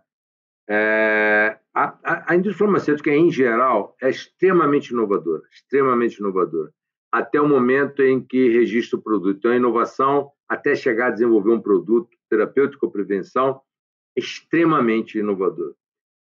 É, 0.69 1.57
a, 1.73 2.31
a, 2.31 2.35
indústria 2.35 2.67
farmacêutica, 2.67 3.11
em 3.11 3.29
geral, 3.29 3.95
é 4.01 4.09
extremamente 4.09 4.91
inovadora, 4.91 5.43
extremamente 5.51 6.17
inovadora, 6.17 6.71
até 7.11 7.41
o 7.41 7.47
momento 7.47 8.01
em 8.01 8.23
que 8.23 8.49
registra 8.49 8.97
o 8.97 9.01
produto. 9.01 9.37
Então, 9.37 9.51
a 9.51 9.55
inovação, 9.55 10.31
até 10.47 10.75
chegar 10.75 11.07
a 11.07 11.11
desenvolver 11.11 11.51
um 11.51 11.61
produto 11.61 12.09
terapêutico 12.29 12.85
ou 12.85 12.91
prevenção, 12.91 13.59
é 14.15 14.19
extremamente 14.19 15.19
inovadora. 15.19 15.73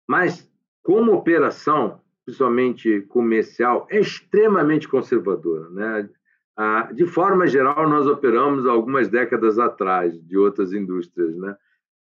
Mas, 0.07 0.49
como 0.83 1.13
operação, 1.13 2.01
principalmente 2.25 3.01
comercial, 3.01 3.87
é 3.89 3.99
extremamente 3.99 4.87
conservadora. 4.87 5.69
Né? 5.69 6.09
De 6.93 7.05
forma 7.05 7.45
geral, 7.47 7.89
nós 7.89 8.07
operamos 8.07 8.65
algumas 8.65 9.09
décadas 9.09 9.59
atrás 9.59 10.19
de 10.25 10.37
outras 10.37 10.73
indústrias. 10.73 11.35
Né? 11.35 11.55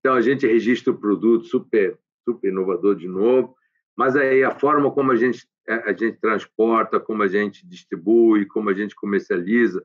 Então, 0.01 0.15
a 0.15 0.21
gente 0.21 0.47
registra 0.47 0.93
o 0.93 0.99
produto 0.99 1.47
super 1.47 1.99
super 2.27 2.49
inovador 2.49 2.97
de 2.97 3.07
novo, 3.07 3.57
mas 3.97 4.17
aí 4.17 4.43
a 4.43 4.51
forma 4.51 4.91
como 4.91 5.13
a 5.13 5.17
gente 5.17 5.49
a 5.69 5.93
gente 5.93 6.19
transporta, 6.21 7.01
como 7.01 7.23
a 7.23 7.29
gente 7.29 7.67
distribui, 7.67 8.47
como 8.47 8.71
a 8.71 8.75
gente 8.75 8.95
comercializa, 8.95 9.85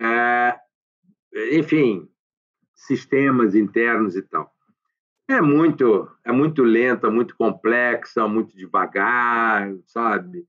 é, 0.00 0.58
enfim, 1.52 2.08
sistemas 2.74 3.54
internos 3.54 4.16
e 4.16 4.22
tal. 4.22 4.52
É 5.28 5.40
muito, 5.40 6.10
é 6.24 6.32
muito 6.32 6.64
lenta, 6.64 7.08
muito 7.08 7.36
complexa, 7.36 8.26
muito 8.26 8.56
devagar, 8.56 9.72
sabe? 9.86 10.44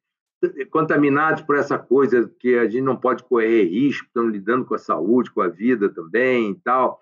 Contaminados 0.71 1.43
por 1.43 1.55
essa 1.55 1.77
coisa 1.77 2.29
que 2.39 2.57
a 2.57 2.65
gente 2.65 2.81
não 2.81 2.97
pode 2.97 3.23
correr 3.23 3.65
risco, 3.65 4.07
estamos 4.07 4.33
lidando 4.33 4.65
com 4.65 4.73
a 4.73 4.79
saúde, 4.79 5.31
com 5.31 5.41
a 5.41 5.47
vida 5.47 5.87
também 5.87 6.51
e 6.51 6.55
tal 6.55 6.99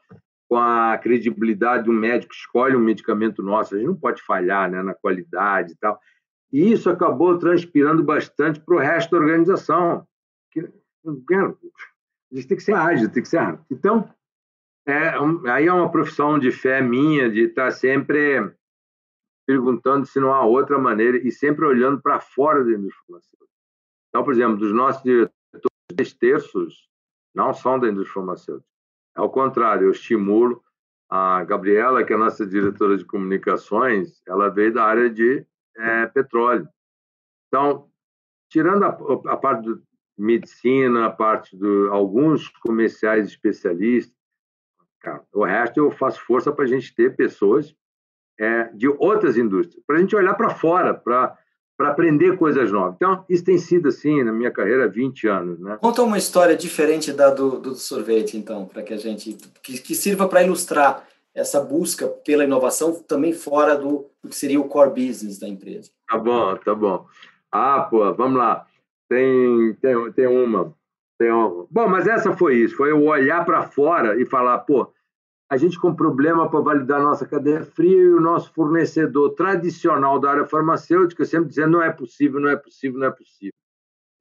com 0.51 0.57
a 0.57 0.97
credibilidade 0.97 1.85
do 1.85 1.93
médico 1.93 2.33
escolhe 2.33 2.75
um 2.75 2.81
medicamento 2.81 3.41
nosso, 3.41 3.73
a 3.73 3.77
gente 3.77 3.87
não 3.87 3.95
pode 3.95 4.21
falhar 4.21 4.69
né, 4.69 4.83
na 4.83 4.93
qualidade 4.93 5.71
e 5.71 5.77
tal. 5.77 5.97
E 6.51 6.73
isso 6.73 6.89
acabou 6.89 7.39
transpirando 7.39 8.03
bastante 8.03 8.59
para 8.59 8.75
o 8.75 8.77
resto 8.77 9.11
da 9.11 9.17
organização. 9.19 10.05
Que, 10.51 10.59
a 10.59 12.35
gente 12.35 12.47
tem 12.49 12.57
que 12.57 12.63
ser 12.63 12.73
ágil, 12.73 13.09
tem 13.09 13.23
que 13.23 13.29
ser 13.29 13.37
ágil. 13.37 13.65
Então, 13.71 14.13
é, 14.85 15.13
aí 15.51 15.67
é 15.67 15.73
uma 15.73 15.89
profissão 15.89 16.37
de 16.37 16.51
fé 16.51 16.81
minha, 16.81 17.31
de 17.31 17.43
estar 17.43 17.71
sempre 17.71 18.53
perguntando 19.47 20.05
se 20.05 20.19
não 20.19 20.33
há 20.33 20.43
outra 20.43 20.77
maneira 20.77 21.17
e 21.25 21.31
sempre 21.31 21.63
olhando 21.63 22.01
para 22.01 22.19
fora 22.19 22.61
da 22.61 22.71
indústria 22.71 23.01
farmacêutica. 23.07 23.55
Então, 24.09 24.23
por 24.25 24.33
exemplo, 24.33 24.57
dos 24.57 24.73
nossos 24.73 25.01
diretores, 25.01 25.31
dois 25.95 26.13
terços 26.13 26.89
não 27.33 27.53
são 27.53 27.79
da 27.79 27.87
indústria 27.87 28.15
farmacêutica. 28.15 28.70
Ao 29.15 29.29
contrário, 29.29 29.87
eu 29.87 29.91
estimulo 29.91 30.63
a 31.09 31.43
Gabriela, 31.43 32.03
que 32.03 32.13
é 32.13 32.15
a 32.15 32.19
nossa 32.19 32.45
diretora 32.45 32.97
de 32.97 33.03
comunicações, 33.03 34.21
ela 34.25 34.49
veio 34.49 34.73
da 34.73 34.85
área 34.85 35.09
de 35.09 35.45
é, 35.75 36.05
petróleo. 36.07 36.67
Então, 37.47 37.89
tirando 38.49 38.83
a, 38.83 39.33
a 39.33 39.37
parte 39.37 39.67
de 39.67 39.81
medicina, 40.17 41.05
a 41.05 41.09
parte 41.09 41.57
de 41.57 41.89
alguns 41.89 42.47
comerciais 42.47 43.27
especialistas, 43.27 44.15
cara, 45.01 45.21
o 45.33 45.43
resto 45.43 45.79
eu 45.79 45.91
faço 45.91 46.21
força 46.21 46.51
para 46.51 46.63
a 46.63 46.67
gente 46.67 46.95
ter 46.95 47.15
pessoas 47.15 47.75
é, 48.39 48.65
de 48.73 48.87
outras 48.87 49.37
indústrias, 49.37 49.83
para 49.85 49.97
a 49.97 49.99
gente 49.99 50.15
olhar 50.15 50.33
para 50.35 50.49
fora, 50.49 50.93
para 50.93 51.37
para 51.81 51.89
aprender 51.89 52.37
coisas 52.37 52.71
novas. 52.71 52.93
Então, 52.95 53.25
isso 53.27 53.43
tem 53.43 53.57
sido 53.57 53.89
assim 53.89 54.23
na 54.23 54.31
minha 54.31 54.51
carreira 54.51 54.85
há 54.85 54.87
20 54.87 55.27
anos. 55.27 55.59
Né? 55.59 55.79
Conta 55.81 56.03
uma 56.03 56.17
história 56.17 56.55
diferente 56.55 57.11
da 57.11 57.31
do, 57.31 57.57
do 57.59 57.73
sorvete, 57.73 58.37
então, 58.37 58.67
para 58.67 58.83
que 58.83 58.93
a 58.93 58.97
gente. 58.97 59.35
que, 59.63 59.79
que 59.79 59.95
sirva 59.95 60.27
para 60.27 60.43
ilustrar 60.43 61.03
essa 61.33 61.59
busca 61.59 62.07
pela 62.07 62.43
inovação 62.43 62.93
também 62.93 63.33
fora 63.33 63.75
do, 63.75 64.05
do, 64.21 64.29
que 64.29 64.35
seria 64.35 64.59
o 64.59 64.67
core 64.67 64.91
business 64.91 65.39
da 65.39 65.47
empresa. 65.47 65.89
Tá 66.07 66.19
bom, 66.19 66.55
tá 66.57 66.75
bom. 66.75 67.07
Ah, 67.51 67.87
pô, 67.89 68.13
vamos 68.13 68.37
lá. 68.37 68.67
Tem, 69.09 69.73
tem, 69.81 70.11
tem 70.11 70.27
uma. 70.27 70.75
Tem 71.17 71.31
uma. 71.31 71.65
Bom, 71.71 71.87
mas 71.87 72.05
essa 72.05 72.37
foi 72.37 72.57
isso. 72.57 72.75
Foi 72.75 72.93
o 72.93 73.05
olhar 73.05 73.43
para 73.43 73.63
fora 73.63 74.21
e 74.21 74.25
falar, 74.25 74.59
pô, 74.59 74.93
a 75.51 75.57
gente 75.57 75.77
com 75.77 75.93
problema 75.93 76.49
para 76.49 76.61
validar 76.61 77.01
nossa 77.01 77.27
cadeia 77.27 77.65
fria 77.65 78.03
e 78.03 78.13
o 78.13 78.21
nosso 78.21 78.53
fornecedor 78.53 79.31
tradicional 79.31 80.17
da 80.17 80.31
área 80.31 80.45
farmacêutica 80.45 81.25
sempre 81.25 81.49
dizendo 81.49 81.71
não 81.71 81.83
é 81.83 81.91
possível, 81.91 82.39
não 82.39 82.47
é 82.47 82.55
possível, 82.55 82.97
não 82.97 83.07
é 83.07 83.11
possível. 83.11 83.53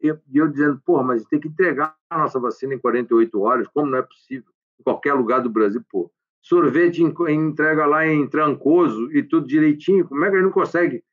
E 0.02 0.12
eu 0.34 0.48
dizendo, 0.48 0.82
pô, 0.84 1.00
mas 1.04 1.24
tem 1.26 1.38
que 1.38 1.46
entregar 1.46 1.94
a 2.10 2.18
nossa 2.18 2.40
vacina 2.40 2.74
em 2.74 2.80
48 2.80 3.40
horas, 3.40 3.68
como 3.68 3.92
não 3.92 3.98
é 3.98 4.02
possível? 4.02 4.50
Em 4.80 4.82
qualquer 4.82 5.14
lugar 5.14 5.40
do 5.40 5.48
Brasil, 5.48 5.80
pô. 5.88 6.10
Sorvete 6.42 7.00
entrega 7.00 7.86
lá 7.86 8.04
em 8.04 8.26
Trancoso 8.26 9.08
e 9.12 9.22
tudo 9.22 9.46
direitinho, 9.46 10.08
como 10.08 10.24
é 10.24 10.30
que 10.30 10.34
ele 10.34 10.42
não 10.42 10.50
consegue? 10.50 11.04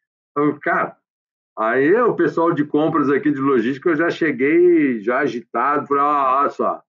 Cara, 0.63 0.97
aí 1.55 1.93
o 2.01 2.15
pessoal 2.15 2.51
de 2.51 2.65
compras 2.65 3.11
aqui 3.11 3.29
de 3.29 3.39
logística, 3.39 3.89
eu 3.89 3.95
já 3.95 4.09
cheguei 4.09 4.99
já 4.99 5.19
agitado, 5.19 5.85
falei, 5.85 6.01
ah, 6.01 6.39
olha 6.39 6.49
só, 6.49 6.83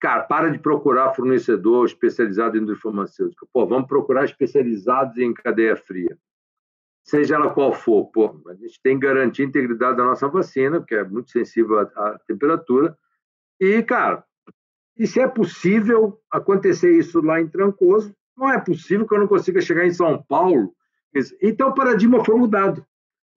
Cara, 0.00 0.22
para 0.22 0.50
de 0.50 0.58
procurar 0.58 1.12
fornecedor 1.12 1.84
especializado 1.84 2.56
em 2.56 2.62
indústria 2.62 2.90
farmacêutica. 2.90 3.46
Pô, 3.52 3.66
vamos 3.66 3.86
procurar 3.86 4.24
especializados 4.24 5.18
em 5.18 5.34
cadeia 5.34 5.76
fria. 5.76 6.16
Seja 7.04 7.34
ela 7.34 7.52
qual 7.52 7.74
for. 7.74 8.06
Pô, 8.06 8.40
a 8.48 8.54
gente 8.54 8.80
tem 8.82 8.98
que 8.98 9.06
garantir 9.06 9.42
a 9.42 9.46
integridade 9.46 9.98
da 9.98 10.04
nossa 10.04 10.26
vacina, 10.26 10.80
porque 10.80 10.94
é 10.94 11.04
muito 11.04 11.30
sensível 11.30 11.80
à, 11.80 12.18
temperatura. 12.26 12.96
E, 13.60 13.82
cara, 13.82 14.24
e 14.96 15.06
se 15.06 15.20
é 15.20 15.28
possível 15.28 16.18
acontecer 16.30 16.96
isso 16.96 17.20
lá 17.20 17.38
em 17.38 17.48
Trancoso, 17.48 18.14
não 18.34 18.50
é 18.50 18.58
possível 18.58 19.06
que 19.06 19.14
eu 19.14 19.18
não 19.18 19.28
consiga 19.28 19.60
chegar 19.60 19.86
em 19.86 19.92
São 19.92 20.22
Paulo. 20.22 20.72
Então, 21.42 21.68
o 21.68 21.74
paradigma 21.74 22.24
foi 22.24 22.36
mudado. 22.36 22.86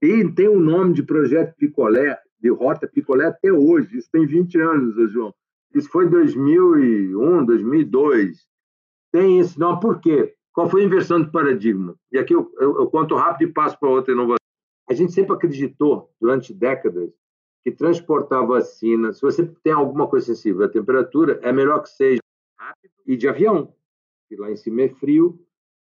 E 0.01 0.30
tem 0.32 0.47
o 0.47 0.59
nome 0.59 0.93
de 0.93 1.03
projeto 1.03 1.55
Picolé, 1.57 2.18
de 2.39 2.49
Rota 2.49 2.88
Picolé 2.88 3.26
até 3.26 3.51
hoje. 3.51 3.97
Isso 3.97 4.09
tem 4.09 4.26
20 4.26 4.59
anos, 4.59 5.11
João. 5.11 5.34
Isso 5.74 5.89
foi 5.89 6.07
2001, 6.07 7.45
2002. 7.45 8.45
Tem 9.11 9.39
esse 9.39 9.59
nome, 9.59 9.80
por 9.80 9.99
quê? 9.99 10.36
Qual 10.53 10.69
foi 10.69 10.82
a 10.82 10.86
inversão 10.86 11.21
de 11.21 11.32
paradigma? 11.32 11.95
E 12.11 12.17
aqui 12.17 12.34
eu, 12.34 12.51
eu, 12.59 12.80
eu 12.80 12.88
conto 12.88 13.15
rápido 13.15 13.49
e 13.49 13.53
passo 13.53 13.80
para 13.80 13.89
outra 13.89 14.13
inovação. 14.13 14.38
A 14.88 14.93
gente 14.93 15.11
sempre 15.13 15.34
acreditou, 15.34 16.11
durante 16.21 16.53
décadas, 16.53 17.11
que 17.63 17.71
transportar 17.71 18.45
vacina, 18.45 19.13
se 19.13 19.21
você 19.21 19.45
tem 19.63 19.74
alguma 19.74 20.07
coisa 20.07 20.28
sensível 20.28 20.65
à 20.65 20.69
temperatura, 20.69 21.39
é 21.41 21.51
melhor 21.51 21.82
que 21.82 21.89
seja 21.89 22.19
rápido 22.59 22.91
e 23.07 23.15
de 23.15 23.28
avião. 23.28 23.74
E 24.30 24.36
lá 24.36 24.51
em 24.51 24.55
cima 24.55 24.82
é 24.82 24.89
frio 24.89 25.39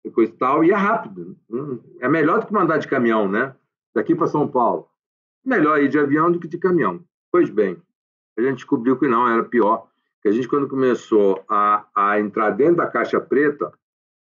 e 0.06 0.28
tal, 0.28 0.64
e 0.64 0.72
é 0.72 0.76
rápido. 0.76 1.36
Hum, 1.50 1.80
é 2.00 2.08
melhor 2.08 2.40
do 2.40 2.48
que 2.48 2.54
mandar 2.54 2.78
de 2.78 2.88
caminhão, 2.88 3.28
né? 3.28 3.56
Daqui 3.94 4.16
para 4.16 4.28
São 4.28 4.48
Paulo. 4.48 4.88
Melhor 5.44 5.82
ir 5.82 5.90
de 5.90 5.98
avião 5.98 6.32
do 6.32 6.40
que 6.40 6.48
de 6.48 6.58
caminhão. 6.58 7.04
Pois 7.32 7.50
bem, 7.50 7.82
a 8.38 8.42
gente 8.42 8.56
descobriu 8.56 8.98
que 8.98 9.08
não, 9.08 9.28
era 9.28 9.44
pior. 9.44 9.88
Que 10.22 10.30
a 10.30 10.32
gente, 10.32 10.48
quando 10.48 10.68
começou 10.68 11.44
a, 11.50 11.86
a 11.96 12.20
entrar 12.20 12.52
dentro 12.52 12.78
da 12.78 12.88
caixa 12.88 13.20
preta, 13.20 13.72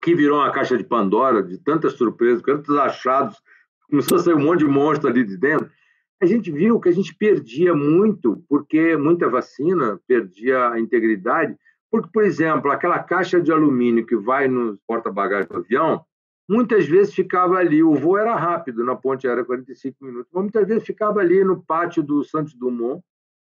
que 0.01 0.15
virou 0.15 0.39
uma 0.39 0.51
caixa 0.51 0.77
de 0.77 0.85
Pandora, 0.85 1.43
de 1.43 1.59
tantas 1.59 1.93
surpresas, 1.93 2.43
tantos 2.43 2.77
achados, 2.77 3.37
começou 3.89 4.19
a 4.19 4.21
sair 4.21 4.35
um 4.35 4.41
monte 4.41 4.61
de 4.61 4.67
monstro 4.67 5.09
ali 5.09 5.23
de 5.23 5.37
dentro, 5.37 5.71
a 6.21 6.27
gente 6.27 6.51
viu 6.51 6.81
que 6.81 6.89
a 6.89 6.93
gente 6.93 7.15
perdia 7.15 7.75
muito, 7.75 8.45
porque 8.49 8.97
muita 8.97 9.29
vacina 9.29 10.01
perdia 10.07 10.71
a 10.71 10.79
integridade, 10.81 11.57
porque, 11.91 12.09
por 12.13 12.25
exemplo, 12.25 12.71
aquela 12.71 13.01
caixa 13.01 13.41
de 13.41 13.53
alumínio 13.53 14.07
que 14.07 14.17
vai 14.17 14.49
no 14.49 14.79
porta-bagagem 14.87 15.49
do 15.49 15.59
avião, 15.59 16.05
muitas 16.49 16.87
vezes 16.87 17.13
ficava 17.13 17.57
ali, 17.57 17.83
o 17.83 17.95
voo 17.95 18.17
era 18.17 18.37
rápido, 18.37 18.85
na 18.85 18.95
ponte 18.95 19.27
era 19.27 19.45
45 19.45 20.05
minutos, 20.05 20.31
mas 20.33 20.43
muitas 20.43 20.67
vezes 20.67 20.85
ficava 20.85 21.21
ali 21.21 21.45
no 21.45 21.63
pátio 21.63 22.03
do 22.03 22.23
Santos 22.25 22.55
Dumont, 22.55 23.03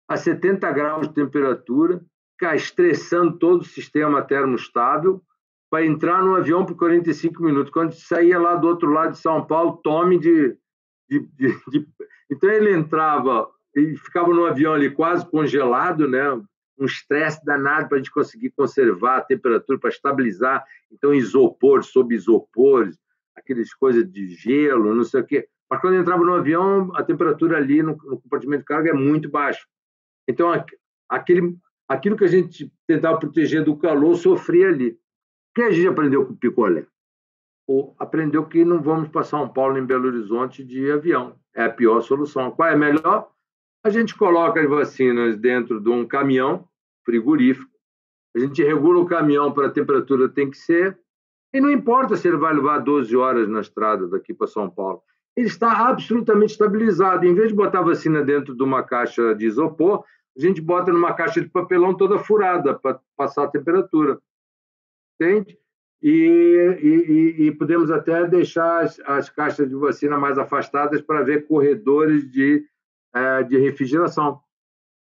a 0.09 0.17
70 0.17 0.71
graus 0.73 1.09
de 1.09 1.15
temperatura, 1.15 2.01
ficar 2.33 2.57
estressando 2.57 3.39
todo 3.39 3.61
o 3.61 3.67
sistema 3.67 4.23
termostável 4.23 5.23
para 5.71 5.85
entrar 5.85 6.23
no 6.23 6.35
avião 6.35 6.65
por 6.65 6.77
45 6.77 7.43
minutos. 7.43 7.73
Quando 7.73 7.93
saía 7.93 8.39
lá 8.39 8.55
do 8.57 8.67
outro 8.67 8.91
lado 8.91 9.13
de 9.13 9.19
São 9.19 9.45
Paulo, 9.45 9.81
tome 9.83 10.19
de, 10.19 10.57
de, 11.09 11.21
de, 11.37 11.49
de... 11.69 11.87
Então 12.31 12.51
ele 12.51 12.73
entrava 12.73 13.49
e 13.77 13.97
ficava 13.97 14.29
no 14.33 14.47
avião 14.47 14.73
ali 14.73 14.91
quase 14.91 15.29
congelado, 15.31 16.09
né? 16.09 16.41
um 16.79 16.85
estresse 16.85 17.45
danado 17.45 17.89
para 17.89 17.97
a 17.97 17.99
gente 17.99 18.13
conseguir 18.13 18.51
conservar 18.51 19.17
a 19.19 19.23
temperatura, 19.23 19.79
para 19.79 19.91
estabilizar. 19.91 20.65
Então, 20.93 21.13
isopor, 21.13 21.83
sob 21.83 22.15
isopores, 22.15 22.97
aquelas 23.37 23.75
coisas 23.75 24.11
de 24.11 24.29
gelo, 24.29 24.95
não 24.95 25.05
sei 25.05 25.21
o 25.21 25.27
quê. 25.27 25.49
Mas 25.69 25.81
quando 25.81 25.97
entrava 25.97 26.25
no 26.25 26.35
avião, 26.35 26.91
a 26.95 27.03
temperatura 27.03 27.57
ali 27.57 27.83
no, 27.83 27.97
no 27.97 28.21
compartimento 28.21 28.61
de 28.61 28.67
carga 28.67 28.91
é 28.91 28.95
muito 28.95 29.29
baixa. 29.29 29.61
Então, 30.29 30.53
aquele, 31.09 31.57
aquilo 31.89 32.16
que 32.16 32.24
a 32.24 32.29
gente 32.29 32.72
tentava 32.87 33.18
proteger 33.18 33.64
do 33.64 33.76
calor 33.76 34.14
sofria 34.16 34.68
ali. 34.68 34.91
O 34.91 34.97
que 35.55 35.62
a 35.62 35.70
gente 35.70 35.89
aprendeu 35.89 36.26
com 36.26 36.35
o 36.35 36.37
picolé? 36.37 36.87
Ou 37.66 37.95
aprendeu 37.99 38.47
que 38.47 38.64
não 38.64 38.81
vamos 38.81 39.09
para 39.09 39.22
São 39.22 39.49
Paulo, 39.49 39.79
em 39.79 39.87
Belo 39.87 40.07
Horizonte, 40.07 40.62
de 40.62 40.91
avião. 40.91 41.37
É 41.55 41.64
a 41.64 41.70
pior 41.70 42.01
solução. 42.03 42.51
Qual 42.51 42.68
é 42.68 42.76
melhor? 42.76 43.31
A 43.83 43.91
gente 43.91 44.14
coloca 44.14 44.61
as 44.61 44.68
vacinas 44.68 45.37
dentro 45.37 45.81
de 45.81 45.89
um 45.89 46.07
caminhão 46.07 46.68
frigorífico, 47.05 47.70
a 48.37 48.41
gente 48.41 48.62
regula 48.62 49.01
o 49.01 49.07
caminhão 49.07 49.51
para 49.51 49.68
a 49.68 49.70
temperatura 49.70 50.29
tem 50.29 50.51
que 50.51 50.59
ser, 50.59 50.99
e 51.53 51.61
não 51.61 51.70
importa 51.70 52.16
se 52.16 52.29
ele 52.29 52.37
vai 52.37 52.53
levar 52.53 52.79
12 52.79 53.16
horas 53.16 53.49
na 53.49 53.61
estrada 53.61 54.07
daqui 54.07 54.35
para 54.35 54.47
São 54.47 54.68
Paulo. 54.68 55.03
Ele 55.35 55.47
está 55.47 55.89
absolutamente 55.89 56.53
estabilizado. 56.53 57.24
Em 57.24 57.35
vez 57.35 57.49
de 57.49 57.55
botar 57.55 57.79
a 57.79 57.85
vacina 57.85 58.22
dentro 58.22 58.55
de 58.55 58.62
uma 58.62 58.83
caixa 58.83 59.35
de 59.35 59.47
isopor, 59.47 60.05
a 60.39 60.41
gente 60.41 60.61
bota 60.61 60.93
numa 60.93 61.12
caixa 61.12 61.41
de 61.41 61.49
papelão 61.49 61.93
toda 61.93 62.18
furada 62.18 62.72
para 62.72 63.01
passar 63.16 63.45
a 63.45 63.49
temperatura. 63.49 64.20
Entende? 65.20 65.59
E, 66.01 66.78
e, 66.80 67.47
e, 67.47 67.53
podemos 67.53 67.91
até 67.91 68.24
deixar 68.24 68.84
as, 68.84 69.01
as, 69.01 69.28
caixas 69.28 69.68
de 69.68 69.74
vacina 69.74 70.16
mais 70.16 70.39
afastadas 70.39 71.03
para 71.03 71.24
ver 71.24 71.49
corredores 71.49 72.30
de, 72.30 72.64
é, 73.12 73.43
de 73.43 73.59
refrigeração. 73.59 74.41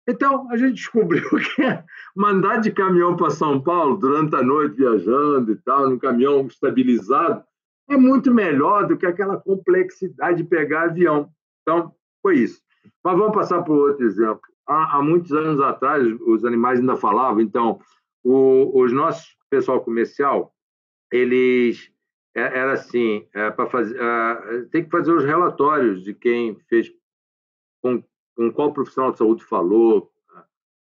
Então, 0.06 0.46
a 0.50 0.58
gente 0.58 0.74
descobriu 0.74 1.24
que 1.56 1.62
mandar 2.14 2.58
de 2.58 2.70
caminhão 2.70 3.16
para 3.16 3.30
São 3.30 3.58
Paulo 3.62 3.96
durante 3.96 4.36
a 4.36 4.42
noite 4.42 4.76
viajando 4.76 5.52
e 5.52 5.56
tal, 5.56 5.88
num 5.88 5.98
caminhão 5.98 6.46
estabilizado, 6.46 7.42
é 7.88 7.96
muito 7.96 8.30
melhor 8.30 8.86
do 8.86 8.98
que 8.98 9.06
aquela 9.06 9.38
complexidade 9.38 10.42
de 10.42 10.44
pegar 10.44 10.90
avião. 10.90 11.30
Então, 11.62 11.94
foi 12.20 12.40
isso. 12.40 12.60
Mas 13.02 13.16
vamos 13.16 13.34
passar 13.34 13.62
para 13.62 13.72
outro 13.72 14.04
exemplo 14.04 14.53
há, 14.66 14.96
há 14.96 15.02
muitos 15.02 15.32
anos 15.32 15.60
atrás, 15.60 16.04
os 16.22 16.44
animais 16.44 16.80
ainda 16.80 16.96
falavam, 16.96 17.40
então, 17.40 17.80
o, 18.22 18.80
os 18.80 18.92
nossos 18.92 19.34
pessoal 19.50 19.80
comercial, 19.80 20.52
eles 21.12 21.92
é, 22.34 22.40
era 22.40 22.72
assim, 22.72 23.26
é, 23.32 23.50
para 23.50 23.66
fazer, 23.66 23.96
é, 23.96 24.62
tem 24.70 24.84
que 24.84 24.90
fazer 24.90 25.12
os 25.12 25.24
relatórios 25.24 26.02
de 26.02 26.12
quem 26.12 26.56
fez, 26.68 26.92
com, 27.80 28.02
com 28.36 28.52
qual 28.52 28.72
profissional 28.72 29.12
de 29.12 29.18
saúde 29.18 29.44
falou, 29.44 30.10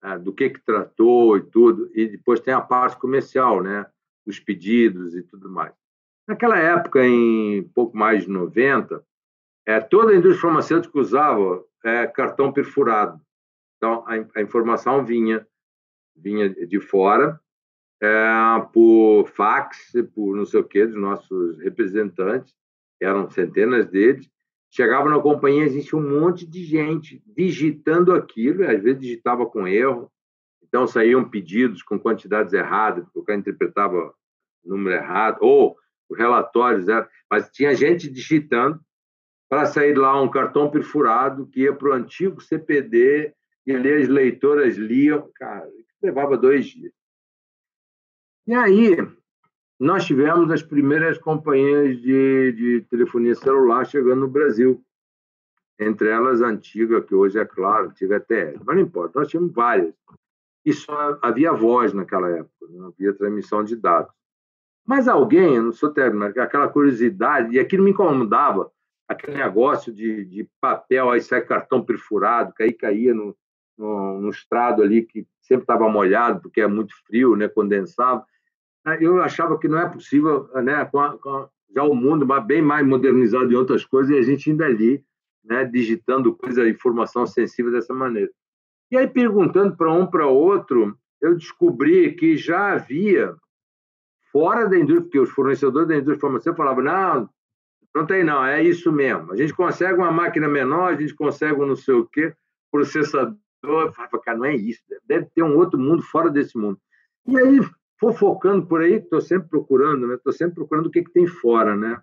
é, 0.04 0.18
do 0.20 0.32
que 0.32 0.50
que 0.52 0.62
tratou 0.62 1.38
e 1.38 1.42
tudo, 1.42 1.90
e 1.94 2.08
depois 2.08 2.40
tem 2.40 2.54
a 2.54 2.62
parte 2.62 2.98
comercial, 2.98 3.64
né, 3.64 3.86
os 4.26 4.40
pedidos 4.40 5.16
e 5.16 5.24
tudo 5.24 5.50
mais. 5.50 5.74
Naquela 6.28 6.60
época, 6.60 7.04
em 7.04 7.64
pouco 7.74 7.98
mais 7.98 8.24
de 8.26 8.30
90, 8.30 9.04
é, 9.66 9.80
toda 9.80 10.12
a 10.12 10.16
indústria 10.16 10.42
farmacêutica 10.42 11.00
usava 11.00 11.64
é, 11.84 12.06
cartão 12.06 12.54
perfurado. 12.54 13.20
Então, 13.80 14.04
a, 14.06 14.40
a 14.40 14.42
informação 14.42 15.06
vinha, 15.06 15.48
vinha 16.14 16.50
de 16.50 16.82
fora, 16.82 17.40
é, 18.02 18.68
por 18.74 19.26
fax, 19.28 19.94
por 20.14 20.36
não 20.36 20.46
sei 20.46 20.60
o 20.60 20.66
quê, 20.66 20.86
dos 20.86 21.00
nossos 21.00 21.58
representantes, 21.60 22.54
eram 23.02 23.30
centenas 23.30 23.88
deles. 23.88 24.30
Chegava 24.70 25.10
na 25.10 25.20
companhia, 25.20 25.64
existia 25.64 25.98
um 25.98 26.20
monte 26.20 26.46
de 26.46 26.64
gente 26.64 27.24
digitando 27.26 28.14
aquilo, 28.14 28.70
às 28.70 28.84
vezes 28.84 29.00
digitava 29.00 29.46
com 29.46 29.68
erro, 29.68 30.12
então 30.62 30.86
saíam 30.86 31.28
pedidos 31.28 31.82
com 31.82 31.98
quantidades 31.98 32.54
erradas, 32.54 33.06
porque 33.06 33.20
o 33.20 33.24
cara 33.24 33.40
interpretava 33.40 34.14
o 34.64 34.70
número 34.70 34.96
errado, 34.96 35.38
ou 35.42 35.78
os 36.10 36.18
relatórios 36.18 36.88
eram. 36.88 37.08
Mas 37.32 37.50
tinha 37.50 37.74
gente 37.74 38.10
digitando 38.10 38.80
para 39.50 39.66
sair 39.66 39.98
lá 39.98 40.22
um 40.22 40.30
cartão 40.30 40.70
perfurado 40.70 41.48
que 41.48 41.62
ia 41.62 41.74
para 41.74 41.90
o 41.90 41.94
antigo 41.94 42.42
CPD 42.42 43.34
e 43.70 43.94
as 44.02 44.08
leitoras 44.08 44.78
liam, 44.78 45.30
cara, 45.36 45.70
levava 46.02 46.36
dois 46.36 46.66
dias. 46.66 46.92
E 48.48 48.54
aí, 48.54 48.98
nós 49.80 50.06
tivemos 50.06 50.50
as 50.52 50.64
primeiras 50.64 51.20
companhias 51.20 52.02
de, 52.02 52.52
de 52.54 52.82
telefonia 52.90 53.36
celular 53.36 53.86
chegando 53.86 54.22
no 54.22 54.28
Brasil. 54.28 54.84
Entre 55.80 56.10
elas 56.10 56.42
a 56.42 56.48
antiga, 56.48 57.02
que 57.02 57.14
hoje 57.14 57.40
é 57.40 57.46
claro, 57.46 57.94
tive 57.94 58.16
até, 58.16 58.54
mas 58.66 58.76
não 58.76 58.84
importa, 58.84 59.20
nós 59.20 59.30
tínhamos 59.30 59.54
várias. 59.54 59.94
E 60.66 60.74
só 60.74 61.18
havia 61.22 61.54
voz 61.54 61.94
naquela 61.94 62.30
época, 62.30 62.68
não 62.70 62.88
havia 62.88 63.14
transmissão 63.14 63.64
de 63.64 63.76
dados. 63.78 64.12
Mas 64.86 65.08
alguém, 65.08 65.56
eu 65.56 65.64
não 65.64 65.72
sou 65.72 65.94
técnico, 65.94 66.42
aquela 66.42 66.68
curiosidade, 66.68 67.56
e 67.56 67.60
aquilo 67.60 67.84
me 67.84 67.92
incomodava, 67.92 68.70
aquele 69.08 69.38
negócio 69.38 69.94
de, 69.94 70.26
de 70.26 70.50
papel, 70.60 71.10
aí 71.10 71.22
sai 71.22 71.42
cartão 71.42 71.86
perfurado, 71.86 72.54
que 72.54 72.64
aí 72.64 72.74
caía 72.74 73.14
no, 73.14 73.38
no 73.80 74.30
estrado 74.30 74.84
ali 74.84 75.04
que 75.04 75.26
sempre 75.42 75.64
estava 75.64 75.90
molhado, 75.90 76.42
porque 76.42 76.62
é 76.62 76.68
muito 76.68 76.94
frio, 77.06 77.36
né, 77.36 77.48
condensava. 77.48 78.26
Eu 79.00 79.22
achava 79.22 79.58
que 79.58 79.68
não 79.68 79.80
é 79.80 79.88
possível, 79.88 80.50
né, 80.56 80.86
com 80.86 81.00
a, 81.00 81.18
com 81.18 81.30
a, 81.30 81.50
já 81.74 81.84
o 81.84 81.96
mundo 81.96 82.26
bem 82.42 82.62
mais 82.62 82.86
modernizado 82.86 83.52
em 83.52 83.56
outras 83.56 83.86
coisas, 83.86 84.12
e 84.12 84.18
a 84.18 84.22
gente 84.22 84.50
ainda 84.50 84.66
ali, 84.66 85.04
né, 85.44 85.66
digitando 85.66 86.36
coisa, 86.36 86.68
informação 86.68 87.26
sensível 87.26 87.72
dessa 87.72 87.94
maneira. 87.94 88.32
E 88.92 88.98
aí, 88.98 89.08
perguntando 89.08 89.76
para 89.78 89.92
um 89.92 90.06
para 90.06 90.28
outro, 90.28 90.98
eu 91.22 91.36
descobri 91.36 92.14
que 92.14 92.36
já 92.36 92.74
havia, 92.74 93.36
fora 94.32 94.68
da 94.68 94.78
indústria, 94.78 95.04
porque 95.04 95.20
os 95.20 95.30
fornecedores 95.30 95.88
da 95.88 95.96
indústria 95.96 96.20
farmacêutica 96.20 96.64
falavam, 96.64 96.84
não, 96.84 97.30
não 97.96 98.06
tem 98.06 98.24
não, 98.24 98.44
é 98.44 98.64
isso 98.64 98.92
mesmo. 98.92 99.32
A 99.32 99.36
gente 99.36 99.54
consegue 99.54 99.98
uma 99.98 100.12
máquina 100.12 100.48
menor, 100.48 100.94
a 100.94 100.96
gente 100.96 101.14
consegue 101.16 101.60
um 101.62 101.66
não 101.66 101.76
sei 101.76 101.96
o 101.96 102.06
quê, 102.06 102.34
processador. 102.72 103.36
Eu 103.62 103.92
falava, 103.92 104.20
cara, 104.20 104.38
não 104.38 104.46
é 104.46 104.56
isso, 104.56 104.82
deve 105.06 105.28
ter 105.28 105.44
um 105.44 105.58
outro 105.58 105.80
mundo 105.80 106.02
fora 106.04 106.30
desse 106.30 106.58
mundo. 106.58 106.80
E 107.28 107.38
aí, 107.38 107.60
fofocando 108.00 108.66
por 108.66 108.82
aí, 108.82 108.94
estou 108.94 109.22
sempre 109.22 109.50
procurando, 109.50 110.08
né? 110.08 110.16
Estou 110.16 110.32
sempre 110.32 110.56
procurando 110.56 110.88
o 110.88 110.92
que, 110.92 111.04
que 111.04 111.12
tem 111.12 111.28
fora, 111.28 111.76
né? 111.76 112.02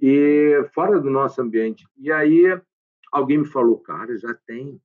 E 0.00 0.64
fora 0.74 1.00
do 1.00 1.10
nosso 1.10 1.40
ambiente. 1.42 1.86
E 1.96 2.12
aí, 2.12 2.44
alguém 3.12 3.38
me 3.38 3.46
falou, 3.46 3.78
cara, 3.78 4.16
já 4.16 4.34
tem. 4.46 4.80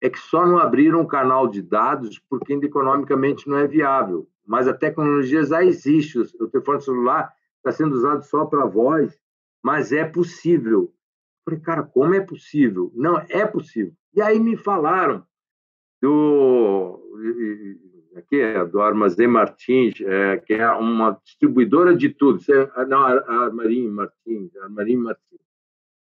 É 0.00 0.10
que 0.10 0.18
só 0.18 0.44
não 0.44 0.58
abriram 0.58 1.00
um 1.00 1.06
canal 1.06 1.46
de 1.46 1.62
dados 1.62 2.18
porque 2.28 2.52
ainda 2.52 2.66
economicamente 2.66 3.48
não 3.48 3.58
é 3.58 3.68
viável. 3.68 4.28
Mas 4.44 4.66
a 4.66 4.74
tecnologia 4.74 5.44
já 5.44 5.62
existe. 5.62 6.18
O 6.18 6.48
telefone 6.48 6.80
celular 6.80 7.32
está 7.58 7.70
sendo 7.70 7.94
usado 7.94 8.24
só 8.24 8.44
para 8.44 8.66
voz 8.66 9.16
mas 9.62 9.92
é 9.92 10.04
possível. 10.04 10.92
falei, 11.44 11.60
cara, 11.60 11.82
como 11.82 12.14
é 12.14 12.20
possível? 12.20 12.90
Não, 12.94 13.18
é 13.28 13.46
possível. 13.46 13.94
E 14.14 14.20
aí 14.20 14.38
me 14.38 14.56
falaram 14.56 15.26
do 16.00 17.00
aqui 18.16 18.40
é 18.40 18.64
do 18.64 18.80
Armazém 18.80 19.26
Martins, 19.26 20.00
é, 20.00 20.36
que 20.38 20.54
é 20.54 20.70
uma 20.72 21.18
distribuidora 21.24 21.96
de 21.96 22.08
tudo. 22.10 22.40
É, 22.50 22.86
não, 22.86 23.02
Armarim 23.04 23.88
Martins, 23.88 24.54
Armarim 24.56 24.96
Martins. 24.96 25.40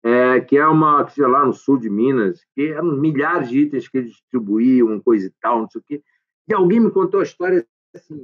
É, 0.03 0.41
que 0.41 0.59
é 0.59 0.67
uma, 0.67 1.05
que 1.05 1.23
lá 1.23 1.47
no 1.47 1.53
sul 1.55 1.79
de 1.79 1.89
Minas, 1.89 2.45
que 2.55 2.69
eram 2.69 2.93
milhares 2.97 3.49
de 3.49 3.61
itens 3.61 3.89
que 3.89 3.99
eles 3.99 4.11
distribuíam, 4.11 5.01
coisa 5.01 5.27
e 5.27 5.33
tal, 5.41 5.63
não 5.63 5.71
sei 5.71 5.81
o 5.81 5.85
quê. 5.85 6.03
E 6.47 6.53
alguém 6.53 6.79
me 6.79 6.91
contou 6.91 7.21
a 7.21 7.23
história 7.23 7.67
assim, 7.95 8.23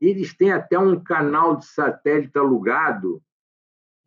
eles 0.00 0.34
têm 0.36 0.50
até 0.50 0.76
um 0.78 0.98
canal 0.98 1.56
de 1.56 1.66
satélite 1.66 2.36
alugado 2.36 3.22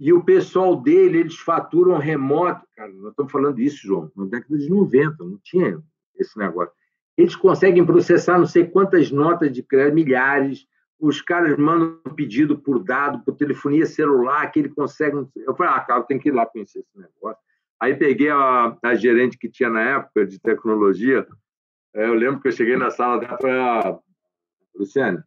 e 0.03 0.11
o 0.11 0.23
pessoal 0.23 0.75
dele, 0.75 1.19
eles 1.19 1.37
faturam 1.37 1.95
remoto. 1.99 2.65
Cara, 2.75 2.91
nós 2.91 3.11
estamos 3.11 3.31
falando 3.31 3.57
disso, 3.57 3.85
João, 3.85 4.11
na 4.15 4.25
década 4.25 4.57
de 4.57 4.67
90, 4.67 5.23
não 5.23 5.37
tinha 5.43 5.79
esse 6.17 6.35
negócio. 6.39 6.73
Eles 7.15 7.35
conseguem 7.35 7.85
processar 7.85 8.39
não 8.39 8.47
sei 8.47 8.65
quantas 8.65 9.11
notas 9.11 9.51
de 9.51 9.61
crédito, 9.61 9.93
milhares. 9.93 10.65
Os 10.99 11.21
caras 11.21 11.55
mandam 11.55 11.99
um 12.03 12.15
pedido 12.15 12.57
por 12.57 12.83
dado, 12.83 13.23
por 13.23 13.35
telefonia 13.35 13.85
celular, 13.85 14.51
que 14.51 14.61
ele 14.61 14.69
consegue. 14.69 15.17
Eu 15.35 15.55
falei, 15.55 15.71
ah, 15.71 15.81
cara, 15.81 16.01
tem 16.01 16.17
que 16.17 16.29
ir 16.29 16.31
lá 16.31 16.47
conhecer 16.47 16.79
esse 16.79 16.97
negócio. 16.97 17.39
Aí 17.79 17.95
peguei 17.95 18.31
a, 18.31 18.75
a 18.81 18.95
gerente 18.95 19.37
que 19.37 19.47
tinha 19.47 19.69
na 19.69 19.81
época 19.81 20.25
de 20.25 20.39
tecnologia. 20.39 21.27
É, 21.93 22.07
eu 22.07 22.15
lembro 22.15 22.41
que 22.41 22.47
eu 22.47 22.51
cheguei 22.51 22.75
na 22.75 22.89
sala 22.89 23.19
dela 23.19 23.37
e 23.37 23.41
falei, 23.41 23.59
ah, 23.59 23.99
Luciane, 24.75 25.21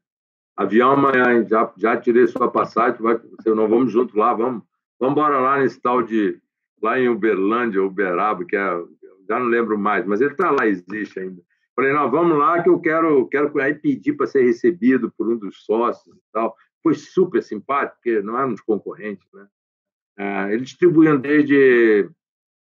avião 0.56 0.92
amanhã, 0.92 1.44
já, 1.46 1.72
já 1.76 1.96
tirei 1.96 2.26
sua 2.26 2.50
passagem, 2.50 3.00
vai, 3.00 3.20
não 3.46 3.68
vamos 3.68 3.92
junto 3.92 4.16
lá, 4.16 4.34
vamos, 4.34 4.62
vamos 4.98 5.12
embora 5.12 5.40
lá 5.40 5.58
nesse 5.58 5.80
tal 5.80 6.02
de, 6.02 6.40
lá 6.82 6.98
em 6.98 7.08
Uberlândia, 7.08 7.82
Uberaba, 7.82 8.44
que 8.44 8.56
é, 8.56 8.82
já 9.28 9.38
não 9.38 9.46
lembro 9.46 9.78
mais, 9.78 10.04
mas 10.06 10.20
ele 10.20 10.32
está 10.32 10.50
lá, 10.50 10.66
existe 10.66 11.18
ainda. 11.18 11.42
Falei, 11.74 11.92
não, 11.92 12.08
vamos 12.08 12.38
lá 12.38 12.62
que 12.62 12.68
eu 12.68 12.78
quero, 12.78 13.26
quero 13.26 13.60
aí 13.60 13.74
pedir 13.74 14.12
para 14.12 14.26
ser 14.26 14.44
recebido 14.44 15.12
por 15.16 15.28
um 15.28 15.36
dos 15.36 15.64
sócios 15.64 16.16
e 16.16 16.20
tal. 16.32 16.54
Foi 16.82 16.94
super 16.94 17.42
simpático, 17.42 17.96
porque 17.96 18.22
não 18.22 18.38
éramos 18.38 18.60
concorrentes, 18.60 19.26
né? 19.32 19.48
É, 20.16 20.52
eles 20.52 20.68
distribuíam 20.68 21.18
desde, 21.18 22.08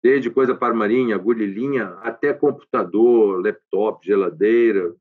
desde 0.03 0.31
coisa 0.31 0.55
para 0.55 0.73
marinha, 0.73 1.17
agulha 1.17 1.45
linha, 1.45 1.89
até 2.01 2.33
computador, 2.33 3.45
laptop, 3.45 4.07
geladeira, 4.07 4.95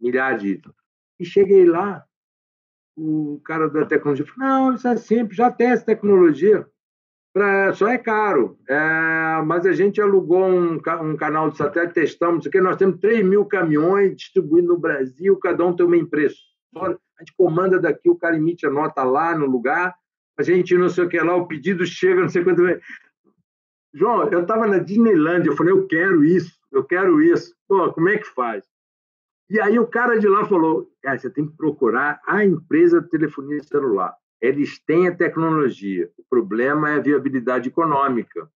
milhares 0.00 0.42
de 0.42 0.48
itens. 0.50 0.85
E 1.18 1.24
cheguei 1.24 1.64
lá, 1.64 2.04
o 2.96 3.40
cara 3.44 3.68
da 3.68 3.84
tecnologia 3.84 4.26
falou: 4.26 4.48
não, 4.48 4.74
isso 4.74 4.88
é 4.88 4.96
simples, 4.96 5.36
já 5.36 5.50
tem 5.50 5.68
essa 5.68 5.84
tecnologia. 5.84 6.66
Pra, 7.32 7.74
só 7.74 7.88
é 7.88 7.98
caro. 7.98 8.58
É, 8.66 9.42
mas 9.44 9.66
a 9.66 9.72
gente 9.72 10.00
alugou 10.00 10.46
um, 10.46 10.80
um 11.02 11.16
canal 11.16 11.50
de 11.50 11.58
satélite, 11.58 11.92
testamos, 11.92 12.48
que 12.48 12.60
nós 12.60 12.76
temos 12.76 12.98
3 12.98 13.24
mil 13.24 13.44
caminhões 13.44 14.16
distribuindo 14.16 14.68
no 14.68 14.78
Brasil, 14.78 15.36
cada 15.38 15.64
um 15.64 15.76
tem 15.76 15.84
uma 15.84 15.98
impressora, 15.98 16.98
a 17.18 17.22
gente 17.22 17.34
comanda 17.36 17.78
daqui, 17.78 18.08
o 18.08 18.16
cara 18.16 18.36
emite 18.36 18.66
a 18.66 18.70
nota 18.70 19.02
lá 19.04 19.36
no 19.36 19.44
lugar, 19.44 19.94
a 20.38 20.42
gente 20.42 20.76
não 20.76 20.88
sei 20.88 21.04
o 21.04 21.08
que 21.08 21.18
lá, 21.18 21.36
o 21.36 21.46
pedido 21.46 21.84
chega, 21.84 22.22
não 22.22 22.28
sei 22.28 22.42
quanto. 22.42 22.62
João, 23.92 24.28
eu 24.30 24.42
estava 24.42 24.66
na 24.66 24.78
Disneylandia, 24.78 25.50
eu 25.50 25.56
falei, 25.56 25.72
eu 25.72 25.86
quero 25.86 26.24
isso, 26.24 26.58
eu 26.72 26.84
quero 26.84 27.20
isso. 27.22 27.54
Pô, 27.68 27.92
como 27.92 28.08
é 28.08 28.18
que 28.18 28.26
faz? 28.28 28.64
E 29.48 29.60
aí 29.60 29.78
o 29.78 29.86
cara 29.86 30.18
de 30.18 30.26
lá 30.26 30.44
falou: 30.44 30.90
ah, 31.04 31.16
você 31.16 31.30
tem 31.30 31.46
que 31.46 31.56
procurar 31.56 32.20
a 32.26 32.44
empresa 32.44 33.00
de 33.00 33.08
telefonia 33.08 33.62
celular. 33.62 34.14
Eles 34.40 34.78
têm 34.84 35.08
a 35.08 35.14
tecnologia. 35.14 36.10
O 36.18 36.24
problema 36.28 36.90
é 36.90 36.96
a 36.96 37.02
viabilidade 37.02 37.68
econômica. 37.68 38.48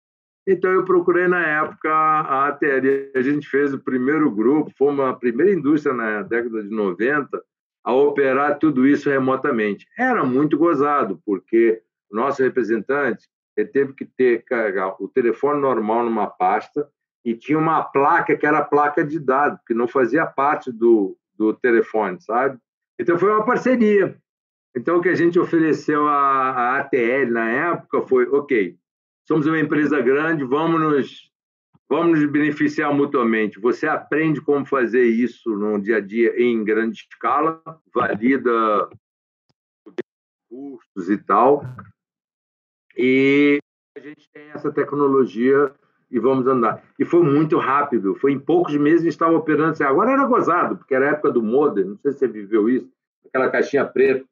Então 0.46 0.70
eu 0.70 0.84
procurei 0.84 1.28
na 1.28 1.46
época 1.46 1.90
a 1.90 2.48
ATL. 2.48 3.12
A 3.14 3.22
gente 3.22 3.48
fez 3.48 3.72
o 3.72 3.78
primeiro 3.78 4.30
grupo, 4.30 4.72
foi 4.76 4.88
uma 4.88 5.14
primeira 5.14 5.52
indústria 5.52 5.94
na 5.94 6.22
década 6.22 6.62
de 6.62 6.70
90 6.70 7.42
a 7.84 7.94
operar 7.94 8.58
tudo 8.58 8.86
isso 8.86 9.08
remotamente. 9.08 9.86
Era 9.98 10.24
muito 10.24 10.58
gozado, 10.58 11.20
porque 11.24 11.80
nosso 12.10 12.42
representante 12.42 13.28
teve 13.72 13.92
que 13.92 14.04
ter 14.04 14.42
carregar 14.44 14.96
o 15.02 15.08
telefone 15.08 15.60
normal 15.60 16.04
numa 16.04 16.26
pasta, 16.26 16.88
e 17.24 17.34
tinha 17.34 17.58
uma 17.58 17.82
placa 17.82 18.36
que 18.36 18.46
era 18.46 18.64
placa 18.64 19.04
de 19.04 19.18
dados, 19.18 19.60
que 19.66 19.74
não 19.74 19.86
fazia 19.86 20.26
parte 20.26 20.72
do, 20.72 21.16
do 21.34 21.52
telefone, 21.54 22.20
sabe? 22.20 22.58
Então 22.98 23.18
foi 23.18 23.30
uma 23.30 23.44
parceria. 23.44 24.16
Então 24.74 24.98
o 24.98 25.02
que 25.02 25.08
a 25.08 25.14
gente 25.14 25.38
ofereceu 25.38 26.06
à, 26.06 26.50
à 26.50 26.78
ATL 26.78 27.30
na 27.30 27.50
época 27.50 28.02
foi, 28.02 28.26
ok, 28.28 28.76
somos 29.26 29.46
uma 29.46 29.58
empresa 29.58 30.00
grande, 30.00 30.44
vamos 30.44 30.80
nos, 30.80 31.32
vamos 31.88 32.20
nos 32.20 32.30
beneficiar 32.30 32.94
mutuamente. 32.94 33.60
Você 33.60 33.86
aprende 33.86 34.40
como 34.40 34.64
fazer 34.64 35.04
isso 35.04 35.50
no 35.50 35.80
dia 35.80 35.96
a 35.96 36.00
dia 36.00 36.40
em 36.40 36.64
grande 36.64 37.06
escala, 37.10 37.62
valida 37.94 38.88
custos 40.48 41.08
e 41.08 41.16
tal, 41.16 41.62
e 42.96 43.60
a 43.96 44.00
gente 44.00 44.28
tem 44.32 44.50
essa 44.50 44.72
tecnologia 44.72 45.72
e 46.10 46.18
vamos 46.18 46.46
andar. 46.46 46.82
E 46.98 47.04
foi 47.04 47.22
muito 47.22 47.56
rápido, 47.58 48.16
foi 48.16 48.32
em 48.32 48.38
poucos 48.38 48.76
meses 48.76 49.06
estava 49.06 49.36
operando. 49.36 49.72
Assim, 49.72 49.84
agora 49.84 50.10
era 50.10 50.26
gozado, 50.26 50.76
porque 50.76 50.94
era 50.94 51.06
a 51.06 51.10
época 51.12 51.30
do 51.30 51.42
modem, 51.42 51.84
não 51.84 51.96
sei 51.98 52.12
se 52.12 52.18
você 52.18 52.28
viveu 52.28 52.68
isso, 52.68 52.88
aquela 53.26 53.48
caixinha 53.48 53.84
preta. 53.84 54.24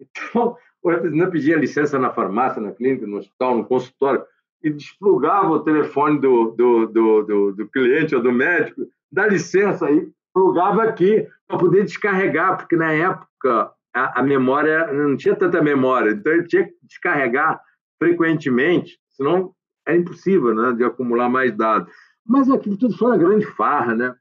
Então, 0.00 0.56
o 0.82 0.90
representante 0.90 1.30
pedia 1.30 1.56
licença 1.56 1.96
na 1.96 2.10
farmácia, 2.10 2.60
na 2.60 2.72
clínica, 2.72 3.06
no 3.06 3.18
hospital, 3.18 3.56
no 3.56 3.64
consultório, 3.64 4.24
e 4.62 4.70
desplugava 4.70 5.50
o 5.50 5.60
telefone 5.60 6.20
do, 6.20 6.50
do, 6.50 6.86
do, 6.86 7.22
do, 7.22 7.52
do 7.52 7.68
cliente 7.68 8.14
ou 8.14 8.22
do 8.22 8.32
médico, 8.32 8.82
dá 9.10 9.26
licença 9.26 9.86
aí, 9.86 10.08
plugava 10.32 10.82
aqui 10.82 11.26
para 11.46 11.58
poder 11.58 11.84
descarregar, 11.84 12.56
porque 12.56 12.76
na 12.76 12.92
época 12.92 13.70
a, 13.94 14.20
a 14.20 14.22
memória 14.22 14.92
não 14.92 15.16
tinha 15.16 15.36
tanta 15.36 15.62
memória, 15.62 16.10
então 16.10 16.32
ele 16.32 16.46
tinha 16.46 16.64
que 16.64 16.74
descarregar 16.82 17.60
frequentemente, 17.98 18.98
senão 19.10 19.54
era 19.86 19.96
impossível 19.96 20.54
né, 20.54 20.72
de 20.72 20.84
acumular 20.84 21.28
mais 21.28 21.56
dados. 21.56 21.92
Mas 22.26 22.50
aquilo 22.50 22.76
tudo 22.76 22.96
foi 22.96 23.08
uma 23.08 23.18
grande 23.18 23.46
farra. 23.46 23.94
Né? 23.94 24.14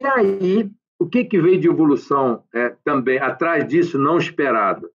E 0.00 0.06
aí, 0.06 0.70
o 0.98 1.08
que, 1.08 1.24
que 1.24 1.40
veio 1.40 1.60
de 1.60 1.68
evolução 1.68 2.44
é, 2.52 2.70
também, 2.84 3.18
atrás 3.18 3.66
disso, 3.66 3.98
não 3.98 4.18
esperado? 4.18 4.90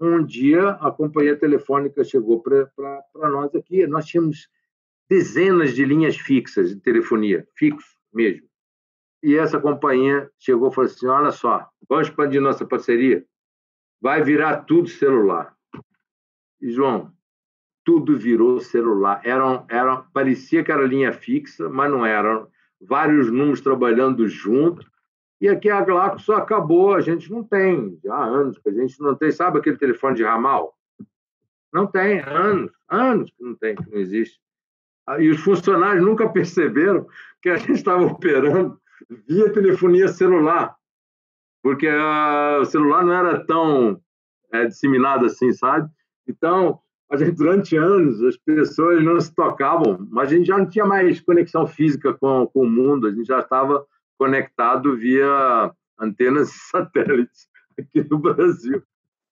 Um 0.00 0.24
dia, 0.24 0.70
a 0.72 0.90
companhia 0.90 1.36
telefônica 1.36 2.04
chegou 2.04 2.42
para 2.42 3.30
nós 3.30 3.54
aqui, 3.54 3.86
nós 3.86 4.04
tínhamos 4.04 4.48
dezenas 5.08 5.74
de 5.74 5.84
linhas 5.84 6.16
fixas 6.16 6.70
de 6.70 6.80
telefonia, 6.80 7.46
fixo 7.56 7.96
mesmo. 8.12 8.46
E 9.22 9.34
essa 9.36 9.58
companhia 9.58 10.30
chegou 10.38 10.70
e 10.70 10.74
falou 10.74 10.90
assim: 10.90 11.06
olha 11.06 11.30
só, 11.30 11.66
vamos 11.88 12.08
expandir 12.08 12.40
nossa 12.40 12.66
parceria, 12.66 13.24
vai 14.00 14.22
virar 14.22 14.64
tudo 14.64 14.88
celular. 14.88 15.56
E, 16.60 16.70
João, 16.70 17.12
tudo 17.86 18.18
virou 18.18 18.60
celular. 18.60 19.20
Era, 19.24 19.64
era, 19.70 19.96
parecia 20.12 20.64
que 20.64 20.72
era 20.72 20.84
linha 20.84 21.12
fixa, 21.12 21.70
mas 21.70 21.88
não 21.88 22.04
era. 22.04 22.46
Vários 22.80 23.30
números 23.30 23.60
trabalhando 23.60 24.28
junto. 24.28 24.84
E 25.40 25.48
aqui 25.48 25.70
a 25.70 25.80
Glaxo 25.82 26.32
acabou, 26.32 26.94
a 26.94 27.00
gente 27.00 27.30
não 27.30 27.44
tem, 27.44 27.98
há 28.08 28.24
anos 28.24 28.58
que 28.58 28.68
a 28.68 28.72
gente 28.72 29.00
não 29.00 29.14
tem. 29.14 29.30
Sabe 29.30 29.58
aquele 29.58 29.76
telefone 29.76 30.16
de 30.16 30.24
ramal? 30.24 30.76
Não 31.72 31.86
tem, 31.86 32.20
anos, 32.20 32.72
anos 32.88 33.30
que 33.30 33.42
não 33.42 33.54
tem, 33.54 33.76
que 33.76 33.88
não 33.88 33.98
existe. 33.98 34.40
Ah, 35.06 35.20
e 35.20 35.30
os 35.30 35.40
funcionários 35.40 36.04
nunca 36.04 36.28
perceberam 36.32 37.06
que 37.40 37.48
a 37.48 37.56
gente 37.56 37.74
estava 37.74 38.04
operando 38.04 38.80
via 39.28 39.52
telefonia 39.52 40.08
celular, 40.08 40.74
porque 41.62 41.86
uh, 41.86 42.60
o 42.60 42.64
celular 42.64 43.04
não 43.04 43.12
era 43.12 43.44
tão 43.46 44.00
é, 44.50 44.64
disseminado 44.64 45.26
assim, 45.26 45.52
sabe? 45.52 45.88
Então, 46.26 46.80
a 47.10 47.16
gente, 47.16 47.32
durante 47.32 47.76
anos, 47.76 48.22
as 48.22 48.36
pessoas 48.36 49.02
não 49.02 49.20
se 49.20 49.34
tocavam, 49.34 50.06
mas 50.10 50.28
a 50.28 50.34
gente 50.34 50.46
já 50.46 50.58
não 50.58 50.68
tinha 50.68 50.84
mais 50.84 51.20
conexão 51.20 51.66
física 51.66 52.12
com, 52.14 52.46
com 52.46 52.62
o 52.62 52.70
mundo, 52.70 53.06
a 53.06 53.12
gente 53.12 53.26
já 53.26 53.40
estava 53.40 53.84
conectado 54.18 54.96
via 54.96 55.72
antenas 55.98 56.50
e 56.50 56.58
satélites 56.70 57.48
aqui 57.78 58.06
no 58.08 58.18
Brasil 58.18 58.82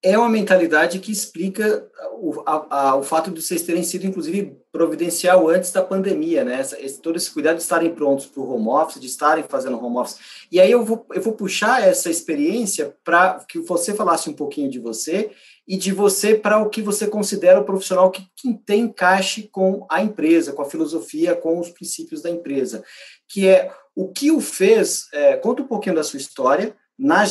é 0.04 0.18
uma 0.18 0.28
mentalidade 0.28 0.98
que 0.98 1.10
explica 1.10 1.88
o, 2.12 2.42
a, 2.44 2.90
a, 2.90 2.96
o 2.96 3.02
fato 3.02 3.30
de 3.30 3.40
vocês 3.40 3.62
terem 3.62 3.82
sido, 3.82 4.06
inclusive, 4.06 4.54
providencial 4.70 5.48
antes 5.48 5.72
da 5.72 5.82
pandemia, 5.82 6.44
né? 6.44 6.60
Essa, 6.60 6.78
esse, 6.78 7.00
todo 7.00 7.16
esse 7.16 7.30
cuidado 7.30 7.56
de 7.56 7.62
estarem 7.62 7.94
prontos 7.94 8.26
para 8.26 8.42
o 8.42 8.54
home 8.54 8.68
office, 8.68 9.00
de 9.00 9.06
estarem 9.06 9.44
fazendo 9.48 9.82
home 9.82 9.96
office. 9.96 10.18
E 10.52 10.60
aí 10.60 10.70
eu 10.70 10.84
vou, 10.84 11.06
eu 11.14 11.22
vou 11.22 11.32
puxar 11.32 11.82
essa 11.82 12.10
experiência 12.10 12.94
para 13.02 13.42
que 13.48 13.58
você 13.60 13.94
falasse 13.94 14.28
um 14.28 14.34
pouquinho 14.34 14.70
de 14.70 14.78
você 14.78 15.30
e 15.66 15.76
de 15.76 15.92
você 15.92 16.34
para 16.34 16.58
o 16.58 16.68
que 16.68 16.82
você 16.82 17.06
considera 17.06 17.60
o 17.60 17.64
profissional 17.64 18.10
que, 18.10 18.26
que 18.36 18.54
tem 18.66 18.82
encaixe 18.82 19.48
com 19.50 19.86
a 19.90 20.02
empresa, 20.02 20.52
com 20.52 20.62
a 20.62 20.68
filosofia, 20.68 21.34
com 21.34 21.58
os 21.58 21.70
princípios 21.70 22.22
da 22.22 22.30
empresa, 22.30 22.84
que 23.28 23.48
é 23.48 23.72
o 23.94 24.08
que 24.08 24.30
o 24.30 24.40
fez, 24.40 25.08
é, 25.12 25.36
conta 25.36 25.62
um 25.62 25.66
pouquinho 25.66 25.94
da 25.94 26.02
sua 26.02 26.18
história, 26.18 26.76
na 26.98 27.24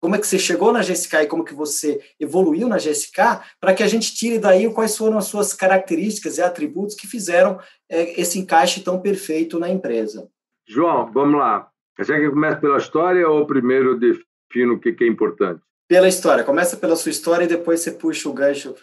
como 0.00 0.14
é 0.14 0.18
que 0.18 0.26
você 0.26 0.38
chegou 0.38 0.72
na 0.72 0.82
GSK 0.82 1.22
e 1.22 1.26
como 1.26 1.44
que 1.44 1.54
você 1.54 2.00
evoluiu 2.20 2.68
na 2.68 2.76
GSK, 2.76 3.40
para 3.60 3.74
que 3.74 3.82
a 3.82 3.88
gente 3.88 4.14
tire 4.14 4.38
daí 4.38 4.72
quais 4.72 4.96
foram 4.96 5.18
as 5.18 5.24
suas 5.24 5.52
características 5.52 6.38
e 6.38 6.42
atributos 6.42 6.94
que 6.94 7.06
fizeram 7.06 7.58
é, 7.88 8.20
esse 8.20 8.38
encaixe 8.38 8.82
tão 8.82 9.00
perfeito 9.00 9.58
na 9.58 9.68
empresa. 9.68 10.28
João, 10.68 11.10
vamos 11.12 11.38
lá. 11.38 11.68
Você 11.98 12.12
quer 12.12 12.20
que 12.20 12.30
comece 12.30 12.60
pela 12.60 12.76
história 12.76 13.28
ou 13.28 13.46
primeiro 13.46 13.98
defino 13.98 14.74
o 14.74 14.80
que, 14.80 14.92
que 14.92 15.04
é 15.04 15.08
importante? 15.08 15.60
Pela 15.88 16.08
história. 16.08 16.44
Começa 16.44 16.76
pela 16.76 16.96
sua 16.96 17.10
história 17.10 17.44
e 17.44 17.48
depois 17.48 17.80
você 17.80 17.92
puxa 17.92 18.28
o 18.28 18.32
gancho. 18.32 18.74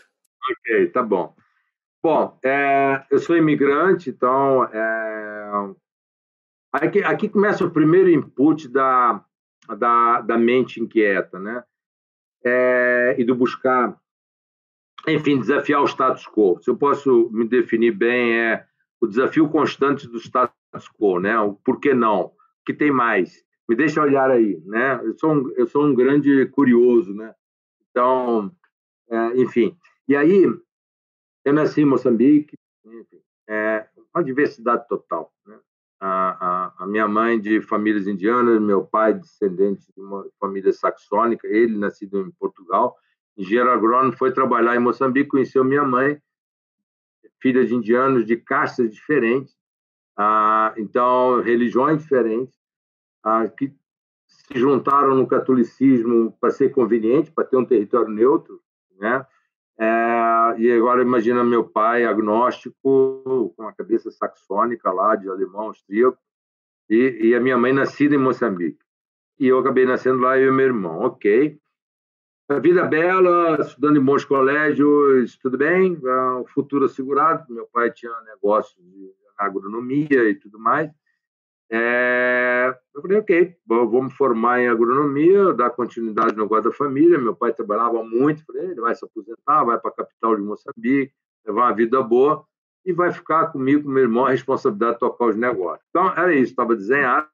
Ok, 0.51 0.87
tá 0.87 1.01
bom. 1.03 1.35
Bom, 2.01 2.37
é, 2.43 3.05
eu 3.09 3.17
sou 3.17 3.37
imigrante, 3.37 4.09
então 4.09 4.65
é, 4.65 5.73
aqui, 6.73 7.01
aqui 7.01 7.29
começa 7.29 7.63
o 7.63 7.71
primeiro 7.71 8.09
input 8.09 8.67
da, 8.67 9.23
da, 9.77 10.19
da 10.19 10.37
mente 10.37 10.81
inquieta, 10.81 11.39
né? 11.39 11.63
É, 12.43 13.15
e 13.17 13.23
do 13.23 13.33
buscar, 13.33 13.97
enfim, 15.07 15.39
desafiar 15.39 15.81
o 15.81 15.87
status 15.87 16.27
quo. 16.27 16.59
Se 16.61 16.69
eu 16.69 16.75
posso 16.75 17.29
me 17.31 17.47
definir 17.47 17.91
bem, 17.91 18.37
é 18.37 18.65
o 18.99 19.07
desafio 19.07 19.47
constante 19.47 20.05
do 20.05 20.17
status 20.17 20.89
quo, 20.99 21.21
né? 21.21 21.39
O 21.39 21.53
por 21.53 21.79
que 21.79 21.93
não? 21.93 22.25
O 22.25 22.33
que 22.65 22.73
tem 22.73 22.91
mais? 22.91 23.45
Me 23.73 23.77
deixa 23.77 24.03
olhar 24.03 24.29
aí, 24.29 24.61
né? 24.67 25.01
Eu 25.03 25.17
sou 25.17 25.33
um, 25.33 25.51
eu 25.57 25.65
sou 25.65 25.83
um 25.83 25.95
grande 25.95 26.45
curioso, 26.45 27.11
né? 27.11 27.33
Então, 27.89 28.51
é, 29.09 29.41
enfim. 29.41 29.75
E 30.07 30.15
aí, 30.15 30.43
eu 31.43 31.53
nasci 31.53 31.81
em 31.81 31.85
Moçambique, 31.85 32.55
enfim, 32.85 33.19
é 33.49 33.87
uma 34.13 34.23
diversidade 34.23 34.87
total, 34.87 35.33
né? 35.47 35.59
a, 35.99 36.67
a, 36.77 36.83
a, 36.83 36.87
minha 36.87 37.07
mãe 37.07 37.41
de 37.41 37.61
famílias 37.61 38.05
indianas, 38.05 38.61
meu 38.61 38.85
pai 38.85 39.15
descendente 39.15 39.91
de 39.91 39.99
uma 39.99 40.23
família 40.39 40.71
saxônica, 40.71 41.47
ele 41.47 41.75
nascido 41.75 42.21
em 42.21 42.29
Portugal, 42.29 42.95
engenheiro 43.35 43.71
agrônomo, 43.71 44.15
foi 44.15 44.31
trabalhar 44.31 44.75
em 44.75 44.79
Moçambique, 44.79 45.31
conheceu 45.31 45.63
minha 45.63 45.83
mãe, 45.83 46.21
filha 47.41 47.65
de 47.65 47.73
indianos 47.73 48.23
de 48.23 48.37
castas 48.37 48.93
diferentes, 48.93 49.55
ah, 50.15 50.75
então 50.77 51.41
religiões 51.41 52.03
diferentes, 52.03 52.62
ah, 53.23 53.47
que 53.47 53.73
se 54.27 54.59
juntaram 54.59 55.15
no 55.15 55.27
catolicismo 55.27 56.35
para 56.39 56.51
ser 56.51 56.69
conveniente, 56.69 57.31
para 57.31 57.45
ter 57.45 57.57
um 57.57 57.65
território 57.65 58.09
neutro, 58.09 58.61
né? 58.99 59.25
É, 59.77 60.55
e 60.59 60.71
agora 60.71 61.01
imagina 61.01 61.43
meu 61.43 61.63
pai 61.63 62.05
agnóstico, 62.05 63.53
com 63.55 63.67
a 63.67 63.73
cabeça 63.73 64.11
saxônica 64.11 64.91
lá, 64.91 65.15
de 65.15 65.27
alemão 65.27 65.61
austríaco, 65.61 66.17
e, 66.89 67.29
e, 67.29 67.35
a 67.35 67.39
minha 67.39 67.57
mãe 67.57 67.73
nascida 67.73 68.13
em 68.13 68.19
Moçambique. 68.19 68.83
E 69.39 69.47
eu 69.47 69.57
acabei 69.57 69.85
nascendo 69.85 70.19
lá, 70.19 70.37
eu 70.37 70.53
e 70.53 70.55
meu 70.55 70.65
irmão. 70.65 70.99
Ok. 70.99 71.57
A 72.49 72.59
vida 72.59 72.85
bela, 72.85 73.57
estudando 73.61 73.97
em 73.97 74.03
bons 74.03 74.25
colégios, 74.25 75.37
tudo 75.37 75.57
bem, 75.57 75.97
o 76.39 76.45
futuro 76.45 76.85
assegurado. 76.85 77.51
Meu 77.51 77.65
pai 77.67 77.89
tinha 77.89 78.11
negócio 78.21 78.75
de 78.83 79.11
agronomia 79.37 80.29
e 80.29 80.35
tudo 80.35 80.59
mais. 80.59 80.91
É, 81.71 82.77
eu 82.93 83.01
falei, 83.01 83.17
ok, 83.17 83.55
vou 83.65 84.03
me 84.03 84.11
formar 84.11 84.61
em 84.61 84.67
agronomia, 84.67 85.53
dar 85.53 85.71
continuidade 85.71 86.35
no 86.35 86.43
negócio 86.43 86.69
da 86.69 86.75
família. 86.75 87.17
Meu 87.17 87.35
pai 87.35 87.53
trabalhava 87.53 88.03
muito, 88.03 88.45
falei, 88.45 88.71
ele 88.71 88.81
vai 88.81 88.93
se 88.93 89.03
aposentar, 89.03 89.63
vai 89.63 89.79
para 89.79 89.89
a 89.89 89.95
capital 89.95 90.35
de 90.35 90.41
Moçambique, 90.41 91.13
levar 91.45 91.67
uma 91.67 91.75
vida 91.75 92.01
boa 92.01 92.45
e 92.85 92.91
vai 92.91 93.11
ficar 93.11 93.47
comigo, 93.47 93.83
com 93.83 93.89
meu 93.89 94.03
irmão, 94.03 94.25
a 94.25 94.31
responsabilidade 94.31 94.93
de 94.93 94.99
tocar 94.99 95.25
os 95.25 95.35
negócios. 95.35 95.85
Então, 95.89 96.07
era 96.13 96.33
isso, 96.33 96.51
estava 96.51 96.75
desenhado. 96.75 97.27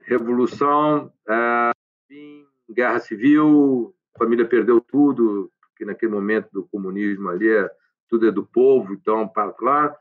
Revolução, 0.00 1.12
é, 1.28 1.70
fim, 2.06 2.46
guerra 2.70 3.00
civil, 3.00 3.94
a 4.14 4.18
família 4.18 4.46
perdeu 4.46 4.80
tudo, 4.80 5.50
porque 5.60 5.84
naquele 5.84 6.12
momento 6.12 6.48
do 6.52 6.64
comunismo 6.64 7.28
ali, 7.28 7.48
é, 7.48 7.70
tudo 8.08 8.26
é 8.26 8.30
do 8.30 8.44
povo, 8.44 8.92
então, 8.92 9.26
para 9.28 9.54
lá. 9.60 9.96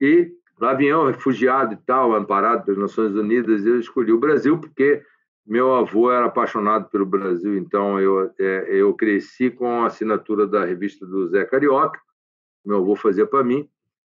E 0.00 0.32
Vinha 0.76 0.98
um 0.98 1.06
refugiado 1.06 1.74
e 1.74 1.76
tal, 1.76 2.14
amparado 2.14 2.64
pelas 2.64 2.80
Nações 2.80 3.14
Unidas, 3.14 3.66
eu 3.66 3.78
escolhi 3.78 4.12
o 4.12 4.18
Brasil 4.18 4.58
porque 4.58 5.02
meu 5.46 5.74
avô 5.74 6.10
era 6.10 6.26
apaixonado 6.26 6.88
pelo 6.88 7.04
Brasil, 7.04 7.56
então 7.56 8.00
eu, 8.00 8.30
é, 8.38 8.66
eu 8.70 8.94
cresci 8.94 9.50
com 9.50 9.82
a 9.82 9.86
assinatura 9.86 10.46
da 10.46 10.64
revista 10.64 11.04
do 11.04 11.28
Zé 11.28 11.44
Carioca, 11.44 12.00
meu 12.64 12.78
avô 12.78 12.96
fazia 12.96 13.26
para 13.26 13.44
mim, 13.44 13.68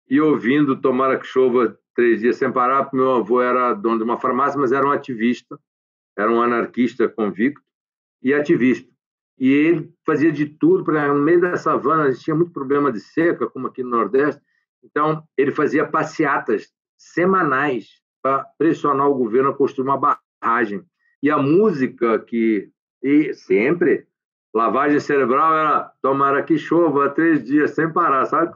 e 0.09 0.20
ouvindo 0.20 0.80
Tomara 0.80 1.18
que 1.18 1.26
Chova 1.26 1.76
três 1.95 2.20
dias 2.20 2.36
sem 2.36 2.53
parar, 2.53 2.84
porque 2.84 2.97
meu 2.97 3.12
avô 3.12 3.40
era 3.40 3.72
dono 3.72 3.99
de 3.99 4.05
uma 4.05 4.18
farmácia, 4.18 4.61
mas 4.61 4.70
era 4.70 4.86
um 4.86 4.90
ativista, 4.90 5.59
era 6.16 6.30
um 6.30 6.40
anarquista 6.40 7.09
convicto 7.09 7.62
e 8.22 8.32
ativista. 8.32 8.88
E 9.38 9.51
ele 9.51 9.92
fazia 10.07 10.30
de 10.30 10.47
tudo 10.47 10.84
para 10.84 11.12
no 11.12 11.20
meio 11.20 11.40
da 11.40 11.57
savana, 11.57 12.05
a 12.05 12.11
gente 12.11 12.24
tinha 12.24 12.36
muito 12.36 12.53
problema 12.53 12.92
de 12.92 13.01
seca, 13.01 13.49
como 13.49 13.66
aqui 13.66 13.82
no 13.82 13.90
Nordeste, 13.90 14.40
então, 14.85 15.24
ele 15.37 15.51
fazia 15.51 15.87
passeatas 15.87 16.68
semanais 16.97 17.89
para 18.22 18.45
pressionar 18.59 19.09
o 19.09 19.14
governo 19.14 19.51
a 19.51 19.57
construir 19.57 19.89
uma 19.89 20.18
barragem. 20.43 20.85
E 21.22 21.30
a 21.30 21.39
música 21.39 22.18
que 22.18 22.70
e 23.03 23.35
sempre 23.35 24.07
lavagem 24.55 24.99
cerebral 24.99 25.55
era 25.55 25.93
tomara 26.01 26.43
que 26.43 26.57
chova 26.57 27.11
três 27.11 27.45
dias 27.45 27.72
sem 27.72 27.93
parar, 27.93 28.24
sabe? 28.26 28.55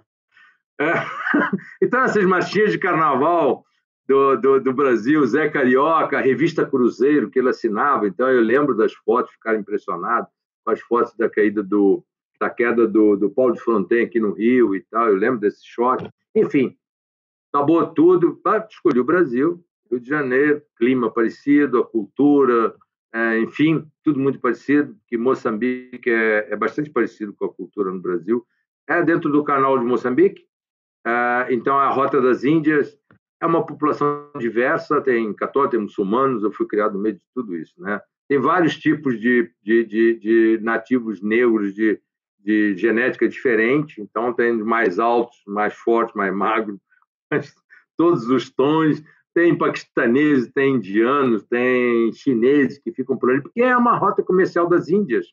É. 0.81 0.93
Então, 1.83 2.03
essas 2.03 2.24
marchinhas 2.24 2.72
de 2.72 2.79
carnaval 2.79 3.64
do, 4.07 4.37
do, 4.37 4.61
do, 4.61 4.72
Brasil, 4.72 5.24
Zé 5.26 5.49
Carioca, 5.49 6.18
a 6.18 6.20
revista 6.20 6.66
Cruzeiro, 6.66 7.31
que 7.31 7.39
ele 7.39 7.51
assinava, 7.51 8.09
então 8.09 8.29
eu 8.29 8.41
lembro 8.41 8.74
das 8.74 8.93
fotos, 8.93 9.33
ficar 9.33 9.55
impressionado 9.55 10.26
com 10.64 10.72
as 10.72 10.81
fotos 10.81 11.14
da 11.16 11.31
caída 11.31 11.62
do, 11.62 12.05
da 12.41 12.51
queda 12.51 12.87
do, 12.87 13.16
do 13.16 13.31
Paulo 13.31 13.55
de 13.55 13.61
Fronten 13.61 14.05
aqui 14.05 14.18
no 14.18 14.33
Rio 14.33 14.74
e 14.74 14.81
tal, 14.91 15.09
eu 15.09 15.16
lembro 15.16 15.39
desse 15.39 15.64
choque. 15.64 16.09
Enfim, 16.35 16.76
acabou 17.53 17.87
tudo, 17.93 18.41
escolhi 18.70 19.01
o 19.01 19.05
Brasil, 19.05 19.64
Rio 19.91 20.01
de 20.01 20.09
Janeiro, 20.09 20.62
clima 20.76 21.11
parecido, 21.11 21.79
a 21.79 21.87
cultura, 21.87 22.74
é, 23.12 23.39
enfim, 23.41 23.87
tudo 24.05 24.20
muito 24.20 24.39
parecido, 24.39 24.97
que 25.07 25.16
Moçambique 25.16 26.11
é, 26.11 26.49
é, 26.51 26.57
bastante 26.57 26.91
parecido 26.91 27.33
com 27.35 27.47
a 27.47 27.53
cultura 27.53 27.91
no 27.91 28.01
Brasil. 28.01 28.47
É 28.87 29.03
dentro 29.03 29.31
do 29.31 29.43
canal 29.43 29.79
de 29.79 29.85
Moçambique, 29.85 30.47
é, 31.07 31.47
então 31.51 31.79
a 31.79 31.89
Rota 31.89 32.20
das 32.20 32.45
Índias 32.45 32.99
é 33.41 33.47
uma 33.47 33.64
população 33.64 34.31
diversa, 34.39 35.01
tem 35.01 35.33
católicos, 35.33 35.70
tem 35.70 35.81
muçulmanos, 35.81 36.43
eu 36.43 36.53
fui 36.53 36.66
criado 36.66 36.95
no 36.95 37.01
meio 37.01 37.16
de 37.16 37.24
tudo 37.35 37.57
isso, 37.57 37.81
né? 37.81 38.01
Tem 38.29 38.39
vários 38.39 38.76
tipos 38.76 39.18
de, 39.18 39.51
de, 39.62 39.85
de, 39.85 40.18
de 40.18 40.59
nativos 40.61 41.22
negros, 41.22 41.72
de, 41.74 41.99
de 42.49 42.74
genética 42.78 43.28
diferente, 43.28 44.01
então 44.01 44.32
tem 44.32 44.55
mais 44.57 44.99
altos, 44.99 45.36
mais 45.46 45.74
fortes, 45.74 46.14
mais 46.14 46.34
magros, 46.34 46.80
todos 47.94 48.26
os 48.30 48.49
tons. 48.49 49.03
Tem 49.34 49.57
paquistaneses, 49.57 50.51
tem 50.51 50.76
indianos, 50.76 51.44
tem 51.44 52.11
chineses 52.11 52.78
que 52.78 52.90
ficam 52.90 53.18
por 53.18 53.30
ali, 53.30 53.42
porque 53.42 53.61
é 53.61 53.76
uma 53.76 53.99
rota 53.99 54.22
comercial 54.22 54.66
das 54.66 54.88
Índias, 54.88 55.26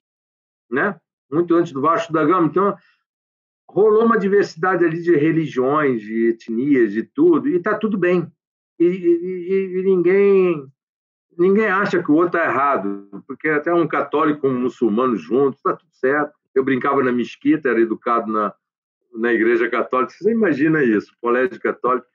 né? 0.70 1.00
Muito 1.32 1.56
antes 1.56 1.72
do 1.72 1.80
Vasco 1.80 2.12
da 2.12 2.26
Gama. 2.26 2.48
Então, 2.48 2.76
rolou 3.68 4.04
uma 4.04 4.20
diversidade 4.20 4.84
ali 4.84 5.02
de 5.02 5.16
religiões, 5.16 6.02
de 6.02 6.32
etnias, 6.32 6.92
de 6.92 7.04
tudo, 7.04 7.48
e 7.48 7.56
está 7.56 7.76
tudo 7.80 7.98
bem. 7.98 8.30
E, 8.78 8.86
e, 8.86 9.80
e, 9.80 9.84
ninguém 9.84 10.68
ninguém 11.38 11.68
acha 11.68 12.04
que 12.04 12.12
o 12.12 12.16
outro 12.16 12.38
está 12.38 12.50
errado, 12.50 13.08
porque 13.26 13.48
até 13.48 13.74
um 13.74 13.88
católico 13.88 14.46
e 14.46 14.50
um 14.50 14.60
muçulmano 14.60 15.16
juntos, 15.16 15.60
está 15.60 15.74
tudo 15.74 15.92
certo 15.94 16.36
eu 16.56 16.64
brincava 16.64 17.04
na 17.04 17.12
mesquita, 17.12 17.70
era 17.70 17.80
educado 17.80 18.32
na, 18.32 18.54
na 19.14 19.34
Igreja 19.34 19.70
Católica. 19.70 20.14
Você 20.14 20.32
imagina 20.32 20.84
isso, 20.84 21.14
colégio 21.22 21.60
católico. 21.60 22.08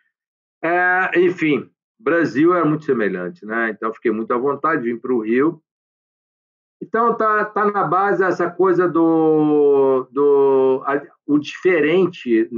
É, 0.62 1.20
enfim, 1.20 1.70
Brasil 1.98 2.54
é 2.54 2.64
muito 2.64 2.84
semelhante, 2.84 3.44
né? 3.44 3.70
Então 3.70 3.92
fiquei 3.92 4.10
muito 4.10 4.32
à 4.32 4.38
vontade, 4.38 4.82
vim 4.82 4.98
para 4.98 5.12
o 5.12 5.20
Rio. 5.20 5.62
Então 6.82 7.14
tá, 7.14 7.44
tá 7.44 7.70
na 7.70 7.84
base 7.84 8.24
essa 8.24 8.50
coisa 8.50 8.88
do, 8.88 10.08
do 10.10 10.82
a, 10.86 11.02
o 11.26 11.38
diferente 11.38 12.48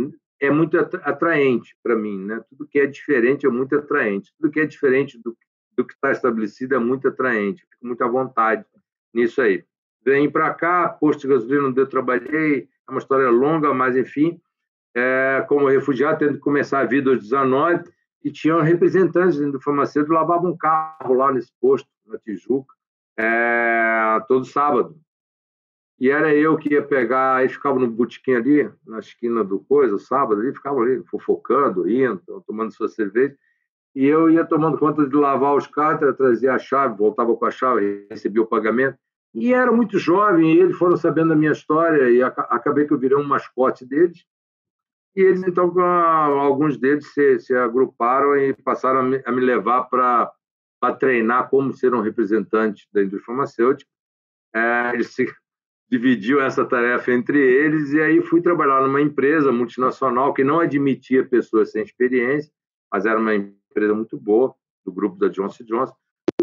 é 0.40 0.50
muito 0.50 0.78
atraente 0.78 1.76
para 1.82 1.96
mim, 1.96 2.24
né? 2.24 2.40
Tudo 2.48 2.68
que 2.68 2.78
é 2.78 2.86
diferente 2.86 3.46
é 3.46 3.50
muito 3.50 3.74
atraente. 3.76 4.32
Tudo 4.38 4.50
que 4.50 4.60
é 4.60 4.66
diferente 4.66 5.18
do, 5.18 5.36
do 5.76 5.84
que 5.84 5.94
está 5.94 6.12
estabelecido 6.12 6.74
é 6.74 6.78
muito 6.78 7.08
atraente. 7.08 7.62
Fico 7.62 7.86
muito 7.86 8.02
à 8.02 8.08
vontade 8.08 8.64
nisso 9.12 9.42
aí. 9.42 9.64
Vem 10.04 10.30
para 10.30 10.52
cá, 10.52 10.88
posto 10.88 11.22
de 11.22 11.28
gasolina 11.28 11.68
onde 11.68 11.80
eu 11.80 11.86
trabalhei, 11.86 12.68
é 12.88 12.90
uma 12.90 12.98
história 12.98 13.30
longa, 13.30 13.72
mas 13.72 13.96
enfim, 13.96 14.40
é, 14.94 15.44
como 15.48 15.68
refugiado, 15.68 16.18
tendo 16.18 16.34
que 16.34 16.40
começar 16.40 16.80
a 16.80 16.84
vida 16.84 17.10
aos 17.10 17.20
19, 17.20 17.84
e 18.24 18.30
tinham 18.30 18.60
representantes 18.60 19.38
do 19.38 19.60
farmacêutico 19.60 20.14
lavavam 20.14 20.52
um 20.52 20.56
carro 20.56 21.14
lá 21.14 21.32
nesse 21.32 21.52
posto, 21.60 21.88
na 22.06 22.18
Tijuca, 22.18 22.74
é, 23.16 24.20
todo 24.28 24.44
sábado. 24.44 24.96
E 25.98 26.10
era 26.10 26.34
eu 26.34 26.56
que 26.56 26.72
ia 26.72 26.82
pegar, 26.82 27.36
aí 27.36 27.48
ficava 27.48 27.78
no 27.78 27.86
botequim 27.86 28.34
ali, 28.34 28.70
na 28.86 28.98
esquina 28.98 29.44
do 29.44 29.60
coisa, 29.60 29.98
sábado, 29.98 30.40
ali, 30.40 30.52
ficava 30.52 30.80
ali, 30.80 31.02
fofocando, 31.04 31.82
rindo, 31.82 32.20
tomando 32.46 32.72
sua 32.72 32.88
cerveja. 32.88 33.36
E 33.94 34.06
eu 34.06 34.30
ia 34.30 34.44
tomando 34.44 34.78
conta 34.78 35.06
de 35.06 35.14
lavar 35.14 35.54
os 35.54 35.66
carros, 35.66 36.16
trazia 36.16 36.54
a 36.54 36.58
chave, 36.58 36.96
voltava 36.96 37.36
com 37.36 37.44
a 37.44 37.50
chave, 37.50 38.06
recebia 38.10 38.42
o 38.42 38.46
pagamento. 38.46 38.98
E 39.34 39.54
era 39.54 39.72
muito 39.72 39.98
jovem, 39.98 40.54
e 40.54 40.58
eles 40.58 40.76
foram 40.76 40.96
sabendo 40.96 41.30
da 41.30 41.36
minha 41.36 41.52
história, 41.52 42.10
e 42.10 42.22
acabei 42.22 42.86
que 42.86 42.92
eu 42.92 42.98
virei 42.98 43.16
um 43.16 43.24
mascote 43.24 43.86
deles. 43.86 44.26
E 45.16 45.20
eles, 45.20 45.42
então, 45.42 45.78
alguns 45.80 46.78
deles 46.78 47.12
se, 47.12 47.38
se 47.40 47.54
agruparam 47.54 48.36
e 48.36 48.54
passaram 48.54 49.00
a 49.00 49.02
me, 49.02 49.22
a 49.24 49.32
me 49.32 49.40
levar 49.40 49.84
para 49.84 50.32
treinar 50.98 51.48
como 51.48 51.72
ser 51.72 51.94
um 51.94 52.00
representante 52.00 52.88
da 52.92 53.00
indústria 53.00 53.26
farmacêutica. 53.26 53.90
É, 54.54 54.90
eles 54.94 55.08
se 55.08 55.26
dividiu 55.90 56.40
essa 56.40 56.64
tarefa 56.64 57.12
entre 57.12 57.38
eles 57.38 57.92
e 57.92 58.00
aí 58.00 58.22
fui 58.22 58.40
trabalhar 58.40 58.80
numa 58.80 59.00
empresa 59.00 59.52
multinacional 59.52 60.32
que 60.32 60.44
não 60.44 60.60
admitia 60.60 61.26
pessoas 61.26 61.70
sem 61.70 61.82
experiência, 61.82 62.50
mas 62.90 63.04
era 63.04 63.18
uma 63.18 63.34
empresa 63.34 63.94
muito 63.94 64.18
boa, 64.18 64.54
do 64.84 64.92
grupo 64.92 65.18
da 65.18 65.28
Johnson 65.28 65.64
Johnson. 65.64 65.94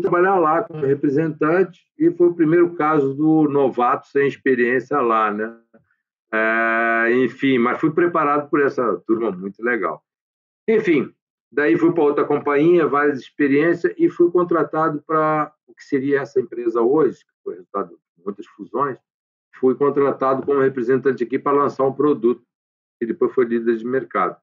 Trabalhar 0.02 0.38
lá 0.38 0.64
como 0.64 0.86
representante 0.86 1.82
e 1.98 2.12
foi 2.12 2.28
o 2.28 2.34
primeiro 2.34 2.76
caso 2.76 3.14
do 3.14 3.48
novato 3.50 4.08
sem 4.08 4.28
experiência 4.28 5.00
lá, 5.00 5.32
né? 5.32 5.58
É, 6.32 7.12
enfim, 7.24 7.58
mas 7.58 7.80
fui 7.80 7.92
preparado 7.92 8.50
por 8.50 8.62
essa 8.62 8.98
turma 9.08 9.32
muito 9.32 9.64
legal. 9.64 10.04
Enfim, 10.68 11.12
daí 11.52 11.78
fui 11.78 11.92
para 11.92 12.04
outra 12.04 12.26
companhia, 12.26 12.88
várias 12.88 13.20
experiências 13.20 13.94
e 13.98 14.10
fui 14.10 14.32
contratado 14.32 15.02
para 15.06 15.52
o 15.68 15.74
que 15.74 15.84
seria 15.84 16.22
essa 16.22 16.40
empresa 16.40 16.82
hoje, 16.82 17.20
que 17.20 17.34
foi 17.44 17.56
resultado 17.56 17.90
de 17.90 18.24
muitas 18.24 18.46
fusões, 18.46 18.98
fui 19.56 19.76
contratado 19.76 20.46
como 20.46 20.60
representante 20.60 21.24
aqui 21.24 21.40
para 21.40 21.58
lançar 21.58 21.86
um 21.86 21.94
produto, 21.94 22.44
e 23.02 23.06
depois 23.06 23.34
foi 23.34 23.46
líder 23.46 23.78
de 23.78 23.86
mercado. 23.86 24.38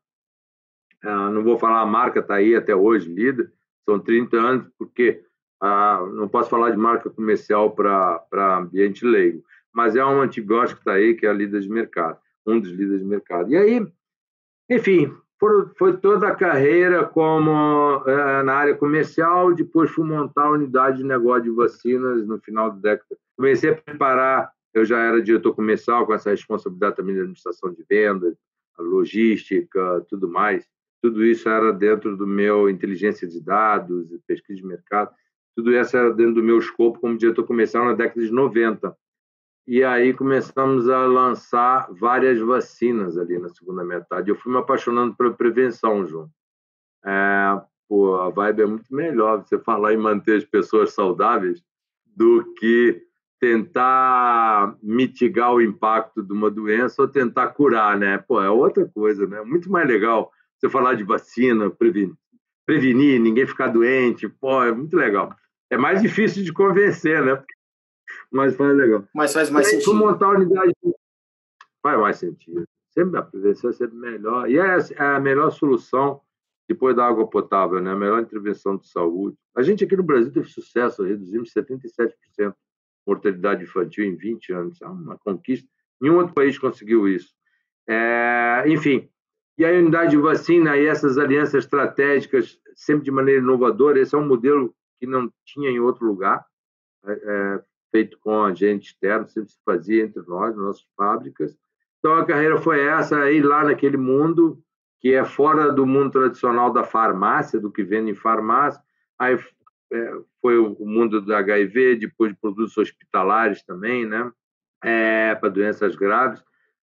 Ah, 1.02 1.30
não 1.30 1.44
vou 1.44 1.58
falar 1.58 1.82
a 1.82 1.86
marca, 1.86 2.20
está 2.20 2.34
aí 2.36 2.54
até 2.56 2.74
hoje, 2.74 3.12
líder, 3.12 3.52
são 3.84 4.00
30 4.00 4.36
anos, 4.36 4.68
porque 4.78 5.24
ah, 5.60 6.04
não 6.12 6.28
posso 6.28 6.50
falar 6.50 6.70
de 6.70 6.76
marca 6.76 7.10
comercial 7.10 7.70
para 7.70 8.58
ambiente 8.58 9.04
leigo, 9.04 9.42
mas 9.72 9.96
é 9.96 10.04
um 10.04 10.20
antibiótico 10.20 10.80
que 10.80 10.82
está 10.82 10.92
aí, 10.92 11.14
que 11.14 11.26
é 11.26 11.30
a 11.30 11.32
líder 11.32 11.60
de 11.60 11.68
mercado, 11.68 12.18
um 12.46 12.60
dos 12.60 12.70
líderes 12.70 13.00
de 13.00 13.06
mercado. 13.06 13.50
E 13.50 13.56
aí, 13.56 13.86
enfim, 14.70 15.12
foi 15.76 15.96
toda 15.98 16.28
a 16.28 16.34
carreira 16.34 17.04
como 17.04 18.02
é, 18.06 18.42
na 18.42 18.54
área 18.54 18.74
comercial, 18.74 19.54
depois 19.54 19.90
fui 19.90 20.04
montar 20.04 20.44
a 20.44 20.52
unidade 20.52 20.98
de 20.98 21.04
negócio 21.04 21.44
de 21.44 21.50
vacinas 21.50 22.26
no 22.26 22.38
final 22.40 22.70
da 22.70 22.90
década. 22.90 23.16
Comecei 23.36 23.70
a 23.70 23.76
preparar 23.76 24.50
eu 24.76 24.84
já 24.84 24.98
era 24.98 25.22
diretor 25.22 25.54
comercial 25.54 26.04
com 26.04 26.12
essa 26.12 26.28
responsabilidade 26.28 26.96
também 26.96 27.14
da 27.14 27.22
administração 27.22 27.72
de 27.72 27.82
vendas, 27.88 28.36
logística, 28.78 30.04
tudo 30.06 30.28
mais. 30.28 30.68
Tudo 31.00 31.24
isso 31.24 31.48
era 31.48 31.72
dentro 31.72 32.14
do 32.14 32.26
meu 32.26 32.68
inteligência 32.68 33.26
de 33.26 33.40
dados, 33.40 34.10
pesquisa 34.26 34.60
de 34.60 34.66
mercado. 34.66 35.10
Tudo 35.56 35.72
isso 35.72 35.96
era 35.96 36.12
dentro 36.12 36.34
do 36.34 36.42
meu 36.42 36.58
escopo 36.58 37.00
como 37.00 37.16
diretor 37.16 37.44
comercial 37.44 37.86
na 37.86 37.94
década 37.94 38.20
de 38.20 38.30
90. 38.30 38.94
E 39.66 39.82
aí 39.82 40.12
começamos 40.12 40.88
a 40.88 41.06
lançar 41.06 41.88
várias 41.90 42.38
vacinas 42.38 43.16
ali 43.16 43.38
na 43.38 43.48
segunda 43.48 43.82
metade. 43.82 44.28
Eu 44.28 44.36
fui 44.36 44.52
me 44.52 44.58
apaixonando 44.58 45.16
pela 45.16 45.32
prevenção, 45.32 46.06
João. 46.06 46.30
É, 47.04 47.60
pô, 47.88 48.16
a 48.16 48.28
vibe 48.28 48.62
é 48.62 48.66
muito 48.66 48.94
melhor 48.94 49.38
você 49.38 49.58
falar 49.58 49.94
em 49.94 49.96
manter 49.96 50.36
as 50.36 50.44
pessoas 50.44 50.92
saudáveis 50.92 51.64
do 52.04 52.52
que 52.58 53.02
tentar 53.40 54.76
mitigar 54.82 55.54
o 55.54 55.62
impacto 55.62 56.22
de 56.22 56.32
uma 56.32 56.50
doença 56.50 57.02
ou 57.02 57.08
tentar 57.08 57.48
curar, 57.48 57.98
né? 57.98 58.18
Pô, 58.18 58.42
é 58.42 58.50
outra 58.50 58.86
coisa, 58.86 59.26
né? 59.26 59.40
Muito 59.42 59.70
mais 59.70 59.88
legal 59.88 60.30
você 60.58 60.68
falar 60.68 60.94
de 60.94 61.02
vacina, 61.02 61.70
prevenir, 61.70 62.14
prevenir 62.64 63.20
ninguém 63.20 63.46
ficar 63.46 63.68
doente, 63.68 64.28
pô, 64.28 64.62
é 64.62 64.72
muito 64.72 64.96
legal. 64.96 65.34
É 65.70 65.76
mais 65.76 66.00
difícil 66.00 66.44
de 66.44 66.52
convencer, 66.52 67.24
né? 67.24 67.42
Mas 68.30 68.54
faz 68.56 68.76
legal. 68.76 69.04
Mas 69.14 69.32
faz 69.32 69.50
mais 69.50 69.68
sentido. 69.68 69.94
montar 69.94 70.26
a 70.26 70.30
unidade 70.30 70.72
faz 71.82 71.98
mais 72.00 72.16
sentido. 72.16 72.64
Sempre 72.90 73.18
a 73.18 73.22
prevenção 73.22 73.70
é 73.70 73.72
sempre 73.72 73.96
melhor. 73.96 74.50
E 74.50 74.58
é, 74.58 74.76
é 74.96 75.02
a 75.02 75.20
melhor 75.20 75.50
solução 75.50 76.20
depois 76.68 76.96
da 76.96 77.06
água 77.06 77.28
potável, 77.28 77.80
né? 77.80 77.92
A 77.92 77.96
melhor 77.96 78.20
intervenção 78.20 78.76
de 78.76 78.88
saúde. 78.88 79.36
A 79.54 79.62
gente 79.62 79.84
aqui 79.84 79.96
no 79.96 80.02
Brasil 80.02 80.32
teve 80.32 80.48
sucesso, 80.48 81.04
reduzimos 81.04 81.52
77% 81.52 82.54
mortalidade 83.06 83.62
infantil 83.62 84.04
em 84.04 84.16
20 84.16 84.52
anos. 84.52 84.82
É 84.82 84.86
uma 84.86 85.16
conquista. 85.18 85.68
Nenhum 86.00 86.16
outro 86.16 86.34
país 86.34 86.58
conseguiu 86.58 87.06
isso. 87.06 87.32
É, 87.88 88.64
enfim, 88.66 89.08
e 89.56 89.64
a 89.64 89.70
unidade 89.70 90.10
de 90.10 90.16
vacina 90.16 90.76
e 90.76 90.86
essas 90.86 91.16
alianças 91.16 91.64
estratégicas, 91.64 92.58
sempre 92.74 93.04
de 93.04 93.10
maneira 93.12 93.40
inovadora, 93.40 94.00
esse 94.00 94.14
é 94.14 94.18
um 94.18 94.26
modelo 94.26 94.74
que 94.98 95.06
não 95.06 95.32
tinha 95.44 95.70
em 95.70 95.80
outro 95.80 96.06
lugar, 96.06 96.44
é, 97.04 97.12
é, 97.12 97.62
feito 97.90 98.18
com 98.18 98.42
agente 98.42 98.88
externo, 98.88 99.28
sempre 99.28 99.50
se 99.50 99.58
fazia 99.64 100.04
entre 100.04 100.22
nós, 100.26 100.56
nossas 100.56 100.86
fábricas. 100.96 101.56
Então, 101.98 102.14
a 102.14 102.24
carreira 102.24 102.60
foi 102.60 102.84
essa, 102.84 103.30
ir 103.30 103.42
lá 103.42 103.64
naquele 103.64 103.96
mundo 103.96 104.62
que 105.00 105.12
é 105.12 105.24
fora 105.24 105.72
do 105.72 105.86
mundo 105.86 106.10
tradicional 106.10 106.72
da 106.72 106.82
farmácia, 106.82 107.60
do 107.60 107.70
que 107.70 107.84
vende 107.84 108.10
em 108.10 108.14
farmácia, 108.14 108.82
aí 109.18 109.38
é, 109.92 110.12
foi 110.40 110.58
o 110.58 110.74
mundo 110.84 111.20
do 111.20 111.34
HIV, 111.34 111.96
depois 111.96 112.32
de 112.32 112.38
produtos 112.40 112.76
hospitalares 112.76 113.62
também, 113.62 114.06
né? 114.06 114.30
É, 114.82 115.34
para 115.34 115.48
doenças 115.48 115.94
graves, 115.96 116.42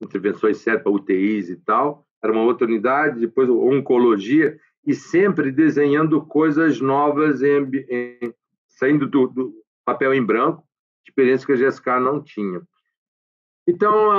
intervenções 0.00 0.58
sérias 0.58 0.82
para 0.82 0.92
UTIs 0.92 1.48
e 1.48 1.56
tal. 1.56 2.06
Era 2.22 2.32
uma 2.32 2.42
outra 2.42 2.66
unidade, 2.66 3.20
depois 3.20 3.48
oncologia, 3.48 4.58
e 4.86 4.94
sempre 4.94 5.50
desenhando 5.52 6.24
coisas 6.24 6.80
novas, 6.80 7.42
em, 7.42 7.70
em, 7.88 8.34
saindo 8.66 9.06
do, 9.06 9.28
do 9.28 9.54
papel 9.84 10.12
em 10.14 10.24
branco, 10.24 10.64
experiência 11.06 11.46
que 11.46 11.52
a 11.52 11.56
GSK 11.56 12.00
não 12.00 12.22
tinha. 12.22 12.62
Então, 13.66 14.10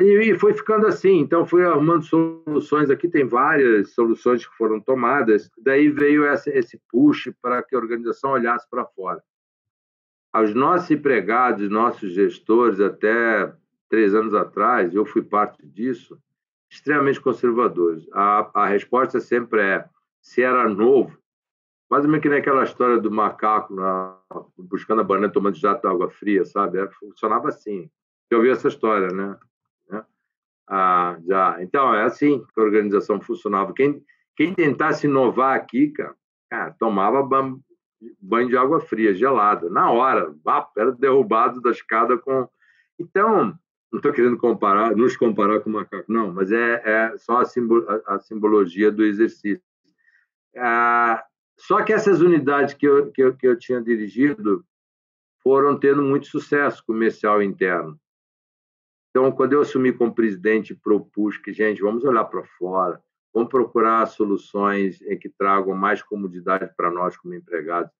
e, 0.00 0.38
foi 0.38 0.54
ficando 0.54 0.86
assim. 0.86 1.18
Então, 1.18 1.44
fui 1.44 1.64
arrumando 1.64 2.04
soluções. 2.04 2.88
Aqui 2.88 3.08
tem 3.08 3.26
várias 3.26 3.92
soluções 3.94 4.46
que 4.46 4.56
foram 4.56 4.80
tomadas. 4.80 5.50
Daí 5.58 5.88
veio 5.88 6.24
essa, 6.24 6.50
esse 6.50 6.80
push 6.88 7.32
para 7.40 7.62
que 7.62 7.74
a 7.74 7.78
organização 7.78 8.30
olhasse 8.30 8.68
para 8.70 8.86
fora. 8.86 9.22
Aos 10.32 10.54
nossos 10.54 10.90
empregados, 10.90 11.68
nossos 11.68 12.12
gestores, 12.12 12.80
até 12.80 13.52
três 13.88 14.14
anos 14.14 14.34
atrás, 14.34 14.94
eu 14.94 15.04
fui 15.04 15.22
parte 15.22 15.66
disso, 15.66 16.16
extremamente 16.70 17.20
conservadores. 17.20 18.06
A, 18.12 18.50
a 18.54 18.66
resposta 18.66 19.20
sempre 19.20 19.60
é: 19.60 19.84
se 20.22 20.42
era 20.42 20.66
novo, 20.68 21.18
mais 21.90 22.04
ou 22.04 22.10
menos 22.10 22.22
que 22.22 22.30
nem 22.30 22.38
aquela 22.38 22.64
história 22.64 22.98
do 22.98 23.10
macaco 23.10 23.74
na, 23.74 24.18
buscando 24.56 25.02
a 25.02 25.04
banana 25.04 25.30
tomando 25.30 25.56
jato 25.56 25.82
de 25.82 25.88
água 25.92 26.08
fria, 26.08 26.44
sabe? 26.46 26.78
Era, 26.78 26.90
funcionava 26.92 27.48
assim 27.48 27.90
já 28.32 28.36
ouviu 28.38 28.52
essa 28.52 28.68
história, 28.68 29.08
né? 29.08 29.36
né? 29.90 30.04
Ah, 30.66 31.18
já. 31.26 31.62
Então, 31.62 31.94
é 31.94 32.04
assim 32.04 32.42
que 32.54 32.60
a 32.60 32.64
organização 32.64 33.20
funcionava. 33.20 33.74
Quem, 33.74 34.02
quem 34.34 34.54
tentasse 34.54 35.06
inovar 35.06 35.54
aqui, 35.54 35.88
cara, 35.88 36.16
cara 36.50 36.70
tomava 36.78 37.28
banho 38.18 38.48
de 38.48 38.56
água 38.56 38.80
fria, 38.80 39.14
gelada, 39.14 39.68
na 39.68 39.90
hora. 39.90 40.34
era 40.76 40.92
derrubado 40.92 41.60
da 41.60 41.70
escada 41.70 42.16
com. 42.16 42.48
Então, 42.98 43.54
não 43.92 43.98
estou 43.98 44.12
querendo 44.12 44.38
comparar, 44.38 44.96
nos 44.96 45.14
comparar 45.14 45.60
com 45.60 45.68
o 45.68 45.72
macaco, 45.74 46.10
não, 46.10 46.32
mas 46.32 46.50
é, 46.50 46.82
é 46.84 47.18
só 47.18 47.38
a, 47.38 47.42
a, 47.42 48.14
a 48.14 48.18
simbologia 48.20 48.90
do 48.90 49.04
exercício. 49.04 49.62
Ah, 50.56 51.24
só 51.58 51.82
que 51.82 51.92
essas 51.92 52.20
unidades 52.20 52.74
que 52.74 52.86
eu, 52.86 53.10
que 53.10 53.22
eu, 53.22 53.36
que 53.36 53.46
eu 53.46 53.58
tinha 53.58 53.80
dirigido 53.80 54.64
foram 55.42 55.78
tendo 55.78 56.02
muito 56.02 56.26
sucesso 56.26 56.82
comercial 56.84 57.42
interno. 57.42 57.98
Então, 59.10 59.30
quando 59.30 59.52
eu 59.52 59.60
assumi 59.60 59.92
como 59.92 60.14
presidente, 60.14 60.74
propus 60.74 61.36
que, 61.36 61.52
gente, 61.52 61.82
vamos 61.82 62.02
olhar 62.04 62.24
para 62.24 62.44
fora, 62.58 63.00
vamos 63.34 63.50
procurar 63.50 64.06
soluções 64.06 64.98
que 65.20 65.28
tragam 65.28 65.74
mais 65.74 66.02
comodidade 66.02 66.72
para 66.76 66.90
nós 66.90 67.16
como 67.16 67.34
empregados. 67.34 67.90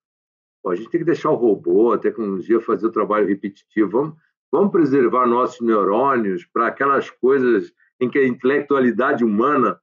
Pô, 0.62 0.70
a 0.70 0.76
gente 0.76 0.90
tem 0.90 1.00
que 1.00 1.07
deixar 1.07 1.30
o 1.30 1.34
robô, 1.34 1.92
a 1.92 1.98
tecnologia 1.98 2.61
fazer 2.61 2.86
o 2.86 2.92
trabalho 2.92 3.26
repetitivo. 3.26 3.90
Vamos, 3.90 4.16
vamos 4.50 4.72
preservar 4.72 5.26
nossos 5.26 5.61
neurônios 5.61 6.46
para 6.46 6.68
aquelas 6.68 7.11
coisas 7.11 7.72
em 8.00 8.09
que 8.09 8.18
a 8.18 8.26
intelectualidade 8.26 9.24
humana 9.24 9.78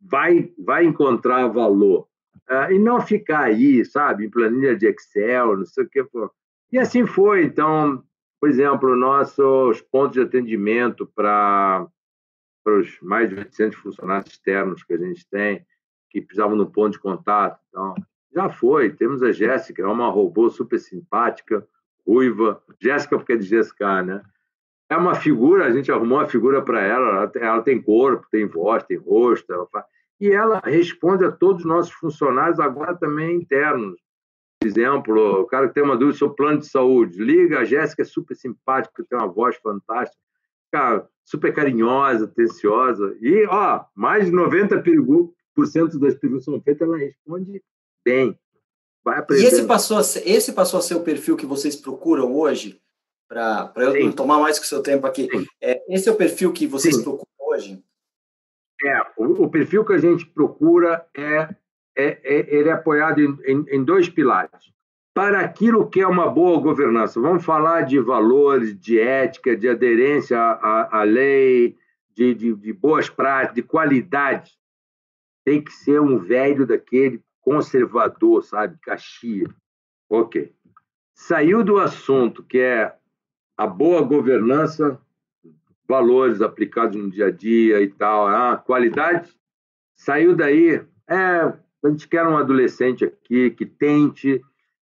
vai, 0.00 0.52
vai 0.58 0.84
encontrar 0.84 1.46
valor. 1.48 2.08
Uh, 2.50 2.72
e 2.72 2.78
não 2.78 3.00
ficar 3.00 3.44
aí, 3.44 3.84
sabe, 3.84 4.26
em 4.26 4.30
planilha 4.30 4.76
de 4.76 4.86
Excel, 4.86 5.56
não 5.56 5.64
sei 5.64 5.84
o. 5.84 6.06
Pô. 6.06 6.30
E 6.70 6.78
assim 6.78 7.06
foi. 7.06 7.44
Então, 7.44 8.02
por 8.40 8.48
exemplo, 8.48 8.96
nossos 8.96 9.80
pontos 9.80 10.14
de 10.14 10.22
atendimento 10.22 11.06
para 11.06 11.86
os 12.66 12.98
mais 13.00 13.30
de 13.30 13.36
800 13.36 13.78
funcionários 13.78 14.32
externos 14.32 14.82
que 14.82 14.94
a 14.94 14.98
gente 14.98 15.26
tem, 15.30 15.64
que 16.10 16.20
precisavam 16.20 16.56
no 16.56 16.70
ponto 16.70 16.92
de 16.92 16.98
contato. 16.98 17.60
Então, 17.68 17.94
já 18.34 18.48
foi. 18.48 18.90
Temos 18.90 19.22
a 19.22 19.30
Jéssica, 19.30 19.82
é 19.82 19.86
uma 19.86 20.10
robô 20.10 20.50
super 20.50 20.78
simpática, 20.78 21.66
ruiva. 22.06 22.62
Jéssica, 22.80 23.16
porque 23.16 23.34
é 23.34 23.36
de 23.36 23.48
GSK, 23.48 24.02
né? 24.04 24.22
É 24.90 24.96
uma 24.96 25.14
figura, 25.14 25.64
a 25.64 25.70
gente 25.70 25.90
arrumou 25.90 26.18
uma 26.18 26.28
figura 26.28 26.60
para 26.60 26.82
ela, 26.82 27.30
ela 27.34 27.62
tem 27.62 27.80
corpo, 27.80 28.26
tem 28.30 28.46
voz, 28.46 28.84
tem 28.84 28.98
rosto, 28.98 29.50
ela 29.50 29.66
faz, 29.68 29.86
e 30.22 30.30
ela 30.30 30.60
responde 30.64 31.24
a 31.24 31.32
todos 31.32 31.62
os 31.62 31.68
nossos 31.68 31.92
funcionários, 31.92 32.60
agora 32.60 32.96
também 32.96 33.36
internos 33.36 34.02
exemplo, 34.66 35.40
o 35.40 35.46
cara 35.46 35.68
que 35.68 35.74
tem 35.74 35.82
uma 35.82 35.96
dúvida 35.96 36.18
sobre 36.18 36.36
plano 36.36 36.58
de 36.58 36.66
saúde, 36.66 37.22
liga, 37.22 37.60
a 37.60 37.64
Jéssica 37.64 38.02
é 38.02 38.04
super 38.04 38.34
simpática, 38.34 39.04
tem 39.08 39.18
uma 39.18 39.28
voz 39.28 39.56
fantástica, 39.56 40.18
cara, 40.70 41.08
super 41.24 41.54
carinhosa, 41.54 42.24
atenciosa, 42.24 43.16
e, 43.20 43.46
ó, 43.46 43.84
mais 43.94 44.26
de 44.26 44.32
90% 44.32 45.32
das 45.98 46.14
perguntas 46.14 46.44
são 46.44 46.60
feitas, 46.60 46.88
ela 46.88 46.96
responde 46.96 47.62
bem. 48.04 48.38
Vai. 49.04 49.24
E 49.32 49.44
esse 49.44 49.64
passou, 49.64 49.98
a 49.98 50.04
ser, 50.04 50.26
esse 50.28 50.52
passou 50.52 50.78
a 50.78 50.82
ser 50.82 50.94
o 50.94 51.02
perfil 51.02 51.36
que 51.36 51.44
vocês 51.44 51.74
procuram 51.74 52.36
hoje? 52.36 52.80
Para 53.28 53.72
eu 53.76 53.92
Sim. 53.92 54.04
não 54.04 54.12
tomar 54.12 54.38
mais 54.38 54.58
que 54.58 54.64
o 54.64 54.68
seu 54.68 54.80
tempo 54.80 55.06
aqui. 55.06 55.28
É, 55.60 55.82
esse 55.88 56.08
é 56.08 56.12
o 56.12 56.16
perfil 56.16 56.52
que 56.52 56.66
vocês 56.66 56.96
Sim. 56.96 57.02
procuram 57.02 57.26
hoje? 57.40 57.82
É, 58.84 59.00
o, 59.16 59.44
o 59.44 59.50
perfil 59.50 59.84
que 59.84 59.92
a 59.92 59.98
gente 59.98 60.26
procura 60.26 61.06
é 61.16 61.48
é, 61.96 62.18
é, 62.24 62.56
ele 62.56 62.68
é 62.68 62.72
apoiado 62.72 63.20
em, 63.20 63.38
em, 63.44 63.64
em 63.68 63.84
dois 63.84 64.08
pilares. 64.08 64.72
Para 65.14 65.40
aquilo 65.40 65.88
que 65.88 66.00
é 66.00 66.06
uma 66.06 66.28
boa 66.28 66.58
governança, 66.60 67.20
vamos 67.20 67.44
falar 67.44 67.82
de 67.82 67.98
valores, 68.00 68.78
de 68.78 68.98
ética, 68.98 69.54
de 69.54 69.68
aderência 69.68 70.38
à, 70.38 71.00
à 71.00 71.02
lei, 71.02 71.76
de, 72.14 72.34
de, 72.34 72.54
de 72.54 72.72
boas 72.72 73.10
práticas, 73.10 73.54
de 73.54 73.62
qualidade. 73.62 74.52
Tem 75.44 75.62
que 75.62 75.72
ser 75.72 76.00
um 76.00 76.18
velho 76.18 76.66
daquele 76.66 77.22
conservador, 77.42 78.42
sabe? 78.42 78.78
Caxia. 78.80 79.48
Ok. 80.08 80.54
Saiu 81.14 81.62
do 81.62 81.78
assunto 81.78 82.42
que 82.42 82.58
é 82.58 82.94
a 83.56 83.66
boa 83.66 84.00
governança, 84.00 84.98
valores 85.92 86.40
aplicados 86.40 86.96
no 86.96 87.10
dia 87.10 87.26
a 87.26 87.30
dia 87.30 87.82
e 87.82 87.88
tal, 87.88 88.26
a 88.26 88.56
qualidade. 88.56 89.30
Saiu 89.94 90.34
daí, 90.34 90.82
é 91.06 91.52
a 91.84 91.88
gente 91.90 92.08
quer 92.08 92.26
um 92.26 92.38
adolescente 92.38 93.04
aqui 93.04 93.50
que 93.50 93.66
tente. 93.66 94.40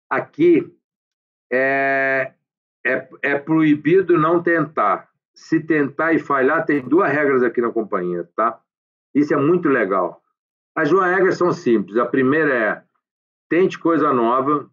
Aqui 0.08 0.72
é, 1.50 2.32
é, 2.86 3.08
é 3.22 3.38
proibido 3.38 4.16
não 4.16 4.40
tentar. 4.40 5.08
Se 5.34 5.58
tentar 5.58 6.12
e 6.12 6.18
falhar, 6.20 6.64
tem 6.64 6.80
duas 6.80 7.10
regras 7.10 7.42
aqui 7.42 7.60
na 7.60 7.72
companhia, 7.72 8.28
tá? 8.36 8.60
Isso 9.12 9.34
é 9.34 9.36
muito 9.36 9.68
legal. 9.68 10.22
As 10.76 10.90
duas 10.90 11.10
regras 11.10 11.36
são 11.36 11.52
simples. 11.52 11.96
A 11.96 12.06
primeira 12.06 12.54
é 12.54 12.82
tente 13.48 13.78
coisa 13.78 14.12
nova, 14.12 14.70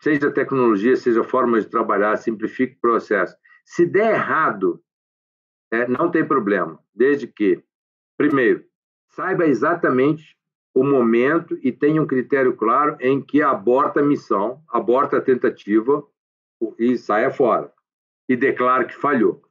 seja 0.00 0.30
tecnologia, 0.30 0.94
seja 0.94 1.24
forma 1.24 1.60
de 1.60 1.66
trabalhar, 1.66 2.16
simplifique 2.18 2.76
o 2.76 2.80
processo. 2.80 3.34
Se 3.64 3.84
der 3.84 4.14
errado, 4.14 4.80
é, 5.72 5.88
não 5.88 6.10
tem 6.10 6.22
problema, 6.22 6.78
desde 6.94 7.26
que, 7.26 7.64
primeiro, 8.18 8.62
saiba 9.08 9.46
exatamente 9.46 10.36
o 10.74 10.84
momento 10.84 11.58
e 11.62 11.72
tenha 11.72 12.00
um 12.00 12.06
critério 12.06 12.54
claro 12.54 12.96
em 13.00 13.22
que 13.22 13.42
aborta 13.42 14.00
a 14.00 14.04
missão, 14.04 14.62
aborta 14.68 15.16
a 15.16 15.20
tentativa 15.20 16.06
e 16.78 16.96
saia 16.98 17.30
fora. 17.30 17.72
E 18.28 18.36
declara 18.36 18.84
que 18.84 18.94
falhou. 18.94 19.42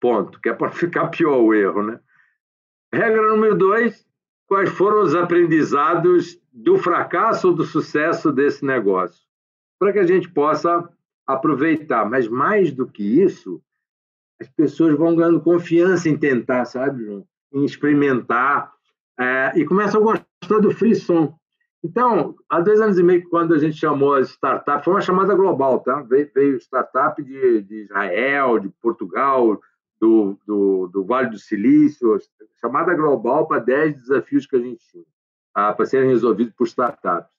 Ponto. 0.00 0.40
Que 0.40 0.48
é 0.48 0.54
para 0.54 0.70
ficar 0.72 1.08
pior 1.08 1.38
o 1.38 1.54
erro, 1.54 1.82
né? 1.82 2.00
Regra 2.92 3.28
número 3.28 3.56
dois: 3.56 4.06
quais 4.46 4.70
foram 4.70 5.02
os 5.02 5.14
aprendizados 5.14 6.40
do 6.52 6.78
fracasso 6.78 7.48
ou 7.48 7.54
do 7.54 7.64
sucesso 7.64 8.32
desse 8.32 8.64
negócio? 8.64 9.26
Para 9.78 9.92
que 9.92 9.98
a 9.98 10.06
gente 10.06 10.28
possa 10.28 10.88
aproveitar. 11.26 12.08
Mas 12.08 12.28
mais 12.28 12.72
do 12.72 12.86
que 12.86 13.22
isso, 13.22 13.62
as 14.40 14.48
pessoas 14.48 14.96
vão 14.96 15.16
ganhando 15.16 15.40
confiança 15.40 16.08
em 16.08 16.16
tentar, 16.16 16.64
sabe, 16.64 17.04
João? 17.04 17.26
Em 17.52 17.64
experimentar, 17.64 18.72
é, 19.18 19.52
e 19.56 19.64
começam 19.64 20.00
a 20.00 20.04
gostar 20.04 20.60
do 20.60 20.70
frisson. 20.70 21.36
Então, 21.82 22.34
há 22.48 22.60
dois 22.60 22.80
anos 22.80 22.98
e 22.98 23.02
meio, 23.02 23.28
quando 23.28 23.54
a 23.54 23.58
gente 23.58 23.76
chamou 23.76 24.14
as 24.14 24.30
startups, 24.30 24.84
foi 24.84 24.94
uma 24.94 25.00
chamada 25.00 25.34
global, 25.34 25.80
tá? 25.80 26.02
Veio, 26.02 26.30
veio 26.34 26.56
startup 26.56 27.22
de, 27.22 27.62
de 27.62 27.82
Israel, 27.82 28.58
de 28.58 28.68
Portugal, 28.80 29.60
do, 30.00 30.38
do, 30.46 30.88
do, 30.88 31.04
Vale 31.04 31.30
do 31.30 31.38
Silício, 31.38 32.16
chamada 32.60 32.94
global 32.94 33.46
para 33.46 33.60
10 33.60 33.94
desafios 33.94 34.46
que 34.46 34.56
a 34.56 34.60
gente 34.60 34.84
tinha, 34.90 35.04
ah, 35.54 35.72
para 35.72 35.86
serem 35.86 36.10
resolvidos 36.10 36.54
por 36.54 36.66
startups. 36.66 37.30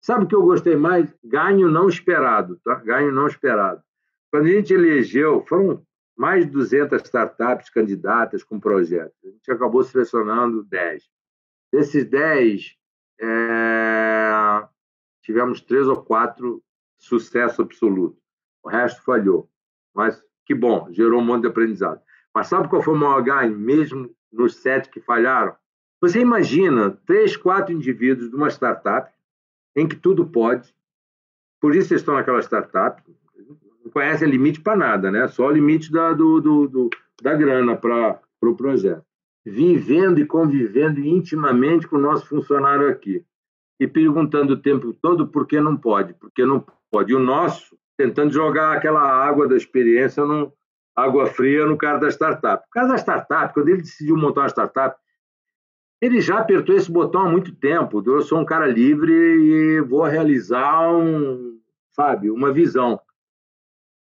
Sabe 0.00 0.24
o 0.24 0.28
que 0.28 0.34
eu 0.34 0.42
gostei 0.42 0.76
mais? 0.76 1.12
Ganho 1.24 1.70
não 1.70 1.88
esperado, 1.88 2.58
tá? 2.62 2.76
Ganho 2.76 3.10
não 3.10 3.26
esperado. 3.26 3.82
Quando 4.30 4.46
a 4.46 4.50
gente 4.50 4.72
elegeu, 4.72 5.44
foram 5.48 5.82
mais 6.16 6.46
de 6.46 6.50
200 6.50 7.02
startups 7.02 7.68
candidatas 7.70 8.42
com 8.42 8.58
projetos. 8.58 9.16
A 9.24 9.28
gente 9.28 9.50
acabou 9.50 9.84
selecionando 9.84 10.64
10. 10.64 11.04
Desses 11.72 12.04
10, 12.06 12.76
é... 13.20 14.68
tivemos 15.22 15.60
três 15.60 15.86
ou 15.86 16.02
quatro 16.02 16.62
sucesso 16.98 17.62
absoluto. 17.62 18.18
O 18.62 18.68
resto 18.68 19.02
falhou. 19.02 19.50
Mas 19.94 20.22
que 20.46 20.54
bom, 20.54 20.90
gerou 20.92 21.20
um 21.20 21.24
monte 21.24 21.42
de 21.42 21.48
aprendizado. 21.48 22.00
Mas 22.34 22.46
sabe 22.46 22.68
qual 22.68 22.82
foi 22.82 22.94
o 22.94 22.98
maior 22.98 23.22
ganho, 23.22 23.58
mesmo 23.58 24.14
nos 24.32 24.56
sete 24.56 24.88
que 24.88 25.00
falharam? 25.00 25.54
Você 26.00 26.20
imagina 26.20 26.90
três, 27.06 27.36
quatro 27.36 27.72
indivíduos 27.72 28.30
de 28.30 28.36
uma 28.36 28.48
startup 28.48 29.10
em 29.74 29.88
que 29.88 29.96
tudo 29.96 30.26
pode, 30.26 30.74
por 31.60 31.74
isso 31.74 31.92
eles 31.92 32.02
estão 32.02 32.14
naquela 32.14 32.40
startup, 32.40 33.02
não 33.96 34.02
conhecem 34.02 34.28
limite 34.28 34.60
para 34.60 34.76
nada, 34.76 35.10
né? 35.10 35.26
Só 35.26 35.46
o 35.46 35.50
limite 35.50 35.90
da, 35.90 36.12
do, 36.12 36.38
do, 36.40 36.68
do 36.68 36.90
da 37.22 37.34
grana 37.34 37.74
para 37.74 38.10
o 38.10 38.18
pro 38.38 38.54
projeto. 38.54 39.02
Vivendo 39.44 40.20
e 40.20 40.26
convivendo 40.26 41.00
intimamente 41.00 41.88
com 41.88 41.96
o 41.96 42.00
nosso 42.00 42.26
funcionário 42.26 42.88
aqui. 42.88 43.24
E 43.80 43.86
perguntando 43.86 44.52
o 44.52 44.60
tempo 44.60 44.92
todo 44.92 45.28
por 45.28 45.46
que 45.46 45.58
não 45.60 45.76
pode, 45.76 46.12
por 46.14 46.30
que 46.30 46.44
não 46.44 46.64
pode. 46.90 47.12
E 47.12 47.14
o 47.14 47.18
nosso, 47.18 47.76
tentando 47.96 48.32
jogar 48.32 48.72
aquela 48.72 49.00
água 49.00 49.48
da 49.48 49.56
experiência, 49.56 50.24
no, 50.24 50.52
água 50.94 51.26
fria 51.26 51.64
no 51.64 51.78
cara 51.78 51.98
da 51.98 52.08
startup. 52.08 52.64
O 52.66 52.70
cara 52.70 52.88
da 52.88 52.96
startup, 52.96 53.54
quando 53.54 53.68
ele 53.68 53.82
decidiu 53.82 54.16
montar 54.16 54.42
uma 54.42 54.48
startup, 54.48 54.96
ele 56.02 56.20
já 56.20 56.38
apertou 56.38 56.74
esse 56.74 56.90
botão 56.90 57.22
há 57.22 57.30
muito 57.30 57.54
tempo. 57.54 58.02
Eu 58.04 58.20
sou 58.20 58.38
um 58.38 58.44
cara 58.44 58.66
livre 58.66 59.12
e 59.12 59.80
vou 59.80 60.02
realizar 60.04 60.90
um, 60.90 61.58
sabe, 61.94 62.30
uma 62.30 62.52
visão. 62.52 63.00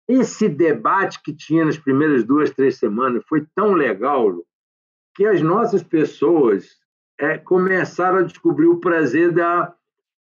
Esse 0.09 0.49
debate 0.49 1.21
que 1.21 1.31
tinha 1.31 1.63
nas 1.63 1.77
primeiras 1.77 2.23
duas, 2.23 2.49
três 2.49 2.77
semanas 2.77 3.23
foi 3.29 3.45
tão 3.53 3.73
legal 3.73 4.43
que 5.13 5.23
as 5.23 5.39
nossas 5.39 5.83
pessoas 5.83 6.79
é, 7.19 7.37
começaram 7.37 8.17
a 8.17 8.23
descobrir 8.23 8.65
o 8.65 8.79
prazer 8.79 9.31
da 9.31 9.71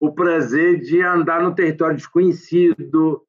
o 0.01 0.13
prazer 0.13 0.81
de 0.81 1.03
andar 1.03 1.43
no 1.43 1.55
território 1.55 1.97
desconhecido 1.97 3.23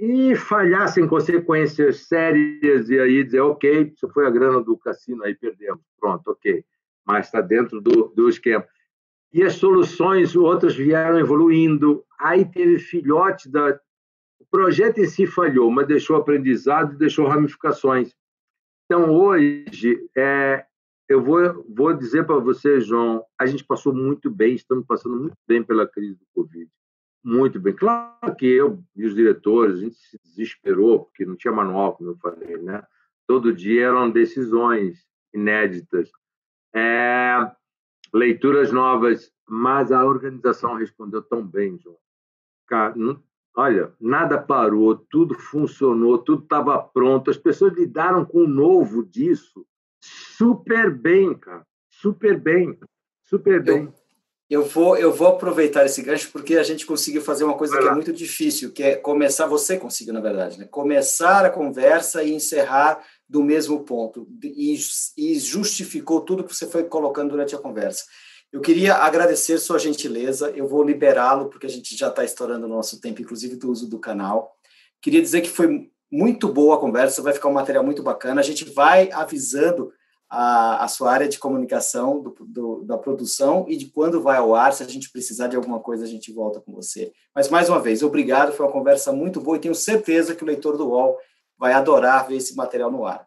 e 0.00 0.34
falhar 0.34 0.88
sem 0.88 1.06
consequências 1.06 2.06
sérias 2.06 2.88
e 2.88 2.98
aí 2.98 3.22
dizer 3.22 3.40
ok 3.40 3.92
isso 3.94 4.08
foi 4.08 4.26
a 4.26 4.30
grana 4.30 4.60
do 4.60 4.76
cassino 4.76 5.22
aí 5.22 5.34
perdemos. 5.36 5.82
Pronto 6.00 6.28
ok. 6.32 6.64
Mas 7.04 7.26
está 7.26 7.40
dentro 7.40 7.80
do, 7.80 8.08
do 8.08 8.28
esquema. 8.28 8.66
E 9.32 9.44
as 9.44 9.54
soluções 9.54 10.34
outras 10.34 10.74
vieram 10.74 11.20
evoluindo. 11.20 12.04
Aí 12.18 12.44
teve 12.44 12.80
filhote 12.80 13.48
da 13.48 13.78
o 14.40 14.46
projeto 14.50 14.98
em 14.98 15.06
si 15.06 15.26
falhou, 15.26 15.70
mas 15.70 15.86
deixou 15.86 16.16
aprendizado 16.16 16.94
e 16.94 16.98
deixou 16.98 17.26
ramificações. 17.26 18.14
Então, 18.84 19.10
hoje, 19.10 20.08
é, 20.16 20.64
eu 21.08 21.22
vou, 21.22 21.64
vou 21.68 21.92
dizer 21.92 22.24
para 22.24 22.38
você, 22.38 22.80
João, 22.80 23.24
a 23.38 23.46
gente 23.46 23.64
passou 23.64 23.94
muito 23.94 24.30
bem, 24.30 24.54
estamos 24.54 24.86
passando 24.86 25.16
muito 25.16 25.36
bem 25.46 25.62
pela 25.62 25.86
crise 25.86 26.18
do 26.18 26.26
Covid. 26.34 26.70
Muito 27.24 27.58
bem. 27.58 27.74
Claro 27.74 28.34
que 28.36 28.46
eu 28.46 28.82
e 28.94 29.04
os 29.04 29.14
diretores, 29.14 29.76
a 29.76 29.80
gente 29.80 29.96
se 29.96 30.18
desesperou, 30.22 31.04
porque 31.04 31.26
não 31.26 31.36
tinha 31.36 31.52
manual, 31.52 31.96
como 31.96 32.10
eu 32.10 32.16
falei, 32.16 32.56
né? 32.58 32.82
Todo 33.26 33.52
dia 33.52 33.86
eram 33.86 34.10
decisões 34.10 35.06
inéditas, 35.34 36.10
é, 36.74 37.50
leituras 38.12 38.72
novas, 38.72 39.32
mas 39.46 39.92
a 39.92 40.04
organização 40.04 40.74
respondeu 40.74 41.22
tão 41.22 41.46
bem, 41.46 41.78
João. 41.78 41.98
Olha, 43.58 43.92
nada 44.00 44.38
parou, 44.38 44.94
tudo 44.94 45.34
funcionou, 45.34 46.16
tudo 46.16 46.44
estava 46.44 46.78
pronto, 46.78 47.28
as 47.28 47.36
pessoas 47.36 47.74
lidaram 47.74 48.24
com 48.24 48.38
o 48.38 48.46
novo 48.46 49.04
disso 49.04 49.66
super 50.00 50.94
bem, 50.94 51.34
cara, 51.34 51.66
super 51.90 52.38
bem, 52.38 52.78
super 53.24 53.60
bem. 53.60 53.92
Eu 54.48 54.64
vou, 54.64 54.96
eu 54.96 55.12
vou 55.12 55.26
aproveitar 55.26 55.84
esse 55.84 56.00
gancho 56.02 56.30
porque 56.30 56.56
a 56.56 56.62
gente 56.62 56.86
conseguiu 56.86 57.20
fazer 57.20 57.42
uma 57.42 57.56
coisa 57.56 57.76
que 57.76 57.86
é 57.86 57.92
muito 57.92 58.12
difícil, 58.12 58.72
que 58.72 58.82
é 58.82 58.94
começar, 58.94 59.46
você 59.46 59.76
conseguiu, 59.76 60.14
na 60.14 60.20
verdade, 60.20 60.56
né? 60.56 60.64
começar 60.70 61.44
a 61.44 61.50
conversa 61.50 62.22
e 62.22 62.32
encerrar 62.32 63.04
do 63.28 63.42
mesmo 63.42 63.82
ponto, 63.84 64.26
e, 64.42 64.78
e 65.18 65.38
justificou 65.38 66.20
tudo 66.20 66.44
que 66.44 66.54
você 66.54 66.66
foi 66.66 66.84
colocando 66.84 67.30
durante 67.30 67.56
a 67.56 67.58
conversa. 67.58 68.04
Eu 68.50 68.60
queria 68.62 68.94
agradecer 68.94 69.58
sua 69.58 69.78
gentileza, 69.78 70.50
eu 70.50 70.66
vou 70.66 70.82
liberá-lo, 70.82 71.50
porque 71.50 71.66
a 71.66 71.70
gente 71.70 71.94
já 71.96 72.08
está 72.08 72.24
estourando 72.24 72.64
o 72.64 72.68
nosso 72.68 72.98
tempo, 73.00 73.20
inclusive 73.20 73.56
do 73.56 73.70
uso 73.70 73.88
do 73.88 73.98
canal. 73.98 74.56
Queria 75.02 75.20
dizer 75.20 75.42
que 75.42 75.50
foi 75.50 75.90
muito 76.10 76.48
boa 76.48 76.76
a 76.76 76.80
conversa, 76.80 77.22
vai 77.22 77.34
ficar 77.34 77.48
um 77.48 77.52
material 77.52 77.84
muito 77.84 78.02
bacana. 78.02 78.40
A 78.40 78.44
gente 78.44 78.64
vai 78.64 79.12
avisando 79.12 79.92
a, 80.30 80.84
a 80.84 80.88
sua 80.88 81.12
área 81.12 81.28
de 81.28 81.38
comunicação 81.38 82.22
do, 82.22 82.34
do, 82.40 82.84
da 82.84 82.96
produção 82.96 83.66
e 83.68 83.76
de 83.76 83.86
quando 83.90 84.22
vai 84.22 84.38
ao 84.38 84.54
ar. 84.54 84.72
Se 84.72 84.82
a 84.82 84.86
gente 84.86 85.10
precisar 85.10 85.48
de 85.48 85.56
alguma 85.56 85.80
coisa, 85.80 86.04
a 86.04 86.08
gente 86.08 86.32
volta 86.32 86.58
com 86.58 86.72
você. 86.72 87.12
Mas, 87.34 87.50
mais 87.50 87.68
uma 87.68 87.78
vez, 87.78 88.02
obrigado. 88.02 88.52
Foi 88.52 88.64
uma 88.64 88.72
conversa 88.72 89.12
muito 89.12 89.40
boa 89.42 89.58
e 89.58 89.60
tenho 89.60 89.74
certeza 89.74 90.34
que 90.34 90.42
o 90.42 90.46
leitor 90.46 90.78
do 90.78 90.88
UOL 90.88 91.18
vai 91.58 91.74
adorar 91.74 92.26
ver 92.26 92.36
esse 92.36 92.56
material 92.56 92.90
no 92.90 93.04
ar. 93.04 93.26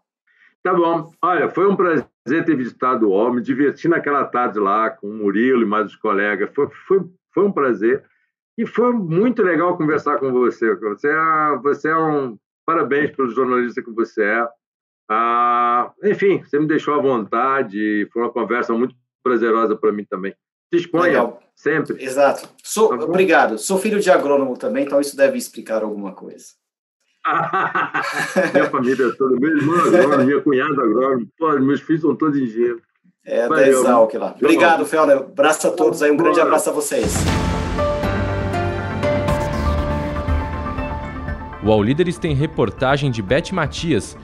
Tá 0.64 0.74
bom. 0.74 1.12
Olha, 1.22 1.50
foi 1.50 1.68
um 1.68 1.76
prazer 1.76 2.11
ter 2.24 2.56
visitado 2.56 3.08
o 3.08 3.10
UOL, 3.10 3.34
me 3.34 3.42
diverti 3.42 3.88
naquela 3.88 4.26
tarde 4.26 4.60
lá 4.60 4.90
com 4.90 5.08
o 5.08 5.14
Murilo 5.14 5.64
e 5.64 5.66
mais 5.66 5.88
os 5.88 5.96
colegas. 5.96 6.50
Foi, 6.54 6.68
foi, 6.88 7.02
foi 7.34 7.44
um 7.44 7.52
prazer. 7.52 8.04
E 8.58 8.66
foi 8.66 8.94
muito 8.94 9.42
legal 9.42 9.78
conversar 9.78 10.18
com 10.20 10.32
você. 10.32 10.76
Você 10.76 11.08
é, 11.10 11.58
você 11.62 11.90
é 11.90 11.98
um. 11.98 12.38
Parabéns 12.66 13.12
pelo 13.16 13.30
jornalista 13.30 13.82
que 13.82 13.90
você 13.90 14.24
é. 14.24 14.48
Ah, 15.10 15.92
enfim, 16.04 16.42
você 16.44 16.60
me 16.60 16.68
deixou 16.68 16.94
à 16.94 17.02
vontade, 17.02 18.08
foi 18.14 18.22
uma 18.22 18.32
conversa 18.32 18.74
muito 18.74 18.96
prazerosa 19.24 19.76
para 19.76 19.92
mim 19.92 20.06
também. 20.06 20.34
Se 20.72 20.80
exponha, 20.80 21.04
Legal. 21.04 21.44
sempre. 21.54 22.02
Exato. 22.02 22.48
Sou, 22.64 22.98
tá 22.98 23.04
obrigado. 23.04 23.58
Sou 23.58 23.78
filho 23.78 24.00
de 24.00 24.10
agrônomo 24.10 24.58
também, 24.58 24.86
então 24.86 25.02
isso 25.02 25.18
deve 25.18 25.38
explicar 25.38 25.84
alguma 25.84 26.14
coisa. 26.14 26.54
minha 28.54 28.70
família 28.70 29.06
é 29.06 29.12
toda, 29.12 29.40
meu 29.40 29.58
irmão 29.58 29.76
agrônomo, 29.80 30.24
minha 30.24 30.42
cunhada 30.42 30.82
agrônomo, 30.82 31.28
Pô, 31.38 31.52
meus 31.60 31.82
filhos 31.82 32.02
são 32.02 32.16
todos 32.16 32.38
engenheiros. 32.38 32.82
É, 33.24 33.48
da 33.48 33.68
Exalc 33.68 34.14
lá. 34.16 34.36
Obrigado, 34.36 34.84
Felder. 34.86 35.18
Abraço 35.18 35.68
a 35.68 35.72
todos 35.72 36.02
aí, 36.02 36.10
um 36.10 36.18
grande 36.18 36.40
abraço 36.40 36.72
a 36.72 36.74
vocês. 36.74 37.14
O 41.64 41.72
All 41.72 41.84
Líderes 41.84 42.18
tem 42.18 42.34
reportagem 42.34 43.12
de 43.12 43.22
Beth 43.22 43.52
Matias 43.52 44.18